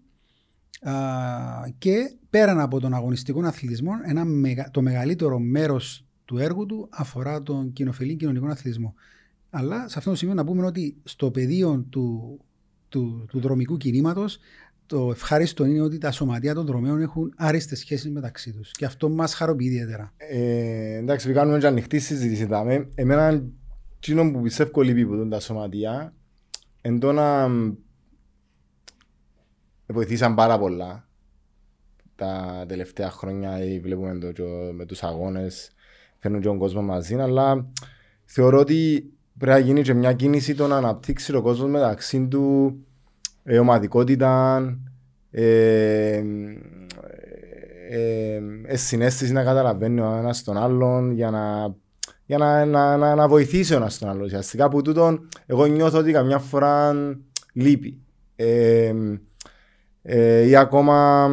και 1.77 2.15
πέραν 2.29 2.59
από 2.59 2.79
τον 2.79 2.93
αγωνιστικό 2.93 3.45
αθλητισμό 3.45 3.91
ένα, 4.05 4.25
το 4.71 4.81
μεγαλύτερο 4.81 5.39
μέρος 5.39 6.05
του 6.25 6.37
έργου 6.37 6.65
του 6.65 6.87
αφορά 6.89 7.43
τον 7.43 7.73
κοινοφιλή 7.73 8.15
κοινωνικό 8.15 8.47
αθλητισμό. 8.47 8.93
Αλλά 9.49 9.89
σε 9.89 9.97
αυτό 9.97 10.09
το 10.09 10.15
σημείο 10.15 10.33
να 10.33 10.45
πούμε 10.45 10.65
ότι 10.65 10.95
στο 11.03 11.31
πεδίο 11.31 11.85
του, 11.89 12.39
του, 12.89 13.25
του 13.29 13.39
δρομικού 13.39 13.77
κινήματος 13.77 14.39
το 14.89 15.09
ευχάριστο 15.11 15.65
είναι 15.65 15.81
ότι 15.81 15.97
τα 15.97 16.11
σωματεία 16.11 16.53
των 16.53 16.65
δρομέων 16.65 17.01
έχουν 17.01 17.33
άριστες 17.37 17.79
σχέσεις 17.79 18.09
μεταξύ 18.09 18.53
τους. 18.53 18.71
Και 18.71 18.85
αυτό 18.85 19.09
μας 19.09 19.33
χαροποιεί 19.33 19.67
ιδιαίτερα. 19.71 20.13
Ε, 20.17 20.95
εντάξει, 20.95 21.31
κάνουμε 21.33 21.57
και 21.57 21.67
ανοιχτή 21.67 21.99
συζήτηση. 21.99 22.47
Εμένα, 22.95 23.43
εκείνο 23.95 24.31
που 24.31 24.41
πιστεύω 24.41 24.81
λείπει 24.81 25.01
από 25.01 25.27
τα 25.27 25.39
σωματεία 25.39 26.13
Εν 26.81 26.99
να 27.13 27.49
βοηθήσαν 29.85 30.35
πάρα 30.35 30.59
πολλά 30.59 31.07
τα 32.15 32.65
τελευταία 32.67 33.09
χρόνια 33.09 33.57
βλέπουμε 33.81 34.17
το 34.17 34.43
με 34.73 34.85
τους 34.85 35.03
αγώνες 35.03 35.71
φέρνουν 36.17 36.41
και 36.41 36.47
τον 36.47 36.57
κόσμο 36.57 36.81
μαζί 36.81 37.15
αλλά 37.15 37.71
θεωρώ 38.25 38.59
ότι 38.59 39.11
πρέπει 39.37 39.59
να 39.59 39.65
γίνει 39.65 39.81
και 39.81 39.93
μια 39.93 40.13
κίνηση 40.13 40.55
το 40.55 40.67
να 40.67 40.77
αναπτύξει 40.77 41.35
ο 41.35 41.41
κόσμος 41.41 41.69
μεταξύ 41.69 42.27
του 42.27 42.77
ε, 43.43 43.59
ομαδικότητα 43.59 44.59
ε, 45.31 46.23
ε, 47.89 48.41
ε, 48.65 48.75
συνέστηση 48.75 49.31
να 49.31 49.43
καταλαβαίνει 49.43 49.99
ο 49.99 50.15
ένας 50.17 50.43
τον 50.43 50.57
άλλον 50.57 51.11
για 51.11 51.29
να 51.29 51.75
για 52.25 52.37
να, 52.37 52.65
να, 52.65 52.97
να, 52.97 53.15
να 53.15 53.27
βοηθήσει 53.27 53.73
ο 53.73 53.75
ένας 53.75 53.97
τον 53.97 54.09
άλλο. 54.09 54.23
Ουσιαστικά 54.23 54.69
που 54.69 54.81
τούτον, 54.81 55.27
εγώ 55.45 55.65
νιώθω 55.65 55.97
ότι 55.97 56.11
καμιά 56.11 56.39
φορά 56.39 56.93
λείπει. 57.53 58.01
Ε, 58.35 58.93
ε, 60.01 60.41
ή 60.47 60.55
ακόμα, 60.55 61.27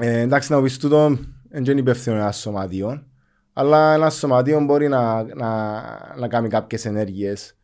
ε, 0.00 0.20
εντάξει 0.20 0.52
να 0.52 0.62
πεις 0.62 0.78
τούτο, 0.78 1.18
δεν 1.48 1.64
είναι 1.64 1.80
υπεύθυνο 1.80 2.16
ένα 2.16 2.32
σωματείο, 2.32 3.06
αλλά 3.52 3.94
ένα 3.94 4.10
σωματείο 4.10 4.60
μπορεί 4.60 4.88
να, 4.88 5.22
να, 5.22 5.82
να 6.18 6.28
κάνει 6.28 6.48
κάποιες 6.48 6.84
ενέργειες 6.84 7.56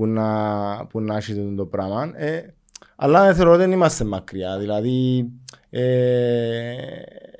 που 0.00 0.06
να, 0.06 0.86
που 0.86 1.00
να 1.00 1.16
έχει 1.16 1.54
το 1.56 1.66
πράγμα. 1.66 2.12
Ε, 2.14 2.54
αλλά 2.96 3.34
θεωρώ 3.34 3.50
ότι 3.50 3.60
δεν 3.60 3.72
είμαστε 3.72 4.04
μακριά. 4.04 4.58
Δηλαδή, 4.58 5.28
ε, 5.70 6.74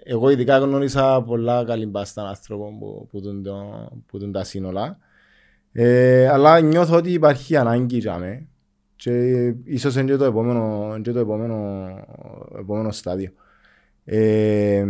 εγώ 0.04 0.30
ειδικά 0.30 0.58
γνώρισα 0.58 1.22
πολλά 1.22 1.64
καλή 1.64 1.86
μπάστα 1.86 2.28
άνθρωπων 2.28 2.78
που, 2.78 3.08
που, 3.11 3.20
που, 3.20 4.18
που 4.18 4.30
τα 4.30 4.44
σύνολα. 4.44 4.98
Ε, 5.72 6.28
αλλά 6.28 6.61
νιώθω 6.61 6.96
ότι 6.96 7.12
υπάρχει 7.12 7.56
ανάγκη 7.56 7.98
για 7.98 8.18
μέ. 8.18 8.46
Και 8.96 9.46
ίσως 9.64 9.96
είναι 9.96 10.11
και 10.11 10.16
το 10.16 10.24
επόμενο, 10.24 10.94
και 11.02 11.12
το 11.12 11.18
επόμενο, 11.18 11.88
επόμενο 12.58 12.90
στάδιο. 12.90 13.30
Ε, 14.04 14.86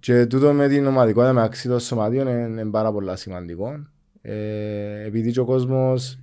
και 0.00 0.26
τούτο 0.26 0.52
με 0.52 0.68
την 0.68 0.86
ομαδικότητα 0.86 1.32
με 1.32 1.42
αξίδο 1.42 1.78
σωματείων 1.78 2.26
είναι, 2.28 2.60
είναι 2.60 2.70
πάρα 2.70 2.92
πολύ 2.92 3.16
σημαντικό. 3.16 3.86
Ε, 4.20 5.04
επειδή 5.04 5.32
και 5.32 5.40
ο 5.40 5.44
κόσμος 5.44 6.18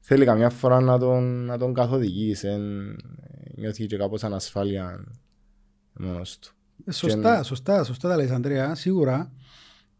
θέλει 0.00 0.24
καμιά 0.24 0.50
φορά 0.50 0.80
να 0.80 0.98
τον, 0.98 1.44
να 1.44 1.58
τον 1.58 1.74
καθοδηγήσει, 1.74 2.48
νιώθει 3.54 3.86
και 3.86 3.96
κάπως 3.96 4.24
ανασφάλεια 4.24 5.04
μόνος 5.92 6.38
του. 6.38 6.54
Ε, 6.86 6.92
σωστά, 6.92 7.42
σωστά, 7.42 7.84
σωστά 7.84 8.08
τα 8.08 8.16
λες 8.16 8.30
Αντρέα, 8.30 8.74
σίγουρα. 8.74 9.32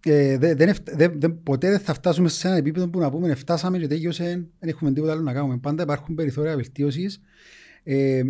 Ε, 0.04 0.38
δε, 0.38 0.54
δεν, 0.54 0.74
δε, 0.84 1.08
δε, 1.08 1.28
ποτέ 1.28 1.70
δεν 1.70 1.78
θα 1.78 1.94
φτάσουμε 1.94 2.28
σε 2.28 2.48
ένα 2.48 2.56
επίπεδο 2.56 2.88
που 2.88 2.98
να 2.98 3.10
πούμε 3.10 3.34
φτάσαμε 3.34 3.78
και 3.78 3.86
τέλειωσε, 3.86 4.24
δεν 4.58 4.68
έχουμε 4.68 4.92
τίποτα 4.92 5.12
άλλο 5.12 5.22
να 5.22 5.32
κάνουμε. 5.32 5.58
Πάντα 5.58 5.82
υπάρχουν 5.82 6.14
περιθώρια 6.14 6.54
βελτίωσης. 6.56 7.20
Ε, 7.82 8.22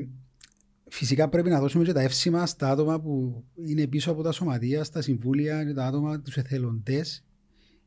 φυσικά 0.89 1.29
πρέπει 1.29 1.49
να 1.49 1.61
δώσουμε 1.61 1.85
και 1.85 1.93
τα 1.93 2.01
εύσημα 2.01 2.47
στα 2.47 2.71
άτομα 2.71 3.01
που 3.01 3.45
είναι 3.55 3.87
πίσω 3.87 4.11
από 4.11 4.23
τα 4.23 4.33
σωματεία, 4.33 4.85
στα 4.85 5.03
συμβούλια 5.03 5.65
και 5.65 5.73
τα 5.73 5.87
άτομα, 5.87 6.21
τους 6.21 6.37
εθελοντές, 6.37 7.25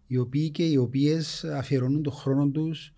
οι 0.09 0.17
οποίοι 0.17 0.49
και 0.49 0.63
οι 0.63 0.77
οποίες 0.77 1.43
αφιερώνουν 1.43 2.03
τον 2.03 2.13
χρόνο 2.13 2.49
τους 2.49 2.93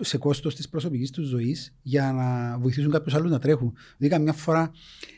σε 0.00 0.18
κόστος 0.18 0.54
της 0.54 0.68
προσωπικής 0.68 1.10
τους 1.10 1.26
ζωής 1.26 1.74
για 1.82 2.12
να 2.12 2.58
βοηθήσουν 2.58 2.90
κάποιους 2.90 3.14
άλλους 3.14 3.30
να 3.30 3.38
τρέχουν. 3.38 3.72
Δηλαδή, 3.96 4.16
καμιά 4.16 4.32
φορά, 4.32 4.70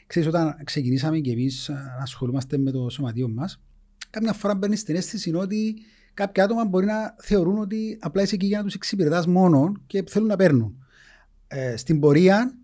ξέρεις, 0.07 0.29
όταν 0.29 0.55
ξεκινήσαμε 0.65 1.19
και 1.19 1.31
εμείς 1.31 1.69
να 1.69 2.03
ασχολούμαστε 2.03 2.59
με 2.59 2.71
το 2.71 2.89
σωματείο 2.89 3.29
μας, 3.29 3.63
καμιά 4.11 4.33
φορά 4.33 4.55
μπαίνεις 4.55 4.81
στην 4.81 4.97
αίσθηση 4.97 5.35
ότι 5.35 5.75
κάποια 6.15 6.45
άτομα 6.45 6.65
μπορεί 6.65 6.87
να 6.87 7.15
θεωρούν 7.19 7.59
ότι 7.59 7.99
απλά 8.01 8.23
είσαι 8.23 8.35
εκεί 8.35 8.47
για 8.47 8.59
να 8.59 8.65
τους 8.65 8.75
εξυπηρετάς 8.75 9.27
μόνο 9.27 9.73
και 9.87 10.05
θέλουν 10.09 10.29
να 10.29 10.37
παίρνουν. 10.37 10.79
Ε, 11.47 11.77
στην 11.77 12.01
πορεία, 12.01 12.59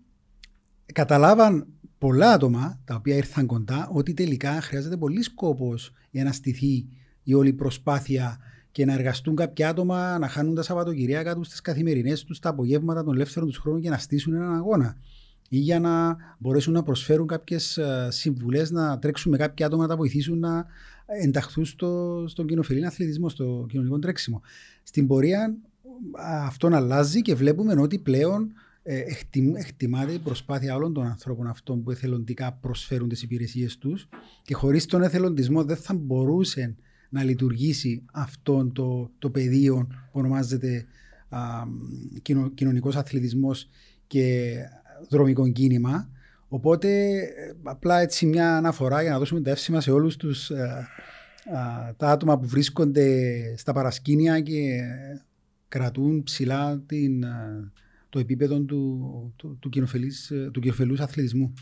καταλάβαν 0.93 1.67
πολλά 1.97 2.31
άτομα 2.31 2.81
τα 2.85 2.95
οποία 2.95 3.15
ήρθαν 3.15 3.45
κοντά 3.45 3.89
ότι 3.91 4.13
τελικά 4.13 4.61
χρειάζεται 4.61 4.97
πολύ 4.97 5.21
σκόπος 5.21 5.93
για 6.09 6.23
να 6.23 6.31
στηθεί 6.31 6.87
η 7.23 7.33
όλη 7.33 7.53
προσπάθεια 7.53 8.37
και 8.71 8.85
να 8.85 8.93
εργαστούν 8.93 9.35
κάποια 9.35 9.69
άτομα 9.69 10.17
να 10.19 10.27
χάνουν 10.27 10.55
τα 10.55 10.61
Σαββατοκυριακά 10.61 11.35
τους, 11.35 11.49
τις 11.49 11.61
καθημερινές 11.61 12.23
τους, 12.23 12.39
τα 12.39 12.49
απογεύματα 12.49 13.03
των 13.03 13.13
ελεύθερων 13.13 13.49
τους 13.49 13.57
χρόνων 13.57 13.81
και 13.81 13.89
να 13.89 13.97
στήσουν 13.97 14.33
έναν 14.33 14.55
αγώνα. 14.55 14.97
Ή 15.49 15.57
για 15.57 15.79
να 15.79 16.17
μπορέσουν 16.37 16.73
να 16.73 16.83
προσφέρουν 16.83 17.27
κάποιες 17.27 17.79
συμβουλές, 18.07 18.71
να 18.71 18.99
τρέξουν 18.99 19.31
με 19.31 19.37
κάποια 19.37 19.65
άτομα 19.65 19.81
να 19.81 19.89
τα 19.89 19.95
βοηθήσουν 19.95 20.39
να 20.39 20.65
ενταχθούν 21.05 21.65
στο, 21.65 22.23
στον 22.27 22.47
κοινοφιλή 22.47 22.85
αθλητισμό, 22.85 23.29
στο 23.29 23.65
κοινωνικό 23.69 23.99
τρέξιμο. 23.99 24.41
Στην 24.83 25.07
πορεία 25.07 25.55
αυτό 26.45 26.67
αλλάζει 26.67 27.21
και 27.21 27.35
βλέπουμε 27.35 27.81
ότι 27.81 27.97
πλέον 27.97 28.51
ε, 28.83 29.03
εκτιμάται 29.55 30.11
η 30.11 30.19
προσπάθεια 30.19 30.75
όλων 30.75 30.93
των 30.93 31.05
ανθρώπων 31.05 31.47
αυτών 31.47 31.83
που 31.83 31.91
εθελοντικά 31.91 32.51
προσφέρουν 32.61 33.09
τις 33.09 33.21
υπηρεσίες 33.21 33.77
τους 33.77 34.07
και 34.43 34.53
χωρίς 34.53 34.85
τον 34.85 35.01
εθελοντισμό 35.01 35.63
δεν 35.63 35.77
θα 35.77 35.93
μπορούσε 35.93 36.75
να 37.11 37.23
λειτουργήσει 37.23 38.03
αυτό 38.11 38.71
το, 38.73 39.11
το 39.19 39.29
πεδίο 39.29 39.87
που 39.89 40.19
ονομάζεται 40.19 40.85
κοινο, 42.21 42.49
κοινωνικός 42.49 42.95
αθλητισμός 42.95 43.69
και 44.07 44.55
δρομικό 45.09 45.51
κίνημα. 45.51 46.09
Οπότε 46.47 47.19
απλά 47.63 47.99
έτσι 47.99 48.25
μια 48.25 48.57
αναφορά 48.57 49.01
για 49.01 49.11
να 49.11 49.17
δώσουμε 49.17 49.41
τα 49.41 49.49
εύσημα 49.49 49.81
σε 49.81 49.91
όλους 49.91 50.15
τους 50.15 50.51
α, 50.51 50.87
α, 51.57 51.93
τα 51.97 52.09
άτομα 52.09 52.39
που 52.39 52.47
βρίσκονται 52.47 53.07
στα 53.57 53.73
παρασκήνια 53.73 54.39
και 54.39 54.81
κρατούν 55.67 56.23
ψηλά 56.23 56.83
την, 56.85 57.23
το 58.09 58.19
επίπεδο 58.19 58.59
του, 58.59 59.33
του, 59.35 59.57
του, 59.59 59.69
του 60.51 60.59
κοινοφελούς 60.59 60.99
αθλητισμού. 60.99 61.53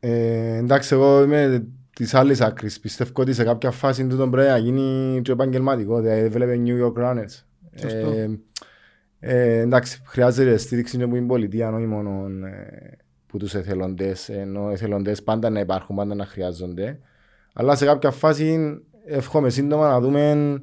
Ε, 0.00 0.56
εντάξει, 0.56 0.94
εγώ 0.94 1.22
είμαι 1.22 1.66
της 1.96 2.14
άλλης 2.14 2.40
άκρης. 2.40 2.80
Πιστεύω 2.80 3.10
ότι 3.14 3.32
σε 3.32 3.44
κάποια 3.44 3.70
φάση 3.70 4.06
του 4.06 4.16
τον 4.16 4.30
πρέπει 4.30 4.48
να 4.48 4.58
γίνει 4.58 5.20
και 5.22 5.32
επαγγελματικό. 5.32 6.00
Δηλαδή, 6.00 6.28
βλέπε 6.28 6.62
New 6.64 6.84
York 6.84 7.04
Runners. 7.04 7.44
Ε, 7.70 8.28
ε, 9.18 9.58
εντάξει, 9.58 10.02
χρειάζεται 10.04 10.56
στήριξη 10.56 11.02
από 11.02 11.14
την 11.14 11.26
πολιτεία, 11.26 11.72
όχι 11.72 11.86
μόνο 11.86 12.26
ε, 12.46 12.96
που 13.26 13.38
τους 13.38 13.54
εθελοντές. 13.54 14.28
Ενώ 14.28 14.70
εθελοντές 14.70 15.22
πάντα 15.22 15.50
να 15.50 15.60
υπάρχουν, 15.60 15.96
πάντα 15.96 16.14
να 16.14 16.26
χρειάζονται. 16.26 16.98
Αλλά 17.52 17.76
σε 17.76 17.84
κάποια 17.84 18.10
φάση 18.10 18.78
εύχομαι 19.06 19.50
σύντομα 19.50 19.88
να 19.88 20.00
δούμε 20.00 20.62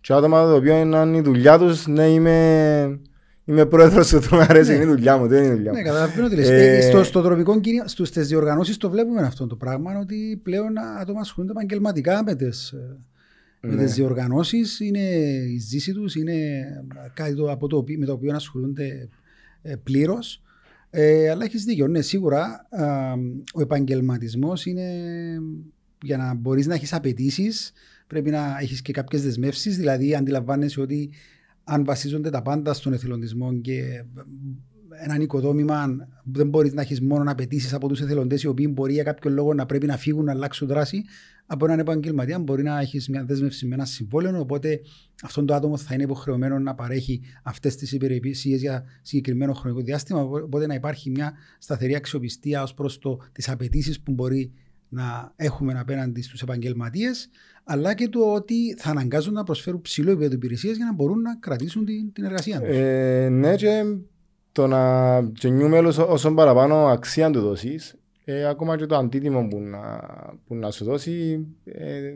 και 0.00 0.12
άτομα 0.12 0.42
το 0.42 0.54
οποίο 0.54 0.76
είναι 0.76 1.16
η 1.16 1.20
δουλειά 1.20 1.58
τους 1.58 1.86
να 1.86 2.06
είμαι 2.06 3.00
Είμαι 3.48 3.66
πρόεδρος 3.66 4.08
του 4.08 4.20
το 4.20 4.36
μου 4.36 4.40
αρέσει, 4.40 4.74
είναι 4.74 4.82
η 4.82 4.86
δουλειά 4.86 5.16
μου, 5.16 5.26
δεν 5.26 5.44
είναι 5.44 5.52
η 5.52 5.56
δουλειά 5.56 5.70
μου. 5.70 5.76
Ναι, 5.76 5.82
καταλαβαίνω 5.82 6.28
τι 6.28 6.34
λες. 6.34 6.48
Ε, 6.48 6.80
στο, 6.80 7.04
στο 7.04 7.22
τροπικό 7.22 7.60
κίνημα, 7.60 7.88
στις 7.88 8.28
διοργανώσεις 8.28 8.76
το 8.76 8.90
βλέπουμε 8.90 9.20
αυτό 9.20 9.46
το 9.46 9.56
πράγμα, 9.56 9.98
ότι 9.98 10.40
πλέον 10.42 10.72
άτομα 11.00 11.20
ασχολούνται 11.20 11.52
επαγγελματικά 11.52 12.22
με 12.22 12.34
τις 12.34 12.74
με 13.60 13.68
τις 13.68 13.78
ναι. 13.78 13.92
διοργανώσεις, 13.92 14.80
είναι 14.80 15.04
η 15.54 15.58
ζήση 15.58 15.92
τους, 15.92 16.14
είναι 16.14 16.34
κάτι 17.14 17.34
το, 17.34 17.50
από 17.50 17.66
το, 17.66 17.84
με 17.98 18.06
το 18.06 18.12
οποίο 18.12 18.34
ασχολούνται 18.34 19.08
ε, 19.62 19.74
πλήρως. 19.76 20.42
Ε, 20.90 21.30
αλλά 21.30 21.44
έχεις 21.44 21.64
δίκιο. 21.64 21.86
Ναι, 21.86 22.00
σίγουρα 22.00 22.66
α, 22.70 23.12
ο 23.54 23.60
επαγγελματισμός 23.60 24.66
είναι 24.66 24.84
για 26.02 26.16
να 26.16 26.34
μπορείς 26.34 26.66
να 26.66 26.74
έχεις 26.74 26.92
απαιτήσεις, 26.92 27.72
πρέπει 28.06 28.30
να 28.30 28.56
έχεις 28.60 28.82
και 28.82 28.92
κάποιες 28.92 29.22
δεσμεύσεις. 29.22 29.76
Δηλαδή, 29.76 30.14
αντιλαμβάνεσαι 30.14 30.80
ότι 30.80 31.10
αν 31.70 31.84
βασίζονται 31.84 32.30
τα 32.30 32.42
πάντα 32.42 32.72
στον 32.72 32.92
εθελοντισμό 32.92 33.60
και 33.60 34.04
έναν 35.02 35.20
οικοδόμημα 35.20 35.86
δεν 36.24 36.48
μπορείς 36.48 36.72
να 36.72 36.80
έχεις 36.80 37.00
μόνο 37.00 37.30
απαιτήσεις 37.30 37.72
από 37.72 37.88
τους 37.88 38.00
εθελοντές 38.00 38.42
οι 38.42 38.46
οποίοι 38.46 38.70
μπορεί 38.70 38.92
για 38.92 39.02
κάποιο 39.02 39.30
λόγο 39.30 39.54
να 39.54 39.66
πρέπει 39.66 39.86
να 39.86 39.96
φύγουν, 39.96 40.24
να 40.24 40.32
αλλάξουν 40.32 40.68
δράση. 40.68 41.04
Από 41.46 41.64
έναν 41.64 41.78
επαγγελματία 41.78 42.38
μπορεί 42.38 42.62
να 42.62 42.80
έχεις 42.80 43.08
μια 43.08 43.24
δέσμευση 43.24 43.66
με 43.66 43.74
ένα 43.74 43.84
συμβόλαιο. 43.84 44.40
Οπότε 44.40 44.80
αυτό 45.22 45.44
το 45.44 45.54
άτομο 45.54 45.76
θα 45.76 45.94
είναι 45.94 46.02
υποχρεωμένο 46.02 46.58
να 46.58 46.74
παρέχει 46.74 47.20
αυτές 47.42 47.76
τις 47.76 47.92
υπηρεσίες 47.92 48.60
για 48.60 48.84
συγκεκριμένο 49.02 49.52
χρονικό 49.52 49.80
διάστημα. 49.80 50.20
Οπότε 50.20 50.66
να 50.66 50.74
υπάρχει 50.74 51.10
μια 51.10 51.32
σταθερή 51.58 51.94
αξιοπιστία 51.94 52.62
ως 52.62 52.74
προς 52.74 52.98
τις 53.32 53.48
απαιτήσεις 53.48 54.00
που 54.00 54.12
μπορεί 54.12 54.52
να 54.88 55.32
έχουμε 55.36 55.78
απέναντι 55.78 56.22
στου 56.22 56.38
επαγγελματίε, 56.42 57.10
αλλά 57.64 57.94
και 57.94 58.08
το 58.08 58.32
ότι 58.32 58.74
θα 58.78 58.90
αναγκάζουν 58.90 59.32
να 59.32 59.44
προσφέρουν 59.44 59.80
ψηλό 59.80 60.10
επίπεδο 60.10 60.34
υπηρεσία 60.34 60.72
για 60.72 60.84
να 60.84 60.92
μπορούν 60.92 61.20
να 61.20 61.36
κρατήσουν 61.36 61.84
την, 61.84 62.12
την 62.12 62.24
εργασία 62.24 62.60
του. 62.60 62.66
Ε, 62.68 63.28
ναι, 63.28 63.56
και 63.56 63.96
το 64.52 64.66
να 64.66 65.20
γεννιούμε 65.20 65.78
όσο 65.78 66.34
παραπάνω 66.34 66.86
αξία 66.86 67.30
του 67.30 67.40
δώσει, 67.40 67.78
ε, 68.24 68.44
ακόμα 68.44 68.76
και 68.76 68.86
το 68.86 68.96
αντίτιμο 68.96 69.48
που 69.48 69.60
να, 69.60 70.00
που 70.46 70.54
να 70.54 70.70
σου 70.70 70.84
δώσει, 70.84 71.46
ε, 71.64 72.12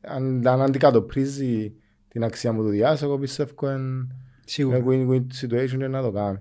αν, 0.00 0.46
αν 0.46 0.62
αντικατοπρίζει 0.62 1.72
την 2.08 2.24
αξία 2.24 2.52
μου 2.52 2.62
του 2.62 2.68
διάσου, 2.68 3.04
εγώ 3.04 3.18
πιστεύω 3.18 3.70
είναι 3.70 4.84
win-win 4.86 5.26
situation 5.40 5.88
να 5.90 6.02
το 6.02 6.10
κάνει. 6.10 6.38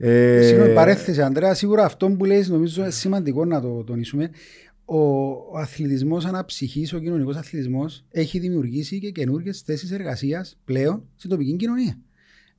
Ε... 0.00 0.42
Συγγνώμη, 0.42 0.74
παρέθεση, 0.74 1.22
Αντρέα, 1.22 1.54
σίγουρα 1.54 1.84
αυτό 1.84 2.08
που 2.08 2.24
λέει 2.24 2.44
νομίζω 2.48 2.82
είναι 2.82 2.90
σημαντικό 2.90 3.44
να 3.44 3.60
το 3.60 3.84
τονίσουμε. 3.84 4.30
Ο, 4.84 4.98
ο 5.28 5.58
αθλητισμός 5.58 6.24
αναψυχής, 6.24 6.92
ο 6.92 6.98
κοινωνικός 6.98 7.36
αθλητισμός, 7.36 8.04
έχει 8.10 8.38
δημιουργήσει 8.38 8.98
και 8.98 9.10
καινούργιες 9.10 9.60
θέσεις 9.60 9.90
εργασίας 9.90 10.58
πλέον 10.64 11.02
στην 11.16 11.30
τοπική 11.30 11.56
κοινωνία. 11.56 11.98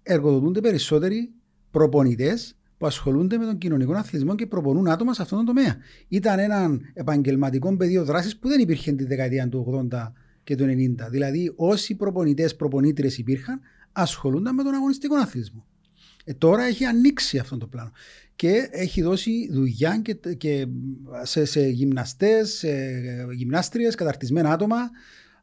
Εργοδοτούνται 0.04 0.62
περισσότεροι 0.62 1.30
προπονητές 1.72 2.58
που 2.78 2.86
ασχολούνται 2.86 3.38
με 3.38 3.46
τον 3.46 3.58
κοινωνικό 3.58 3.94
αθλητισμό 3.94 4.36
και 4.36 4.46
προπονούν 4.46 4.88
άτομα 4.88 5.14
σε 5.14 5.22
αυτόν 5.22 5.38
τον 5.38 5.48
τομέα. 5.48 5.78
Ήταν 6.08 6.40
ένα 6.40 6.80
επαγγελματικό 6.94 7.78
πεδίο 7.78 8.04
δράσης 8.04 8.38
που 8.38 8.48
δεν 8.48 8.60
υπήρχε 8.60 8.92
τη 8.92 9.06
δεκαετία 9.06 9.50
του 9.50 9.88
80 9.92 10.12
και 10.44 10.56
του 10.56 10.64
90. 10.64 11.10
Δηλαδή, 11.10 11.54
όσοι 11.56 11.96
προπονητές, 11.96 12.56
προπονήτρε 12.56 13.08
υπήρχαν, 13.18 13.60
ασχολούνταν 13.92 14.56
με 14.56 14.64
τον 14.64 14.74
αγωνιστικό 14.74 15.16
αθλητισμό. 15.16 15.66
Ε, 16.30 16.34
τώρα 16.34 16.64
έχει 16.64 16.86
ανοίξει 16.86 17.38
αυτό 17.38 17.58
το 17.58 17.68
πλάνο 17.68 17.92
και 18.36 18.68
έχει 18.72 19.02
δώσει 19.02 19.50
δουλειά 19.52 20.00
και, 20.04 20.14
και 20.38 20.68
σε, 21.24 21.46
σε 21.46 21.68
γυμναστές, 21.68 22.50
σε 22.58 22.70
γυμνάστριες, 23.34 23.96
καταρτισμένα 23.96 24.52
άτομα, 24.52 24.78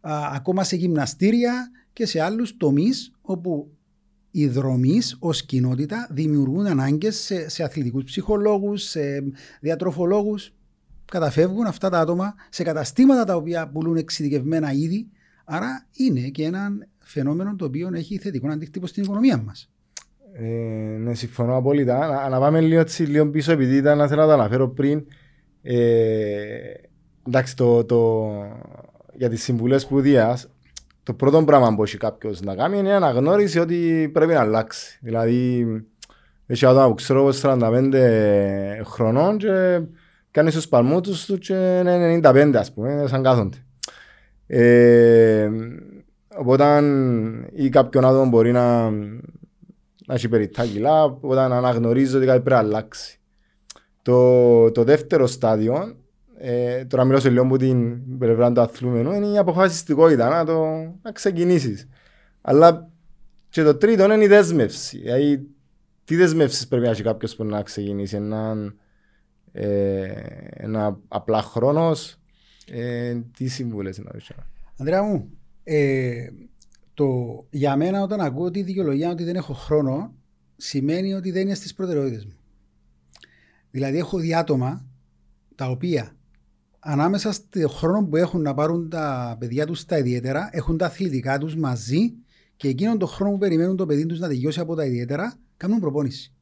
α, 0.01 0.31
ακόμα 0.33 0.65
σε 0.65 0.77
γυμναστήρια 0.77 1.71
και 1.93 2.07
σε 2.07 2.21
άλλους 2.21 2.57
τομείς 2.57 3.13
όπου 3.21 3.71
οι 4.31 4.47
δρομείς 4.47 5.17
ως 5.19 5.45
κοινότητα 5.45 6.09
δημιουργούν 6.11 6.67
ανάγκες 6.67 7.17
σε, 7.17 7.49
σε 7.49 7.63
αθλητικούς 7.63 8.05
ψυχολόγους, 8.05 8.83
σε 8.83 9.01
διατροφολόγους. 9.61 10.55
Καταφεύγουν 11.05 11.67
αυτά 11.67 11.89
τα 11.89 12.01
άτομα 12.01 12.35
σε 12.51 12.63
καταστήματα 12.63 13.25
τα 13.25 13.37
οποία 13.37 13.69
πουλούν 13.69 13.97
εξειδικευμένα 13.97 14.73
είδη. 14.73 15.09
Άρα 15.45 15.87
είναι 15.93 16.29
και 16.29 16.45
ένα 16.45 16.69
φαινόμενο 16.99 17.57
το 17.57 17.65
οποίο 17.65 17.91
έχει 17.95 18.19
θετικό 18.19 18.49
αντίκτυπο 18.49 18.87
στην 18.87 19.03
οικονομία 19.03 19.37
μας. 19.37 19.71
Ε, 20.33 20.45
ναι, 20.99 21.15
συμφωνώ 21.15 21.57
απόλυτα. 21.57 21.99
Να, 22.07 22.29
να 22.29 22.39
πάμε 22.39 22.61
λίγο, 22.61 22.81
έτσι, 22.81 23.03
λίγο 23.03 23.31
πίσω, 23.31 23.53
επειδή 23.53 23.77
ήταν 23.77 23.99
να 23.99 24.09
θέλω 24.09 24.21
να 24.21 24.27
το 24.27 24.33
αναφέρω 24.33 24.69
πριν. 24.69 25.07
Ε, 25.63 25.77
εντάξει, 27.27 27.57
το, 27.57 27.85
το, 27.85 28.31
για 29.13 29.29
τις 29.29 29.43
συμβουλές 29.43 29.87
που 29.87 30.01
δίας, 30.01 30.49
το 31.03 31.15
πρώτο 31.15 31.45
πράγμα 31.45 31.75
που 31.75 31.83
έχει 31.83 31.97
κάποιος 31.97 32.41
να 32.41 32.55
κάνει 32.55 32.79
είναι 32.79 32.89
να 32.89 32.97
αναγνώριση 32.97 33.59
ότι 33.59 34.11
πρέπει 34.13 34.33
να 34.33 34.41
αλλάξει. 34.41 34.99
Δηλαδή, 35.03 35.67
έχει 36.47 36.67
άτομα 36.67 36.89
που 36.89 36.95
ξέρω 36.95 37.33
45 37.43 37.93
χρονών 38.85 39.39
και 39.39 39.81
κάνει 40.31 40.51
του 40.51 40.69
παλμούς 40.69 41.25
του 41.25 41.39
και 41.39 41.79
είναι 41.81 42.21
95, 42.23 42.53
ας 42.57 42.73
πούμε, 42.73 43.05
σαν 43.07 43.23
κάθονται. 43.23 43.57
Ε, 44.47 45.51
οπότε, 46.37 46.83
ή 47.55 47.69
κάποιον 47.69 48.05
άτομο 48.05 48.29
μπορεί 48.29 48.53
να 48.53 48.93
να 50.07 50.15
έχει 50.15 50.29
περιττά 50.29 50.67
κιλά, 50.67 51.05
όταν 51.21 51.53
αναγνωρίζω 51.53 52.17
ότι 52.17 52.27
κάτι 52.27 52.41
πρέπει 52.41 52.63
να 52.63 52.69
αλλάξει. 52.69 53.21
Το, 54.03 54.71
το 54.71 54.85
δεύτερο 54.85 55.27
στάδιο, 55.27 55.97
ε, 56.39 56.85
τώρα 56.85 57.05
μιλώ 57.05 57.21
σε 57.21 57.31
λίγο 57.31 57.43
από 57.45 57.57
την 57.57 58.19
πλευρά 58.19 58.53
του 58.53 58.61
αθλούμενου, 58.61 59.13
είναι 59.13 59.27
η 59.27 59.39
αποφασιστικότητα, 59.39 60.29
να, 60.29 60.45
το, 60.45 60.65
να 61.03 61.13
ξεκινήσεις. 61.13 61.89
Αλλά 62.41 62.91
και 63.49 63.63
το 63.63 63.75
τρίτο 63.77 64.13
είναι 64.13 64.25
η 64.25 64.27
δέσμευση. 64.27 64.99
Δηλαδή, 64.99 65.47
τι 66.05 66.17
δέσμευσης 66.17 66.69
πρέπει 66.69 66.85
να 66.85 66.91
έχει 66.91 67.03
κάποιος 67.03 67.37
που 67.37 67.45
να 67.45 67.63
ξεκινήσει, 67.63 68.17
ένα, 68.17 68.73
ε, 69.53 70.13
ένα 70.51 70.99
απλά 71.09 71.43
χρόνος, 71.43 72.17
ε, 72.71 73.15
τι 73.37 73.49
συμβουλές 73.49 73.99
να 73.99 74.11
δώσει. 74.13 74.35
Ανδρέα 74.79 75.03
μου, 75.03 75.31
ε, 75.65 76.27
το, 76.97 77.47
για 77.51 77.77
μένα 77.77 78.03
όταν 78.03 78.21
ακούω 78.21 78.51
τη 78.51 78.63
δικαιολογία 78.63 79.11
ότι 79.11 79.25
δεν 79.25 79.37
έχω 79.37 79.53
χρόνο 79.53 80.15
σημαίνει 80.57 81.15
ότι 81.15 81.31
δεν 81.31 81.43
είναι 81.43 81.55
στις 81.55 81.75
προτεραιότητες 81.75 82.25
μου. 82.25 82.37
Δηλαδή 83.71 83.99
έχω 83.99 84.19
διάτομα 84.19 84.87
τα 85.55 85.71
οποία 85.71 86.17
ανάμεσα 86.79 87.33
στο 87.33 87.69
χρόνο 87.69 88.07
που 88.07 88.17
έχουν 88.17 88.43
να 88.43 88.55
πάρουν 88.55 88.89
τα 88.89 89.37
παιδιά 89.39 89.67
τους 89.67 89.85
τα 89.85 89.99
ιδιαίτερα 89.99 90.49
έχουν 90.53 90.77
τα 90.77 90.87
αθλητικά 90.87 91.39
τους 91.39 91.57
μαζί 91.57 92.13
και 92.57 92.69
εκείνον 92.69 92.99
τον 92.99 93.09
χρόνο 93.09 93.33
που 93.33 93.39
περιμένουν 93.39 93.77
το 93.77 93.87
παιδί 93.87 94.07
τους 94.07 94.19
να 94.19 94.29
τελειώσει 94.29 94.61
από 94.61 94.75
τα 94.75 94.85
ιδιαίτερα 94.85 95.35
κάνουν 95.57 95.81
προπόνηση. 95.81 96.33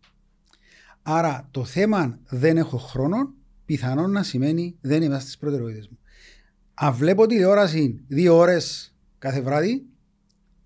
Άρα 1.02 1.48
το 1.50 1.64
θέμα 1.64 2.18
δεν 2.28 2.56
έχω 2.56 2.76
χρόνο 2.76 3.32
πιθανόν 3.64 4.10
να 4.10 4.22
σημαίνει 4.22 4.76
δεν 4.80 5.02
είμαι 5.02 5.18
στις 5.18 5.38
προτεραιότητες 5.38 5.88
μου. 5.88 5.98
Αν 6.74 6.94
βλέπω 6.94 7.26
τηλεόραση 7.26 8.04
δύο 8.08 8.36
ώρες 8.36 8.94
κάθε 9.18 9.40
βράδυ 9.40 9.86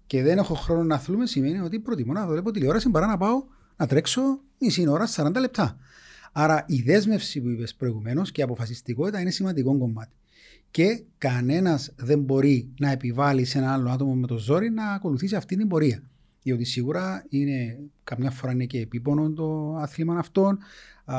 και 0.08 0.22
δεν 0.22 0.38
έχω 0.38 0.54
χρόνο 0.54 0.82
να 0.82 0.94
αθλούμε, 0.94 1.26
σημαίνει 1.26 1.58
ότι 1.58 1.78
προτιμώ 1.78 2.12
να 2.12 2.26
βλέπω 2.26 2.50
τηλεόραση 2.50 2.90
παρά 2.90 3.06
να 3.06 3.16
πάω 3.16 3.44
να 3.76 3.86
τρέξω 3.86 4.40
μισή 4.58 4.88
ώρα, 4.88 5.08
40 5.10 5.32
λεπτά. 5.40 5.76
Άρα 6.32 6.64
η 6.66 6.82
δέσμευση 6.82 7.40
που 7.40 7.48
είπες 7.48 7.74
προηγουμένως 7.74 8.32
και 8.32 8.40
η 8.40 8.44
αποφασιστικότητα 8.44 9.20
είναι 9.20 9.30
σημαντικό 9.30 9.78
κομμάτι. 9.78 10.12
Και 10.70 11.04
κανένας 11.18 11.92
δεν 11.96 12.20
μπορεί 12.20 12.72
να 12.80 12.90
επιβάλλει 12.90 13.44
σε 13.44 13.58
ένα 13.58 13.72
άλλο 13.72 13.90
άτομο 13.90 14.14
με 14.14 14.26
το 14.26 14.38
ζόρι 14.38 14.70
να 14.70 14.92
ακολουθήσει 14.92 15.36
αυτή 15.36 15.56
την 15.56 15.68
πορεία. 15.68 16.02
Διότι 16.42 16.64
σίγουρα 16.64 17.24
είναι, 17.28 17.78
καμιά 18.04 18.30
φορά 18.30 18.52
είναι 18.52 18.64
και 18.64 18.80
επίπονο 18.80 19.32
το 19.32 19.74
άθλημα 19.74 20.18
αυτών. 20.18 20.58
Α, 21.04 21.16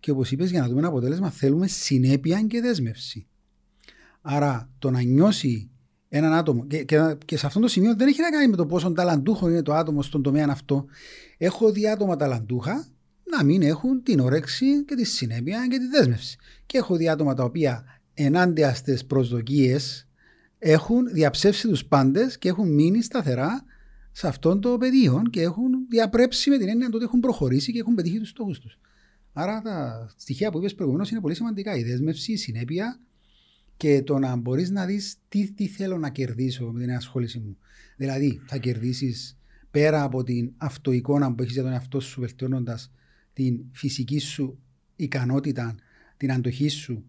και 0.00 0.10
όπως 0.10 0.30
είπες, 0.30 0.50
για 0.50 0.60
να 0.60 0.66
δούμε 0.66 0.78
ένα 0.78 0.88
αποτέλεσμα, 0.88 1.30
θέλουμε 1.30 1.66
συνέπεια 1.66 2.42
και 2.42 2.60
δέσμευση. 2.60 3.26
Άρα 4.22 4.70
το 4.78 4.90
να 4.90 5.02
νιώσει 5.02 5.70
έναν 6.16 6.32
άτομο, 6.32 6.66
και, 6.66 6.84
και, 6.84 7.16
και, 7.24 7.36
σε 7.36 7.46
αυτό 7.46 7.60
το 7.60 7.68
σημείο 7.68 7.94
δεν 7.96 8.08
έχει 8.08 8.20
να 8.20 8.30
κάνει 8.30 8.48
με 8.48 8.56
το 8.56 8.66
πόσο 8.66 8.92
ταλαντούχο 8.92 9.48
είναι 9.48 9.62
το 9.62 9.74
άτομο 9.74 10.02
στον 10.02 10.22
τομέα 10.22 10.46
αυτό. 10.50 10.84
Έχω 11.38 11.72
δει 11.72 11.88
άτομα 11.88 12.16
ταλαντούχα 12.16 12.86
να 13.24 13.44
μην 13.44 13.62
έχουν 13.62 14.02
την 14.02 14.20
όρεξη 14.20 14.84
και 14.84 14.94
τη 14.94 15.04
συνέπεια 15.04 15.66
και 15.70 15.78
τη 15.78 15.86
δέσμευση. 15.86 16.36
Και 16.66 16.78
έχω 16.78 16.96
δει 16.96 17.08
άτομα 17.08 17.34
τα 17.34 17.44
οποία 17.44 17.84
ενάντια 18.14 18.74
στις 18.74 19.04
προσδοκίες 19.04 20.08
έχουν 20.58 21.06
διαψεύσει 21.12 21.68
τους 21.68 21.84
πάντες 21.84 22.38
και 22.38 22.48
έχουν 22.48 22.74
μείνει 22.74 23.02
σταθερά 23.02 23.64
σε 24.12 24.26
αυτόν 24.26 24.60
το 24.60 24.76
πεδίο 24.78 25.22
και 25.30 25.40
έχουν 25.40 25.70
διαπρέψει 25.88 26.50
με 26.50 26.58
την 26.58 26.68
έννοια 26.68 26.88
ότι 26.92 27.04
έχουν 27.04 27.20
προχωρήσει 27.20 27.72
και 27.72 27.78
έχουν 27.78 27.94
πετύχει 27.94 28.18
τους 28.18 28.28
στόχους 28.28 28.60
τους. 28.60 28.78
Άρα 29.32 29.60
τα 29.62 30.08
στοιχεία 30.16 30.50
που 30.50 30.58
είπες 30.58 30.74
προηγουμένως 30.74 31.10
είναι 31.10 31.20
πολύ 31.20 31.34
σημαντικά. 31.34 31.76
Η 31.76 31.82
δέσμευση, 31.82 32.32
η 32.32 32.36
συνέπεια 32.36 32.98
και 33.76 34.02
το 34.02 34.18
να 34.18 34.36
μπορείς 34.36 34.70
να 34.70 34.86
δεις 34.86 35.16
τι, 35.28 35.52
τι 35.52 35.66
θέλω 35.66 35.98
να 35.98 36.10
κερδίσω 36.10 36.70
με 36.72 36.80
την 36.80 36.90
ασχόληση 36.92 37.38
μου. 37.38 37.56
Δηλαδή, 37.96 38.40
θα 38.46 38.56
κερδίσεις 38.56 39.38
πέρα 39.70 40.02
από 40.02 40.22
την 40.22 40.52
αυτοεικόνα 40.56 41.34
που 41.34 41.42
έχεις 41.42 41.54
για 41.54 41.62
τον 41.62 41.72
εαυτό 41.72 42.00
σου, 42.00 42.20
βελτιώνοντας 42.20 42.92
την 43.32 43.60
φυσική 43.72 44.18
σου 44.18 44.58
ικανότητα, 44.96 45.74
την 46.16 46.32
αντοχή 46.32 46.68
σου, 46.68 47.04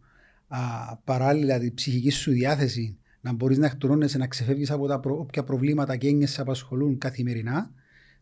α, 0.47 0.59
παράλληλα 0.97 1.59
την 1.59 1.73
ψυχική 1.73 2.09
σου 2.09 2.31
διάθεση, 2.31 2.97
να 3.21 3.33
μπορείς 3.33 3.57
να 3.57 3.65
εκτονώνεσαι, 3.65 4.17
να 4.17 4.27
ξεφεύγεις 4.27 4.71
από 4.71 4.87
τα 4.87 4.99
προ, 4.99 5.19
όποια 5.19 5.43
προβλήματα 5.43 5.97
και 5.97 6.07
έννοιες 6.07 6.31
σε 6.31 6.41
απασχολούν 6.41 6.97
καθημερινά, 6.97 7.71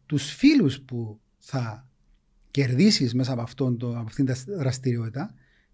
τους 0.05 0.33
φίλους 0.33 0.81
που 0.81 1.19
θα 1.37 1.87
κερδίσεις 2.51 3.13
μέσα 3.13 3.31
από, 3.31 3.41
αυτόν 3.41 3.77
το, 3.77 3.89
από 3.89 4.07
αυτήν 4.07 4.25
την 4.25 4.35
δραστηριότητα 4.57 5.33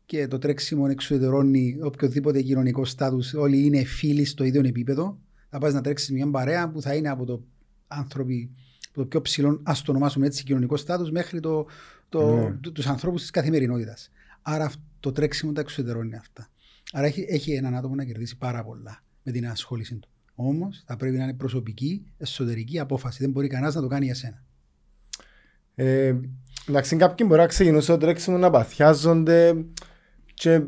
και 0.09 0.27
το 0.27 0.37
τρέξιμο 0.37 0.87
εξουδετερώνει 0.89 1.77
οποιοδήποτε 1.81 2.41
κοινωνικό 2.41 2.85
στάτους. 2.85 3.33
Όλοι 3.33 3.65
είναι 3.65 3.83
φίλοι 3.83 4.25
στο 4.25 4.43
ίδιο 4.43 4.61
επίπεδο. 4.65 5.19
Θα 5.49 5.57
πας 5.57 5.73
να 5.73 5.81
τρέξεις 5.81 6.11
μια 6.11 6.29
παρέα 6.29 6.69
που 6.69 6.81
θα 6.81 6.95
είναι 6.95 7.09
από 7.09 7.25
το 7.25 7.43
άνθρωποι 7.87 8.51
το 8.93 9.05
πιο 9.05 9.21
ψηλό, 9.21 9.61
ας 9.63 9.81
το 9.81 9.91
ονομάσουμε 9.91 10.25
έτσι, 10.25 10.43
κοινωνικό 10.43 10.77
στάτους 10.77 11.11
μέχρι 11.11 11.39
το, 11.39 11.67
το, 12.09 12.35
ναι. 12.35 12.71
τους 12.71 12.87
ανθρώπους 12.87 13.21
της 13.21 13.29
καθημερινότητας. 13.29 14.11
Άρα 14.41 14.71
το 14.99 15.11
τρέξιμο 15.11 15.51
τα 15.51 15.61
εξουδετερώνει 15.61 16.15
αυτά. 16.15 16.49
Άρα 16.91 17.05
έχει, 17.05 17.25
έχει 17.29 17.51
έναν 17.51 17.75
άτομο 17.75 17.95
να 17.95 18.03
κερδίσει 18.03 18.37
πάρα 18.37 18.63
πολλά 18.63 19.03
με 19.23 19.31
την 19.31 19.47
ασχόλησή 19.47 19.95
του. 19.95 20.09
Όμως 20.35 20.83
θα 20.85 20.95
πρέπει 20.97 21.17
να 21.17 21.23
είναι 21.23 21.33
προσωπική, 21.33 22.05
εσωτερική 22.17 22.79
απόφαση. 22.79 23.17
Δεν 23.21 23.31
μπορεί 23.31 23.47
κανένας 23.47 23.75
να 23.75 23.81
το 23.81 23.87
κάνει 23.87 24.05
για 24.05 24.15
σένα. 24.15 24.43
Ε, 25.75 26.15
εντάξει, 26.67 26.95
κάποιοι 26.95 27.25
μπορεί 27.29 27.41
να 27.41 27.47
ξεκινούν 27.47 27.81
στο 27.81 27.97
τρέξιμο 27.97 28.37
να 28.37 28.49
παθιάζονται 28.49 29.65
και 30.39 30.61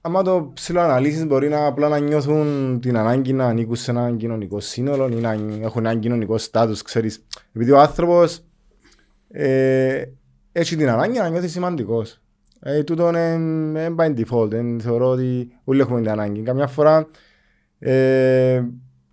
άμα 0.00 0.22
το 0.22 0.50
ψηλοαναλύσεις 0.54 1.26
μπορεί 1.26 1.48
να 1.48 1.66
απλά 1.66 1.88
να 1.88 1.98
νιώθουν 1.98 2.78
την 2.80 2.96
ανάγκη 2.96 3.32
να 3.32 3.46
ανήκουν 3.46 3.76
σε 3.76 3.90
ένα 3.90 4.12
κοινωνικό 4.16 4.60
σύνολο 4.60 5.08
ή 5.08 5.14
να 5.14 5.32
έχουν 5.62 5.86
ένα 5.86 5.98
κοινωνικό 5.98 6.38
στάτους, 6.38 6.82
ξέρεις. 6.82 7.24
Επειδή 7.52 7.70
ο 7.70 7.80
άνθρωπος 7.80 8.44
ε, 9.28 10.02
έχει 10.52 10.76
την 10.76 10.88
ανάγκη 10.88 11.18
να 11.18 11.28
νιώθει 11.28 11.48
σημαντικός. 11.48 12.20
Ε, 12.60 12.82
τούτο 12.82 13.08
είναι 13.08 13.94
by 13.98 14.14
default, 14.16 14.52
ε, 14.52 14.78
θεωρώ 14.80 15.08
ότι 15.08 15.52
όλοι 15.64 15.80
έχουμε 15.80 16.00
την 16.00 16.10
ανάγκη. 16.10 16.42
Καμιά 16.42 16.66
φορά 16.66 17.08
ε, 17.78 18.62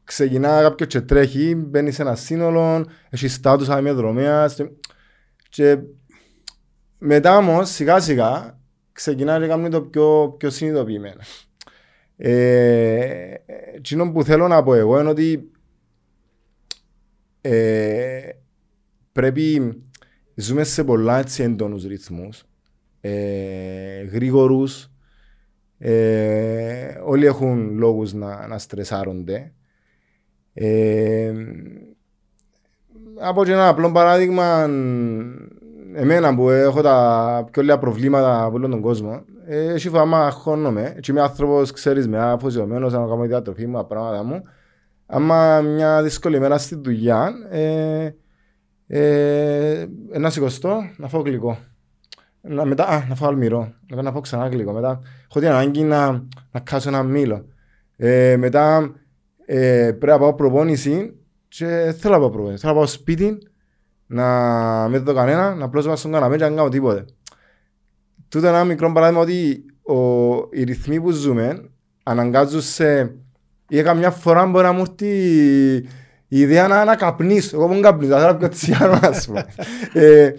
ξεκινά 0.03 0.61
κάποιος 0.61 0.89
και 0.89 1.01
τρέχει, 1.01 1.55
μπαίνει 1.55 1.91
σε 1.91 2.01
ένα 2.01 2.15
σύνολο, 2.15 2.85
έχει 3.09 3.27
στάτους 3.27 3.69
αμοιοδρομίας 3.69 4.57
και 5.49 5.77
μετά 6.99 7.37
όμως 7.37 7.69
σιγά 7.69 7.99
σιγά 7.99 8.58
ξεκινά 8.99 9.39
και 9.39 9.47
κάνει 9.47 9.69
το 9.69 9.81
πιο, 9.81 10.35
πιο 10.37 10.49
συνειδητοποιημένο. 10.49 11.21
Ε, 12.17 13.33
που 14.13 14.23
θέλω 14.23 14.47
να 14.47 14.63
πω 14.63 14.73
εγώ 14.73 14.99
είναι 14.99 15.09
ότι 15.09 15.51
ε, 17.41 18.29
πρέπει 19.11 19.81
ζούμε 20.35 20.63
σε 20.63 20.83
πολλά 20.83 21.17
έτσι 21.17 21.43
έντονους 21.43 21.83
ρυθμούς, 21.83 22.43
ε, 23.01 24.01
γρήγορους, 24.03 24.91
ε, 25.77 26.99
όλοι 27.03 27.25
έχουν 27.25 27.77
λόγους 27.77 28.13
να, 28.13 28.47
να 28.47 28.57
στρεσάρονται. 28.57 29.53
Ε, 30.53 31.33
από 33.19 33.41
ένα 33.41 33.67
απλό 33.67 33.91
παράδειγμα, 33.91 34.69
εμένα 35.93 36.35
που 36.35 36.49
έχω 36.49 36.81
τα 36.81 37.47
πιο 37.51 37.61
λίγα 37.61 37.77
προβλήματα 37.77 38.43
από 38.43 38.55
όλον 38.55 38.71
τον 38.71 38.81
κόσμο, 38.81 39.21
έχει 39.47 39.89
φάμα 39.89 40.25
αγχώνομαι 40.25 40.97
και 40.99 41.11
είμαι 41.11 41.21
άνθρωπος, 41.21 41.71
ξέρεις, 41.71 42.07
με 42.07 42.19
αφοσιωμένος 42.19 42.93
να 42.93 42.99
κάνω 42.99 43.21
τη 43.21 43.27
διατροφή 43.27 43.67
μου, 43.67 43.77
τα 43.77 43.85
πράγματα 43.85 44.23
μου. 44.23 44.43
Άμα 45.05 45.61
μια 45.61 46.03
δύσκολη 46.03 46.39
μέρα 46.39 46.57
στη 46.57 46.75
δουλειά, 46.75 47.31
ε, 47.49 48.09
ε, 48.87 49.87
να 50.17 50.29
σηκωστώ, 50.29 50.77
να 50.97 51.07
φάω 51.07 51.21
γλυκό. 51.21 51.57
Να, 52.41 52.65
μετά, 52.65 52.87
α, 52.87 53.05
να 53.09 53.15
φάω 53.15 53.29
αλμυρό, 53.29 53.73
μετά 53.89 54.01
να 54.01 54.11
φάω 54.11 54.21
ξανά 54.21 54.47
γλυκό. 54.47 54.71
Μετά 54.71 54.99
έχω 55.29 55.39
την 55.39 55.47
ανάγκη 55.47 55.83
να, 55.83 56.11
να 56.51 56.59
κάσω 56.59 56.89
ένα 56.89 57.03
μήλο. 57.03 57.45
Ε, 57.95 58.35
μετά 58.37 58.93
ε, 59.45 59.91
πρέπει 59.99 60.11
να 60.11 60.19
πάω 60.19 60.33
προπόνηση 60.33 61.13
και 61.47 61.95
θέλω 61.97 62.13
να 62.13 62.19
πάω 62.19 62.29
προπόνηση. 62.29 62.61
Θέλω 62.61 62.73
να 62.73 62.79
πάω 62.79 62.87
σπίτι, 62.87 63.37
να 64.11 64.87
μην 64.89 65.03
δω 65.03 65.13
κανένα, 65.13 65.55
να 65.55 65.65
απλώς 65.65 65.99
στον 65.99 66.11
καναπέ 66.11 66.37
και 66.37 66.43
να 66.43 66.49
κάνω 66.49 66.69
τίποτε. 66.69 67.05
Τούτο 68.29 68.47
είναι 68.47 68.55
ένα 68.55 68.65
μικρό 68.65 68.91
παράδειγμα 68.91 69.21
ότι 69.21 69.65
ο, 69.81 69.95
οι 70.51 70.63
ρυθμοί 70.63 71.01
που 71.01 71.11
ζούμε 71.11 71.69
αναγκάζουν 72.03 72.61
σε... 72.61 73.15
Ή 73.67 73.81
καμιά 73.81 74.11
φορά 74.11 74.45
μπορεί 74.45 74.65
να 74.65 74.71
μου 74.71 74.83
έρθει 74.89 75.07
η 76.27 76.39
ιδέα 76.39 76.67
να, 76.67 76.85
να 76.85 76.95
καπνίσω. 76.95 77.57
Εγώ 77.57 77.67
μου 77.67 77.79
καπνίσω, 77.79 78.11
θα 78.11 78.37
θέλω 78.37 78.49
τσιάνο 78.49 78.99
ας 79.01 79.25
πούμε. 79.25 79.45
ε, 79.93 80.33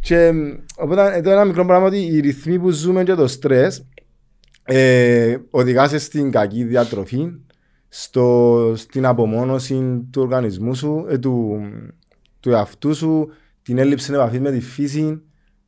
και 0.00 0.32
οπότε 0.76 1.02
εδώ 1.02 1.18
είναι 1.18 1.30
ένα 1.30 1.44
μικρό 1.44 1.64
πράγμα 1.64 1.86
ότι 1.86 1.98
οι 1.98 2.20
ρυθμοί 2.20 2.58
που 2.58 2.70
ζούμε 2.70 3.04
και 3.04 3.14
το 3.14 3.26
στρες 3.26 3.86
ε, 4.64 5.36
οδηγάσαι 5.50 5.98
στην 5.98 6.30
κακή 6.30 6.64
διατροφή, 6.64 7.30
στο, 7.88 8.72
στην 8.76 9.06
απομόνωση 9.06 10.06
του 10.10 10.22
οργανισμού 10.22 10.74
σου, 10.74 11.06
ε, 11.08 11.18
του, 11.18 11.60
του 12.40 12.50
εαυτού 12.50 12.94
σου, 12.94 13.28
την 13.62 13.78
έλλειψη 13.78 14.12
επαφής 14.12 14.40
με 14.40 14.50
τη 14.50 14.60
φύση 14.60 15.22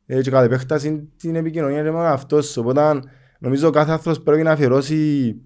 ε, 0.05 0.21
και 0.21 0.29
κατά 0.29 0.43
επέκταση 0.43 1.09
την 1.17 1.35
επικοινωνία 1.35 1.83
και 1.83 1.91
με 1.91 2.07
αυτό 2.07 2.41
σου. 2.41 2.61
Οπότε 2.61 2.99
νομίζω 3.39 3.69
κάθε 3.69 3.91
άνθρωπος 3.91 4.21
πρέπει 4.21 4.43
να 4.43 4.51
αφιερώσει 4.51 5.41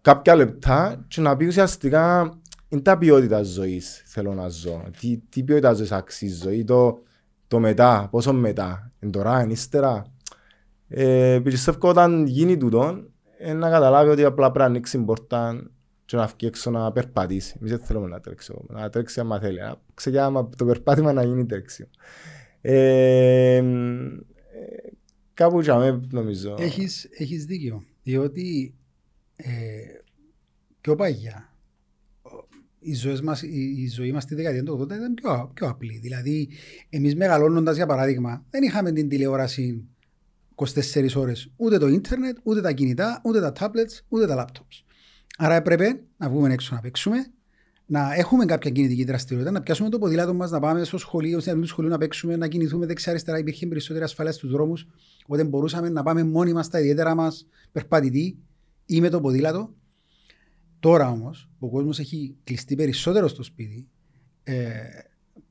κάποια 0.00 0.34
λεπτά 0.34 1.04
και 1.08 1.20
να 1.20 1.36
πει 1.36 1.46
ουσιαστικά 1.46 2.34
είναι 2.68 2.80
τα 2.80 2.98
ποιότητα 2.98 3.42
ζωής 3.42 4.02
θέλω 4.06 4.34
να 4.34 4.48
ζω. 4.48 4.82
Τι, 5.00 5.18
τι 5.28 5.42
ποιότητα 5.42 5.72
ζωής 5.72 5.92
αξίζω 5.92 6.50
ή 6.50 6.64
το, 6.64 7.02
το 7.48 7.58
μετά, 7.58 8.08
πόσο 8.10 8.32
μετά, 8.32 8.92
εν 8.98 9.10
τώρα, 9.10 9.40
εν 9.40 9.50
ύστερα. 9.50 10.04
Ε, 10.88 11.40
πιστεύω 11.42 11.88
όταν 11.88 12.26
γίνει 12.26 12.56
τούτο, 12.56 13.04
ε, 13.38 13.52
να 13.52 13.70
καταλάβει 13.70 14.10
ότι 14.10 14.24
απλά 14.24 14.44
πρέπει 14.44 14.58
να 14.58 14.64
ανοίξει 14.64 14.98
πόρτα 14.98 15.70
και 16.12 16.18
να 16.18 16.26
βγει 16.26 16.46
έξω 16.46 16.70
να 16.70 16.92
περπατήσει. 16.92 17.56
Εμείς 17.58 17.70
δεν 17.70 17.80
θέλουμε 17.80 18.08
να 18.08 18.20
τρέξει, 18.20 18.52
να 18.68 18.90
τρέξει 18.90 19.20
άμα 19.20 19.40
θέλει. 19.40 19.58
Να 19.58 19.80
ξεκινάμε 19.94 20.48
το 20.56 20.64
περπάτημα 20.64 21.12
να 21.12 21.24
γίνει 21.24 21.46
τρέξιο. 21.46 21.86
Ε, 22.60 23.56
ε, 23.56 23.62
κάπου 25.34 25.60
για 25.60 26.00
νομίζω. 26.10 26.56
Έχεις, 26.58 27.08
έχεις 27.18 27.44
δίκιο. 27.44 27.84
Διότι 28.02 28.74
ε, 29.36 29.50
πιο 30.80 30.94
παγιά 30.94 31.52
η 32.78 32.94
ζωή 32.94 33.20
μας, 33.22 33.42
η, 33.42 33.88
ζωή 33.88 34.12
μας 34.12 34.22
στη 34.22 34.34
δεκαετία 34.34 34.62
του 34.62 34.80
80 34.80 34.84
ήταν 34.84 35.14
πιο, 35.14 35.50
πιο 35.54 35.68
απλή. 35.68 35.98
Δηλαδή, 35.98 36.48
εμείς 36.88 37.16
μεγαλώνοντας 37.16 37.76
για 37.76 37.86
παράδειγμα, 37.86 38.44
δεν 38.50 38.62
είχαμε 38.62 38.92
την 38.92 39.08
τηλεόραση 39.08 39.84
24 40.54 41.14
ώρες, 41.14 41.52
ούτε 41.56 41.78
το 41.78 41.88
ίντερνετ, 41.88 42.36
ούτε 42.42 42.60
τα 42.60 42.72
κινητά, 42.72 43.20
ούτε 43.24 43.40
τα 43.40 43.52
tablets, 43.58 44.00
ούτε 44.08 44.26
τα 44.26 44.44
laptops. 44.44 44.91
Άρα 45.44 45.54
έπρεπε 45.54 46.00
να 46.16 46.28
βγούμε 46.28 46.52
έξω 46.52 46.74
να 46.74 46.80
παίξουμε, 46.80 47.26
να 47.86 48.14
έχουμε 48.14 48.44
κάποια 48.44 48.70
κινητική 48.70 49.04
δραστηριότητα, 49.04 49.52
να 49.52 49.62
πιάσουμε 49.62 49.88
το 49.88 49.98
ποδήλατο 49.98 50.34
μας, 50.34 50.50
να 50.50 50.60
πάμε 50.60 50.84
στο 50.84 50.98
σχολείο, 50.98 51.40
στην 51.40 51.52
αυλή 51.52 51.62
του 51.64 51.68
σχολείου 51.68 51.90
να 51.90 51.98
παίξουμε, 51.98 52.36
να 52.36 52.48
κινηθούμε 52.48 52.86
δεξιά-αριστερά. 52.86 53.38
Υπήρχε 53.38 53.66
περισσότερη 53.66 54.04
ασφαλεία 54.04 54.32
στους 54.32 54.50
δρόμους, 54.50 54.86
οπότε 55.24 55.44
μπορούσαμε 55.44 55.88
να 55.88 56.02
πάμε 56.02 56.24
μόνοι 56.24 56.52
μας 56.52 56.66
στα 56.66 56.80
ιδιαίτερα 56.80 57.14
μας 57.14 57.46
περπατητή 57.72 58.38
ή 58.86 59.00
με 59.00 59.08
το 59.08 59.20
ποδήλατο. 59.20 59.74
Τώρα 60.80 61.10
όμως, 61.10 61.50
ο 61.58 61.70
κόσμος 61.70 61.98
έχει 61.98 62.36
κλειστεί 62.44 62.74
περισσότερο 62.74 63.28
στο 63.28 63.42
σπίτι. 63.42 63.88
Ε, 64.42 64.70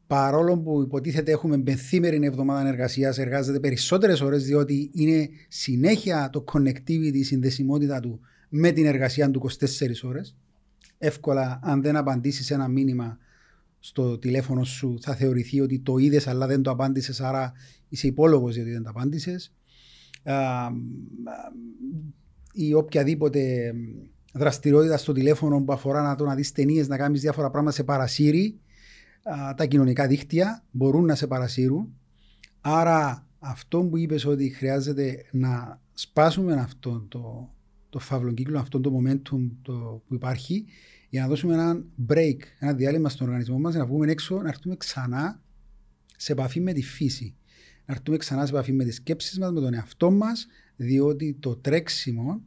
παρόλο 0.08 0.60
που 0.60 0.82
υποτίθεται 0.82 1.32
έχουμε 1.32 1.58
πενθήμερη 1.58 2.26
εβδομάδα 2.26 2.70
εργασίας, 2.70 3.18
εργάζεται 3.18 3.60
περισσότερες 3.60 4.22
ώρες 4.22 4.44
διότι 4.44 4.92
είναι 4.94 5.30
συνέχεια 5.48 6.30
το 6.32 6.44
connectivity, 6.54 7.14
η 7.14 7.24
συνδεσιμότητα 7.24 8.00
του 8.00 8.22
με 8.54 8.72
την 8.72 8.86
εργασία 8.86 9.32
του 9.32 9.50
24 9.60 10.04
ώρες. 10.04 10.36
Εύκολα, 10.98 11.60
αν 11.64 11.82
δεν 11.82 11.96
απαντήσεις 11.96 12.52
ένα 12.52 12.68
μήνυμα 12.68 13.18
στο 13.80 14.18
τηλέφωνο 14.18 14.64
σου, 14.64 14.98
θα 15.02 15.16
θεωρηθεί 15.16 15.62
ότι 15.62 15.80
το 15.80 15.98
είδες 15.98 16.28
αλλά 16.28 16.48
δεν 16.48 16.62
το 16.62 16.72
απάντησες, 16.72 17.22
άρα 17.22 17.52
είσαι 17.90 18.08
υπόλογος 18.08 18.56
γιατί 18.56 18.72
δεν 18.72 18.84
το 18.84 18.90
απάντησες. 18.90 19.54
Ή 22.54 22.74
οποιαδήποτε 22.74 23.74
δραστηριότητα 24.34 24.98
στο 24.98 25.14
τηλέφωνο 25.14 25.62
που 25.64 25.74
αφορά 25.74 26.02
να 26.02 26.16
το 26.16 26.26
να 26.26 26.36
δεις 26.36 26.52
ταινίες, 26.52 26.88
να 26.88 26.98
κάνεις 26.98 27.22
διάφορα 27.22 27.50
πράγματα 27.50 27.76
σε 27.76 27.84
παρασύρει. 27.84 28.60
Τα 29.56 29.66
κοινωνικά 29.66 30.08
δίκτυα 30.08 30.64
μπορούν 30.72 31.06
να 31.06 31.16
σε 31.16 31.28
παρασύρουν. 31.28 31.96
Άρα 32.62 33.28
αυτό 33.40 33.84
που 33.84 33.98
είπες 33.98 34.26
ότι 34.26 34.50
χρειάζεται 34.50 35.26
να 35.32 35.82
σπάσουμε 35.94 36.54
αυτό 36.54 37.06
το, 37.10 37.54
το 37.92 38.00
φαύλο 38.00 38.32
κύκλο, 38.32 38.60
αυτό 38.60 38.80
το 38.80 38.92
momentum 38.98 39.50
το, 39.62 40.04
που 40.08 40.14
υπάρχει 40.14 40.66
για 41.10 41.22
να 41.22 41.28
δώσουμε 41.28 41.54
ένα 41.54 41.84
break, 42.08 42.38
ένα 42.60 42.74
διάλειμμα 42.74 43.10
στον 43.10 43.28
οργανισμό 43.28 43.60
μας, 43.60 43.76
να 43.76 43.86
βγούμε 43.86 44.12
έξω, 44.12 44.42
να 44.42 44.50
έρθουμε 44.50 44.76
ξανά 44.76 45.42
σε 46.18 46.32
επαφή 46.32 46.60
με 46.60 46.74
τη 46.74 46.82
φύση. 46.82 47.36
Να 47.86 47.94
έρθουμε 47.94 48.18
ξανά 48.18 48.46
σε 48.46 48.52
επαφή 48.52 48.72
με 48.72 48.84
τις 48.84 48.96
σκέψεις 48.96 49.40
μας, 49.40 49.52
με 49.52 49.60
τον 49.60 49.74
εαυτό 49.74 50.12
μας, 50.12 50.48
διότι 50.76 51.38
το 51.40 51.56
τρέξιμο 51.56 52.42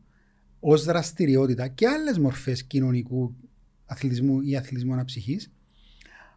ως 0.60 0.84
δραστηριότητα 0.84 1.68
και 1.68 1.88
άλλες 1.88 2.18
μορφές 2.18 2.64
κοινωνικού 2.64 3.34
αθλητισμού 3.84 4.40
ή 4.40 4.56
αθλητισμού 4.56 4.92
αναψυχής 4.92 5.52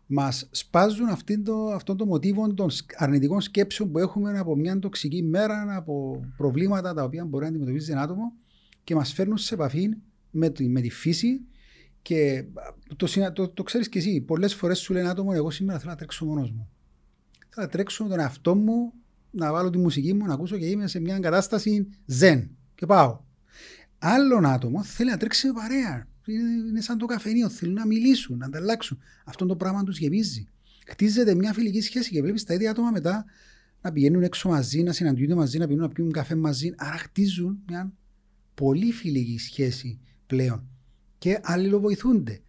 μας 0.07 0.47
σπάζουν 0.51 1.07
αυτόν 1.07 1.43
το, 1.43 1.67
αυτό 1.67 1.95
το 1.95 2.05
μοτίβο 2.05 2.53
των 2.53 2.69
αρνητικών 2.95 3.41
σκέψεων 3.41 3.91
που 3.91 3.99
έχουμε 3.99 4.39
από 4.39 4.55
μια 4.55 4.79
τοξική 4.79 5.23
μέρα, 5.23 5.75
από 5.75 6.25
προβλήματα 6.37 6.93
τα 6.93 7.03
οποία 7.03 7.25
μπορεί 7.25 7.43
να 7.43 7.49
αντιμετωπίζει 7.49 7.91
ένα 7.91 8.01
άτομο 8.01 8.33
και 8.87 8.95
μας 8.95 9.13
φέρνουν 9.13 9.37
σε 9.37 9.53
επαφή 9.53 9.89
με 10.31 10.49
τη, 10.49 10.67
με 10.67 10.81
τη 10.81 10.89
φύση 10.89 11.41
και 12.01 12.45
το, 12.95 13.31
το, 13.33 13.49
το, 13.49 13.63
ξέρεις 13.63 13.89
και 13.89 13.99
εσύ, 13.99 14.21
πολλές 14.21 14.55
φορές 14.55 14.79
σου 14.79 14.93
λένε 14.93 15.09
άτομο 15.09 15.31
εγώ 15.33 15.49
σήμερα 15.49 15.79
θέλω 15.79 15.91
να 15.91 15.97
τρέξω 15.97 16.25
μόνος 16.25 16.51
μου. 16.51 16.69
Θέλω 17.49 17.65
να 17.65 17.67
τρέξω 17.67 18.03
με 18.03 18.09
τον 18.09 18.19
εαυτό 18.19 18.55
μου, 18.55 18.93
να 19.31 19.51
βάλω 19.51 19.69
τη 19.69 19.77
μουσική 19.77 20.13
μου, 20.13 20.25
να 20.25 20.33
ακούσω 20.33 20.57
και 20.57 20.65
είμαι 20.65 20.87
σε 20.87 20.99
μια 20.99 21.19
κατάσταση 21.19 21.87
ζεν 22.05 22.49
και 22.75 22.85
πάω. 22.85 23.19
Άλλον 23.97 24.45
άτομο 24.45 24.83
θέλει 24.83 25.09
να 25.09 25.17
τρέξει 25.17 25.47
με 25.47 25.53
παρέα. 25.53 26.07
Είναι 26.69 26.81
σαν 26.81 26.97
το 26.97 27.05
καφενείο, 27.05 27.49
θέλουν 27.49 27.73
να 27.73 27.85
μιλήσουν, 27.85 28.37
να 28.37 28.45
ανταλλάξουν. 28.45 28.99
Αυτό 29.25 29.45
το 29.45 29.55
πράγμα 29.55 29.83
τους 29.83 29.97
γεμίζει. 29.97 30.47
Χτίζεται 30.87 31.35
μια 31.35 31.53
φιλική 31.53 31.81
σχέση 31.81 32.09
και 32.09 32.21
βλέπεις 32.21 32.43
τα 32.43 32.53
ίδια 32.53 32.71
άτομα 32.71 32.91
μετά 32.91 33.25
να 33.81 33.91
πηγαίνουν 33.91 34.23
έξω 34.23 34.49
μαζί, 34.49 34.83
να 34.83 34.91
συναντιούνται 34.91 35.35
μαζί, 35.35 35.57
να 35.57 35.65
πηγαίνουν 35.65 35.87
να 35.87 35.93
πιούν 35.93 36.11
καφέ 36.11 36.35
μαζί. 36.35 36.73
Άρα 36.77 36.97
χτίζουν 36.97 37.59
μια 37.67 37.93
πολύ 38.61 38.91
φιλική 38.91 39.37
σχέση 39.37 39.99
πλέον 40.27 40.67
και 41.17 41.39
αλληλοβοηθούνται. 41.43 42.39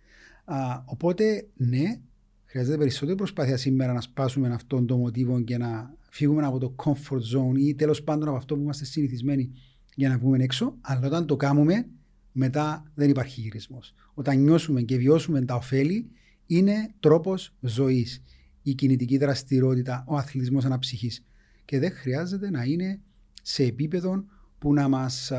Α, 0.44 0.82
οπότε, 0.84 1.48
ναι, 1.56 2.00
χρειάζεται 2.44 2.78
περισσότερη 2.78 3.16
προσπάθεια 3.16 3.56
σήμερα 3.56 3.92
να 3.92 4.00
σπάσουμε 4.00 4.48
αυτόν 4.48 4.86
τον 4.86 4.98
μοτίβο 4.98 5.40
και 5.40 5.58
να 5.58 5.94
φύγουμε 6.10 6.46
από 6.46 6.58
το 6.58 6.74
comfort 6.84 7.36
zone 7.36 7.58
ή 7.58 7.74
τέλος 7.74 8.02
πάντων 8.02 8.28
από 8.28 8.36
αυτό 8.36 8.54
που 8.54 8.60
είμαστε 8.60 8.84
συνηθισμένοι 8.84 9.50
για 9.94 10.08
να 10.08 10.18
βγούμε 10.18 10.42
έξω. 10.42 10.76
Αλλά 10.80 11.06
όταν 11.06 11.26
το 11.26 11.36
κάνουμε, 11.36 11.88
μετά 12.32 12.84
δεν 12.94 13.10
υπάρχει 13.10 13.40
γυρισμός. 13.40 13.94
Όταν 14.14 14.42
νιώσουμε 14.42 14.82
και 14.82 14.96
βιώσουμε 14.96 15.44
τα 15.44 15.54
ωφέλη, 15.54 16.10
είναι 16.46 16.94
τρόπος 17.00 17.54
ζωής. 17.60 18.22
Η 18.62 18.74
κινητική 18.74 19.18
δραστηριότητα, 19.18 20.04
ο 20.06 20.16
αθλητισμός 20.16 20.64
αναψυχής. 20.64 21.24
Και 21.64 21.78
δεν 21.78 21.92
χρειάζεται 21.92 22.50
να 22.50 22.64
είναι 22.64 23.00
σε 23.42 23.62
επίπεδο 23.62 24.24
που 24.58 24.74
να 24.74 24.88
μας 24.88 25.32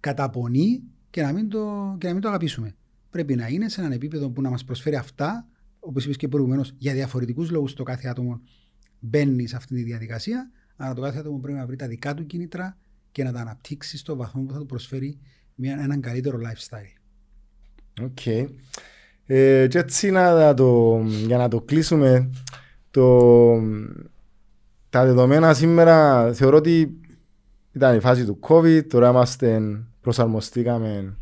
καταπονεί 0.00 0.82
και 1.10 1.22
να, 1.22 1.32
μην 1.32 1.48
το, 1.48 1.96
και 1.98 2.06
να 2.06 2.12
μην 2.12 2.22
το 2.22 2.28
αγαπήσουμε. 2.28 2.74
Πρέπει 3.10 3.34
να 3.34 3.46
είναι 3.46 3.68
σε 3.68 3.80
έναν 3.80 3.92
επίπεδο 3.92 4.30
που 4.30 4.42
να 4.42 4.50
μας 4.50 4.64
προσφέρει 4.64 4.96
αυτά, 4.96 5.46
όπως 5.80 6.04
είπες 6.04 6.16
και 6.16 6.28
προηγουμένως, 6.28 6.74
για 6.78 6.92
διαφορετικούς 6.92 7.50
λόγους 7.50 7.74
το 7.74 7.82
κάθε 7.82 8.08
άτομο 8.08 8.40
μπαίνει 9.00 9.46
σε 9.46 9.56
αυτή 9.56 9.74
τη 9.74 9.82
διαδικασία. 9.82 10.50
Αλλά 10.76 10.94
το 10.94 11.02
κάθε 11.02 11.18
άτομο 11.18 11.38
πρέπει 11.38 11.58
να 11.58 11.66
βρει 11.66 11.76
τα 11.76 11.86
δικά 11.86 12.14
του 12.14 12.26
κίνητρα 12.26 12.76
και 13.12 13.24
να 13.24 13.32
τα 13.32 13.40
αναπτύξει 13.40 13.96
στο 13.98 14.16
βαθμό 14.16 14.42
που 14.42 14.52
θα 14.52 14.58
του 14.58 14.66
προσφέρει 14.66 15.18
μια, 15.54 15.78
έναν 15.80 16.00
καλύτερο 16.00 16.38
lifestyle. 16.38 17.00
Ok. 18.02 18.18
Okay. 18.24 18.46
Ε, 19.26 19.66
και 19.66 19.78
έτσι 19.78 20.10
να 20.10 20.54
το, 20.54 21.00
για 21.26 21.36
να 21.36 21.48
το 21.48 21.60
κλείσουμε, 21.60 22.30
το, 22.90 23.48
τα 24.90 25.04
δεδομένα 25.04 25.54
σήμερα 25.54 26.32
θεωρώ 26.32 26.56
ότι 26.56 27.00
ήταν 27.72 27.96
η 27.96 28.00
φάση 28.00 28.24
του 28.24 28.38
COVID, 28.48 28.86
τώρα 28.88 29.08
είμαστε 29.08 29.60
προσαρμοστήκαμε 30.00 31.16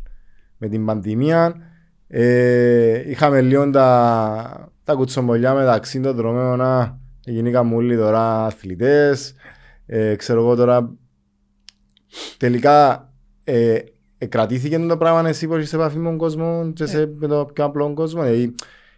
με 0.58 0.68
την 0.68 0.84
πανδημία. 0.84 1.54
Ε, 2.08 3.10
είχαμε 3.10 3.40
λίγο 3.40 3.70
τα, 3.70 4.70
τα 4.84 4.94
κουτσομπολιά 4.94 5.54
μεταξύ 5.54 6.00
των 6.00 6.16
δρομέων. 6.16 6.60
Γίνηκαν 7.24 7.72
όλοι 7.72 7.96
τώρα 7.96 8.44
αθλητές. 8.44 9.34
Ε, 9.86 10.14
ξέρω 10.14 10.40
εγώ 10.40 10.54
τώρα. 10.54 10.92
Τελικά 12.36 13.08
ε, 13.44 13.78
ε, 14.18 14.26
κρατήθηκε 14.26 14.78
το 14.78 14.96
πράγμα 14.96 15.28
εσύ 15.28 15.46
που 15.46 15.56
είσαι 15.56 15.76
επαφή 15.76 15.98
με 15.98 16.08
τον 16.08 16.16
κόσμο 16.18 16.72
και 16.72 16.86
σε, 16.86 17.12
με 17.18 17.26
το 17.26 17.44
πιο 17.52 17.64
απλό 17.64 17.92
κόσμο. 17.94 18.22
Ε, 18.24 18.54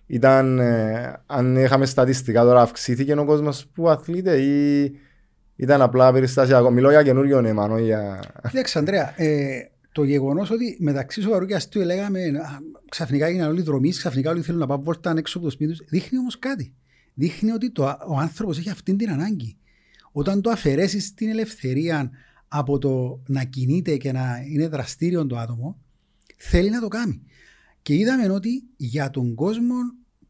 ήταν, 0.06 0.58
ε, 0.58 1.22
αν 1.26 1.56
είχαμε 1.56 1.86
στατιστικά 1.86 2.44
τώρα 2.44 2.60
αυξήθηκε 2.60 3.12
ο 3.12 3.24
κόσμος 3.24 3.66
που 3.66 3.88
αθλείται 3.88 4.36
ή 4.36 4.92
ήταν 5.58 5.82
απλά 5.82 6.12
περιστασιακό. 6.12 6.70
Μιλώ 6.70 6.90
για 6.90 7.02
καινούριο 7.02 7.40
νέμα, 7.40 7.80
για... 7.80 8.22
Κοιτάξτε, 8.48 8.78
Ανδρέα, 8.78 9.22
ε, 9.22 9.70
το 9.92 10.04
γεγονός 10.04 10.50
ότι 10.50 10.76
μεταξύ 10.80 11.20
σοβαρού 11.22 11.46
και 11.46 11.54
αστείου 11.54 11.82
λέγαμε 11.82 12.20
ξαφνικά 12.88 13.26
έγιναν 13.26 13.48
όλοι 13.48 13.62
δρομή, 13.62 13.90
ξαφνικά 13.90 14.30
όλοι 14.30 14.42
θέλουν 14.42 14.60
να 14.60 14.66
πάνε 14.66 14.82
βόρτα 14.82 15.14
έξω 15.16 15.38
από 15.38 15.46
το 15.46 15.52
σπίτι 15.52 15.70
τους, 15.70 15.86
δείχνει 15.88 16.18
όμως 16.18 16.38
κάτι. 16.38 16.74
Δείχνει 17.14 17.50
ότι 17.50 17.70
το, 17.70 17.82
ο 18.08 18.18
άνθρωπος 18.18 18.58
έχει 18.58 18.70
αυτή 18.70 18.96
την 18.96 19.10
ανάγκη. 19.10 19.56
Όταν 20.12 20.40
το 20.40 20.50
αφαιρέσεις 20.50 21.14
την 21.14 21.28
ελευθερία 21.28 22.10
από 22.48 22.78
το 22.78 23.22
να 23.26 23.44
κινείται 23.44 23.96
και 23.96 24.12
να 24.12 24.44
είναι 24.48 24.68
δραστήριο 24.68 25.26
το 25.26 25.38
άτομο, 25.38 25.78
θέλει 26.36 26.70
να 26.70 26.80
το 26.80 26.88
κάνει. 26.88 27.22
Και 27.82 27.94
είδαμε 27.94 28.30
ότι 28.30 28.62
για 28.76 29.10
τον 29.10 29.34
κόσμο 29.34 29.74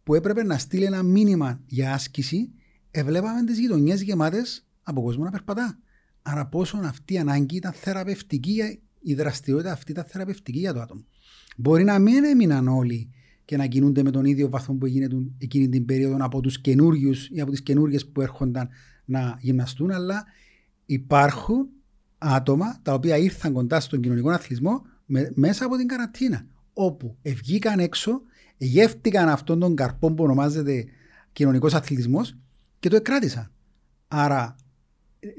που 0.03 0.15
έπρεπε 0.15 0.45
να 0.45 0.59
στείλει 0.59 0.85
ένα 0.85 1.03
μήνυμα 1.03 1.61
για 1.67 1.93
άσκηση, 1.93 2.51
εβλέπαμε 2.91 3.45
τις 3.45 3.59
γειτονιές 3.59 4.03
γεμάτες 4.03 4.68
από 4.89 5.03
κόσμο 5.03 5.25
να 5.25 5.31
περπατά. 5.31 5.79
Άρα 6.23 6.47
πόσο 6.47 6.81
αυτή 6.85 7.15
η 7.15 7.19
ανάγκη 7.19 7.57
ήταν 7.57 7.73
θεραπευτική 7.73 8.81
η 9.01 9.15
δραστηριότητα 9.15 9.73
αυτή 9.73 9.93
ήταν 9.93 10.05
θεραπευτική 10.05 10.59
για 10.59 10.73
το 10.73 10.81
άτομο. 10.81 11.05
Μπορεί 11.57 11.85
να 11.85 11.99
μην 11.99 12.25
έμειναν 12.25 12.69
όλοι 12.69 13.11
και 13.45 13.57
να 13.57 13.67
κινούνται 13.67 14.03
με 14.03 14.11
τον 14.11 14.25
ίδιο 14.25 14.49
βαθμό 14.49 14.75
που 14.75 14.87
έγινε 14.87 15.09
εκείνη 15.39 15.69
την 15.69 15.85
περίοδο 15.85 16.17
από 16.21 16.41
τους 16.41 16.61
καινούριους 16.61 17.29
ή 17.29 17.41
από 17.41 17.51
τις 17.51 17.63
καινούργιες 17.63 18.09
που 18.09 18.21
έρχονταν 18.21 18.69
να 19.05 19.39
γυμναστούν, 19.41 19.91
αλλά 19.91 20.25
υπάρχουν 20.87 21.69
άτομα 22.19 22.79
τα 22.83 22.95
οποία 22.95 23.17
ήρθαν 23.17 23.53
κοντά 23.53 23.81
στον 23.81 24.01
κοινωνικό 24.01 24.31
αθλητισμό 24.31 24.83
μέσα 25.35 25.65
από 25.65 25.77
την 25.77 25.87
καρατίνα. 25.87 26.47
Όπου 26.73 27.17
βγήκαν 27.25 27.79
έξω, 27.79 28.23
γεύτηκαν 28.57 29.29
αυτόν 29.29 29.59
τον 29.59 29.75
καρπό 29.75 30.13
που 30.13 30.25
ονομάζεται 30.25 30.85
κοινωνικός 31.33 31.75
αθλητισμός 31.75 32.37
και 32.79 32.89
το 32.89 32.97
εκράτησαν. 32.97 33.53
Άρα, 34.09 34.57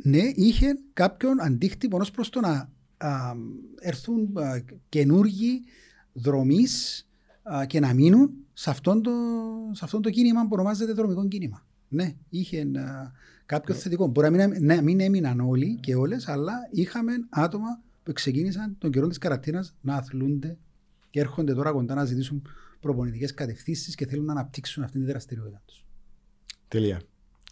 ναι, 0.03 0.21
είχε 0.33 0.79
κάποιον 0.93 1.41
αντίκτυπο 1.41 1.97
ως 1.97 2.11
προς 2.11 2.29
το 2.29 2.39
να 2.39 2.69
α, 2.97 3.33
έρθουν 3.79 4.37
α, 4.37 4.63
καινούργοι 4.89 5.63
δρομείς 6.13 7.03
και 7.67 7.79
να 7.79 7.93
μείνουν 7.93 8.31
σε 8.53 8.69
αυτό 8.69 9.01
το, 9.01 9.11
σε 9.71 9.85
αυτόν 9.85 10.01
το 10.01 10.09
κίνημα 10.09 10.41
που 10.41 10.49
ονομάζεται 10.51 10.91
δρομικό 10.91 11.27
κίνημα. 11.27 11.65
Ναι, 11.87 12.15
είχε 12.29 12.71
κάποιο 13.45 13.73
ναι. 13.73 13.79
θετικό. 13.79 14.07
Μπορεί 14.07 14.29
να 14.29 14.47
μην, 14.47 14.65
ναι, 14.65 14.81
μην 14.81 14.99
έμειναν 14.99 15.39
όλοι 15.39 15.77
και 15.79 15.95
όλες, 15.95 16.27
αλλά 16.27 16.53
είχαμε 16.71 17.13
άτομα 17.29 17.81
που 18.03 18.13
ξεκίνησαν 18.13 18.75
τον 18.77 18.91
καιρό 18.91 19.07
της 19.07 19.17
καρατίνα 19.17 19.65
να 19.81 19.95
αθλούνται 19.95 20.57
και 21.09 21.19
έρχονται 21.19 21.53
τώρα 21.53 21.71
κοντά 21.71 21.93
να 21.93 22.05
ζητήσουν 22.05 22.41
προπονητικές 22.79 23.33
κατευθύνσεις 23.33 23.95
και 23.95 24.05
θέλουν 24.05 24.25
να 24.25 24.31
αναπτύξουν 24.31 24.83
αυτή 24.83 24.99
τη 24.99 25.05
δραστηριότητα 25.05 25.61
τους. 25.65 25.85
Τέλεια. 26.67 27.01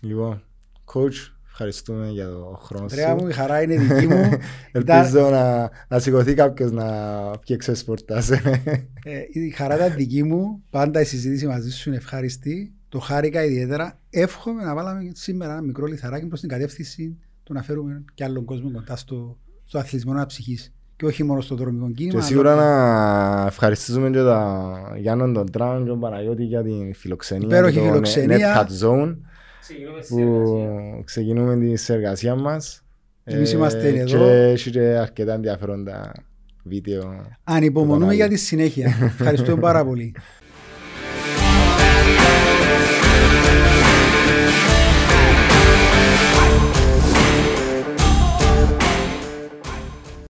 Λοιπόν, 0.02 0.44
coach, 0.86 1.37
Ευχαριστούμε 1.60 2.10
για 2.10 2.30
το 2.30 2.60
χρόνο 2.62 2.88
σου. 2.90 3.16
μου, 3.20 3.28
η 3.28 3.34
χαρά 3.34 3.62
είναι 3.62 3.76
δική 3.76 4.08
μου. 4.08 4.30
Ελπίζω 4.72 5.30
να, 5.30 5.70
να 5.88 6.00
σηκωθεί 6.00 6.34
κάποιος 6.34 6.72
να 6.72 6.86
πιει 7.46 7.58
ξεσπορτάς. 7.58 8.30
ε, 8.30 8.40
η 9.32 9.50
χαρά 9.50 9.76
ήταν 9.76 9.94
δική 9.96 10.24
μου. 10.24 10.64
Πάντα 10.70 11.02
η 11.02 11.04
συζήτηση 11.04 11.48
μαζί 11.48 11.72
σου 11.72 11.90
είναι 11.90 11.98
ευχάριστη. 11.98 12.74
Το 12.90 13.00
χάρηκα 13.00 13.44
ιδιαίτερα. 13.44 14.00
Εύχομαι 14.10 14.64
να 14.64 14.76
βάλαμε 14.76 15.12
σήμερα 15.14 15.52
ένα 15.52 15.62
μικρό 15.62 15.86
λιθαράκι 15.86 16.26
προς 16.26 16.40
την 16.40 16.50
κατεύθυνση 16.50 17.18
του 17.44 17.54
να 17.54 17.62
φέρουμε 17.62 18.04
και 18.14 18.24
άλλον 18.24 18.46
κόσμο 18.46 18.72
κοντά 18.72 18.96
στο, 18.96 19.38
στο 19.66 19.78
αθλητισμό 19.78 20.26
ψυχή. 20.26 20.58
και 20.96 21.06
όχι 21.06 21.24
μόνο 21.24 21.42
στο 21.42 21.56
δρομικό 21.56 21.92
κίνημα. 21.92 22.20
Και 22.20 22.26
σίγουρα 22.26 22.56
να 22.56 23.46
ευχαριστήσουμε 23.46 24.10
και 24.10 24.22
τα 24.22 24.72
Γιάννον 24.98 25.34
τον 25.34 25.52
Τράουν 25.52 25.84
και 25.84 25.90
τον 25.90 26.00
Παναγιώτη 26.00 26.44
για 26.44 26.64
την 26.64 26.94
φιλοξενία. 26.94 27.48
Υπέροχη 27.48 27.78
το 27.78 27.84
φιλοξενία. 27.84 28.56
Net 28.56 28.60
Cut 28.60 28.88
Zone 28.88 29.16
που 30.10 31.02
ξεκινούμε 31.06 31.58
τη 31.58 31.76
συνεργασία 31.76 32.36
μας. 32.36 32.82
Εμείς 33.24 33.52
είμαστε 33.52 33.88
Ε, 33.88 34.00
εδώ. 34.00 34.18
Και 34.18 34.32
έχει 34.34 34.70
και 34.70 34.80
αρκετά 34.80 35.34
ενδιαφέροντα 35.34 36.12
βίντεο. 36.64 37.26
Ανυπομονούμε 37.44 38.14
για 38.14 38.28
τη 38.28 38.38
συνέχεια. 38.38 38.98
Ευχαριστούμε 39.02 39.62
πάρα 39.62 39.86
πολύ. 39.86 40.16